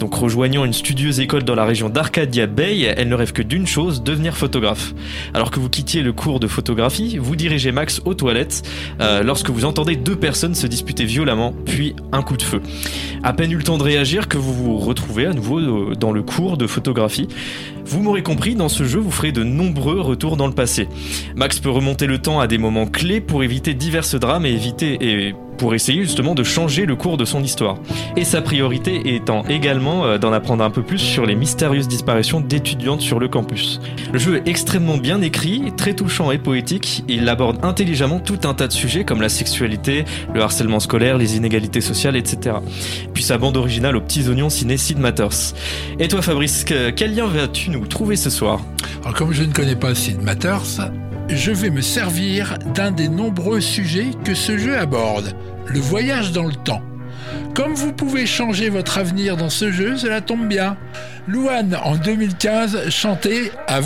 Donc 0.00 0.12
rejoignant 0.14 0.64
une 0.64 0.72
studieuse 0.72 1.20
école 1.20 1.44
dans 1.44 1.54
la 1.54 1.64
région 1.64 1.88
d'Arcadia 1.88 2.48
Bay, 2.48 2.80
elle 2.96 3.08
ne 3.08 3.14
rêve 3.14 3.32
que 3.32 3.42
d'une 3.42 3.68
chose, 3.68 4.02
devenir 4.02 4.36
photographe. 4.36 4.92
Alors 5.34 5.52
que 5.52 5.60
vous 5.60 5.68
quittiez 5.68 6.02
le 6.02 6.12
cours 6.12 6.40
de 6.40 6.48
photographie, 6.48 7.18
vous 7.18 7.36
dirigez 7.36 7.70
Max 7.76 8.00
aux 8.06 8.14
toilettes 8.14 8.62
euh, 9.02 9.22
lorsque 9.22 9.50
vous 9.50 9.66
entendez 9.66 9.96
deux 9.96 10.16
personnes 10.16 10.54
se 10.54 10.66
disputer 10.66 11.04
violemment, 11.04 11.52
puis 11.66 11.94
un 12.10 12.22
coup 12.22 12.38
de 12.38 12.42
feu. 12.42 12.62
À 13.22 13.34
peine 13.34 13.52
eu 13.52 13.56
le 13.56 13.62
temps 13.62 13.76
de 13.76 13.82
réagir 13.82 14.28
que 14.28 14.38
vous 14.38 14.54
vous 14.54 14.78
retrouvez 14.78 15.26
à 15.26 15.34
nouveau 15.34 15.58
euh, 15.58 15.94
dans 15.94 16.10
le 16.10 16.22
cours 16.22 16.56
de 16.56 16.66
photographie. 16.66 17.28
Vous 17.84 18.00
m'aurez 18.00 18.22
compris, 18.22 18.54
dans 18.54 18.70
ce 18.70 18.84
jeu, 18.84 18.98
vous 18.98 19.10
ferez 19.10 19.30
de 19.30 19.44
nombreux 19.44 20.00
retours 20.00 20.38
dans 20.38 20.46
le 20.46 20.54
passé. 20.54 20.88
Max 21.36 21.58
peut 21.58 21.68
remonter 21.68 22.06
le 22.06 22.16
temps 22.16 22.40
à 22.40 22.46
des 22.46 22.56
moments 22.56 22.86
clés 22.86 23.20
pour 23.20 23.44
éviter 23.44 23.74
divers 23.74 24.06
drames 24.18 24.46
et 24.46 24.52
éviter 24.52 24.96
et 25.00 25.34
pour 25.56 25.74
essayer 25.74 26.02
justement 26.02 26.34
de 26.34 26.42
changer 26.42 26.86
le 26.86 26.96
cours 26.96 27.16
de 27.16 27.24
son 27.24 27.42
histoire. 27.42 27.76
Et 28.16 28.24
sa 28.24 28.42
priorité 28.42 29.14
étant 29.14 29.42
également 29.48 30.04
euh, 30.04 30.18
d'en 30.18 30.32
apprendre 30.32 30.62
un 30.64 30.70
peu 30.70 30.82
plus 30.82 30.98
sur 30.98 31.26
les 31.26 31.34
mystérieuses 31.34 31.88
disparitions 31.88 32.40
d'étudiantes 32.40 33.00
sur 33.00 33.18
le 33.18 33.28
campus. 33.28 33.80
Le 34.12 34.18
jeu 34.18 34.36
est 34.36 34.48
extrêmement 34.48 34.96
bien 34.98 35.20
écrit, 35.22 35.72
très 35.76 35.94
touchant 35.94 36.30
et 36.30 36.38
poétique, 36.38 37.04
il 37.08 37.28
aborde 37.28 37.64
intelligemment 37.64 38.18
tout 38.20 38.38
un 38.44 38.54
tas 38.54 38.68
de 38.68 38.72
sujets 38.72 39.04
comme 39.04 39.20
la 39.20 39.28
sexualité, 39.28 40.04
le 40.34 40.40
harcèlement 40.42 40.80
scolaire, 40.80 41.18
les 41.18 41.36
inégalités 41.36 41.80
sociales, 41.80 42.16
etc. 42.16 42.56
Puis 43.14 43.22
sa 43.24 43.38
bande 43.38 43.56
originale 43.56 43.96
aux 43.96 44.00
petits 44.00 44.28
oignons 44.28 44.50
ciné 44.50 44.76
Sid 44.76 44.98
Matters. 44.98 45.54
Et 45.98 46.08
toi 46.08 46.22
Fabrice, 46.22 46.64
que- 46.64 46.90
quel 46.90 47.14
lien 47.14 47.26
vas-tu 47.26 47.70
nous 47.70 47.86
trouver 47.86 48.16
ce 48.16 48.30
soir? 48.30 48.60
Alors, 49.02 49.14
comme 49.14 49.32
je 49.32 49.42
ne 49.44 49.52
connais 49.52 49.76
pas 49.76 49.94
Sid 49.94 50.20
Matters, 50.22 50.80
je 51.28 51.50
vais 51.50 51.70
me 51.70 51.80
servir 51.80 52.58
d'un 52.74 52.90
des 52.90 53.08
nombreux 53.08 53.60
sujets 53.60 54.10
que 54.24 54.34
ce 54.34 54.56
jeu 54.56 54.78
aborde, 54.78 55.34
le 55.66 55.80
voyage 55.80 56.32
dans 56.32 56.46
le 56.46 56.54
temps. 56.54 56.82
Comme 57.54 57.74
vous 57.74 57.92
pouvez 57.92 58.26
changer 58.26 58.68
votre 58.68 58.98
avenir 58.98 59.36
dans 59.36 59.50
ce 59.50 59.72
jeu, 59.72 59.96
cela 59.96 60.20
tombe 60.20 60.46
bien. 60.46 60.76
Louane 61.26 61.76
en 61.82 61.96
2015 61.96 62.90
chantait 62.90 63.50
À 63.66 63.80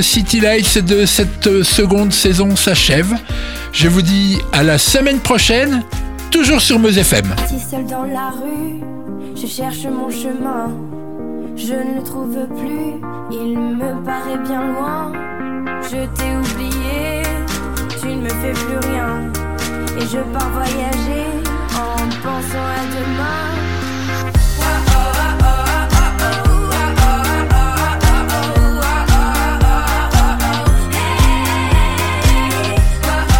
City 0.00 0.40
Lights 0.40 0.78
de 0.78 1.04
cette 1.04 1.62
seconde 1.64 2.12
saison 2.12 2.54
s'achève. 2.54 3.12
Je 3.72 3.88
vous 3.88 4.02
dis 4.02 4.38
à 4.52 4.62
la 4.62 4.78
semaine 4.78 5.18
prochaine, 5.18 5.82
toujours 6.30 6.60
sur 6.60 6.78
Meuse 6.78 6.96
FM. 6.96 7.34
Seul 7.70 7.86
dans 7.86 8.04
la 8.04 8.30
rue, 8.30 8.80
je 9.34 9.46
cherche 9.46 9.84
mon 9.84 10.08
chemin. 10.08 10.70
Je 11.56 11.74
ne 11.74 11.96
le 11.98 12.04
trouve 12.04 12.36
plus, 12.56 13.00
il 13.32 13.58
me 13.58 14.04
paraît 14.04 14.38
bien 14.46 14.62
loin. 14.72 15.12
Je 15.82 16.06
t'ai 16.16 16.36
oublié, 16.36 17.22
tu 18.00 18.06
ne 18.06 18.22
me 18.22 18.28
fais 18.28 18.52
plus 18.52 18.88
rien. 18.88 19.30
Et 19.98 20.06
je 20.06 20.18
pars 20.32 20.50
voyager 20.50 21.26
en 21.74 21.96
pensant 22.22 22.68
à 22.78 22.84
demain. 22.94 23.69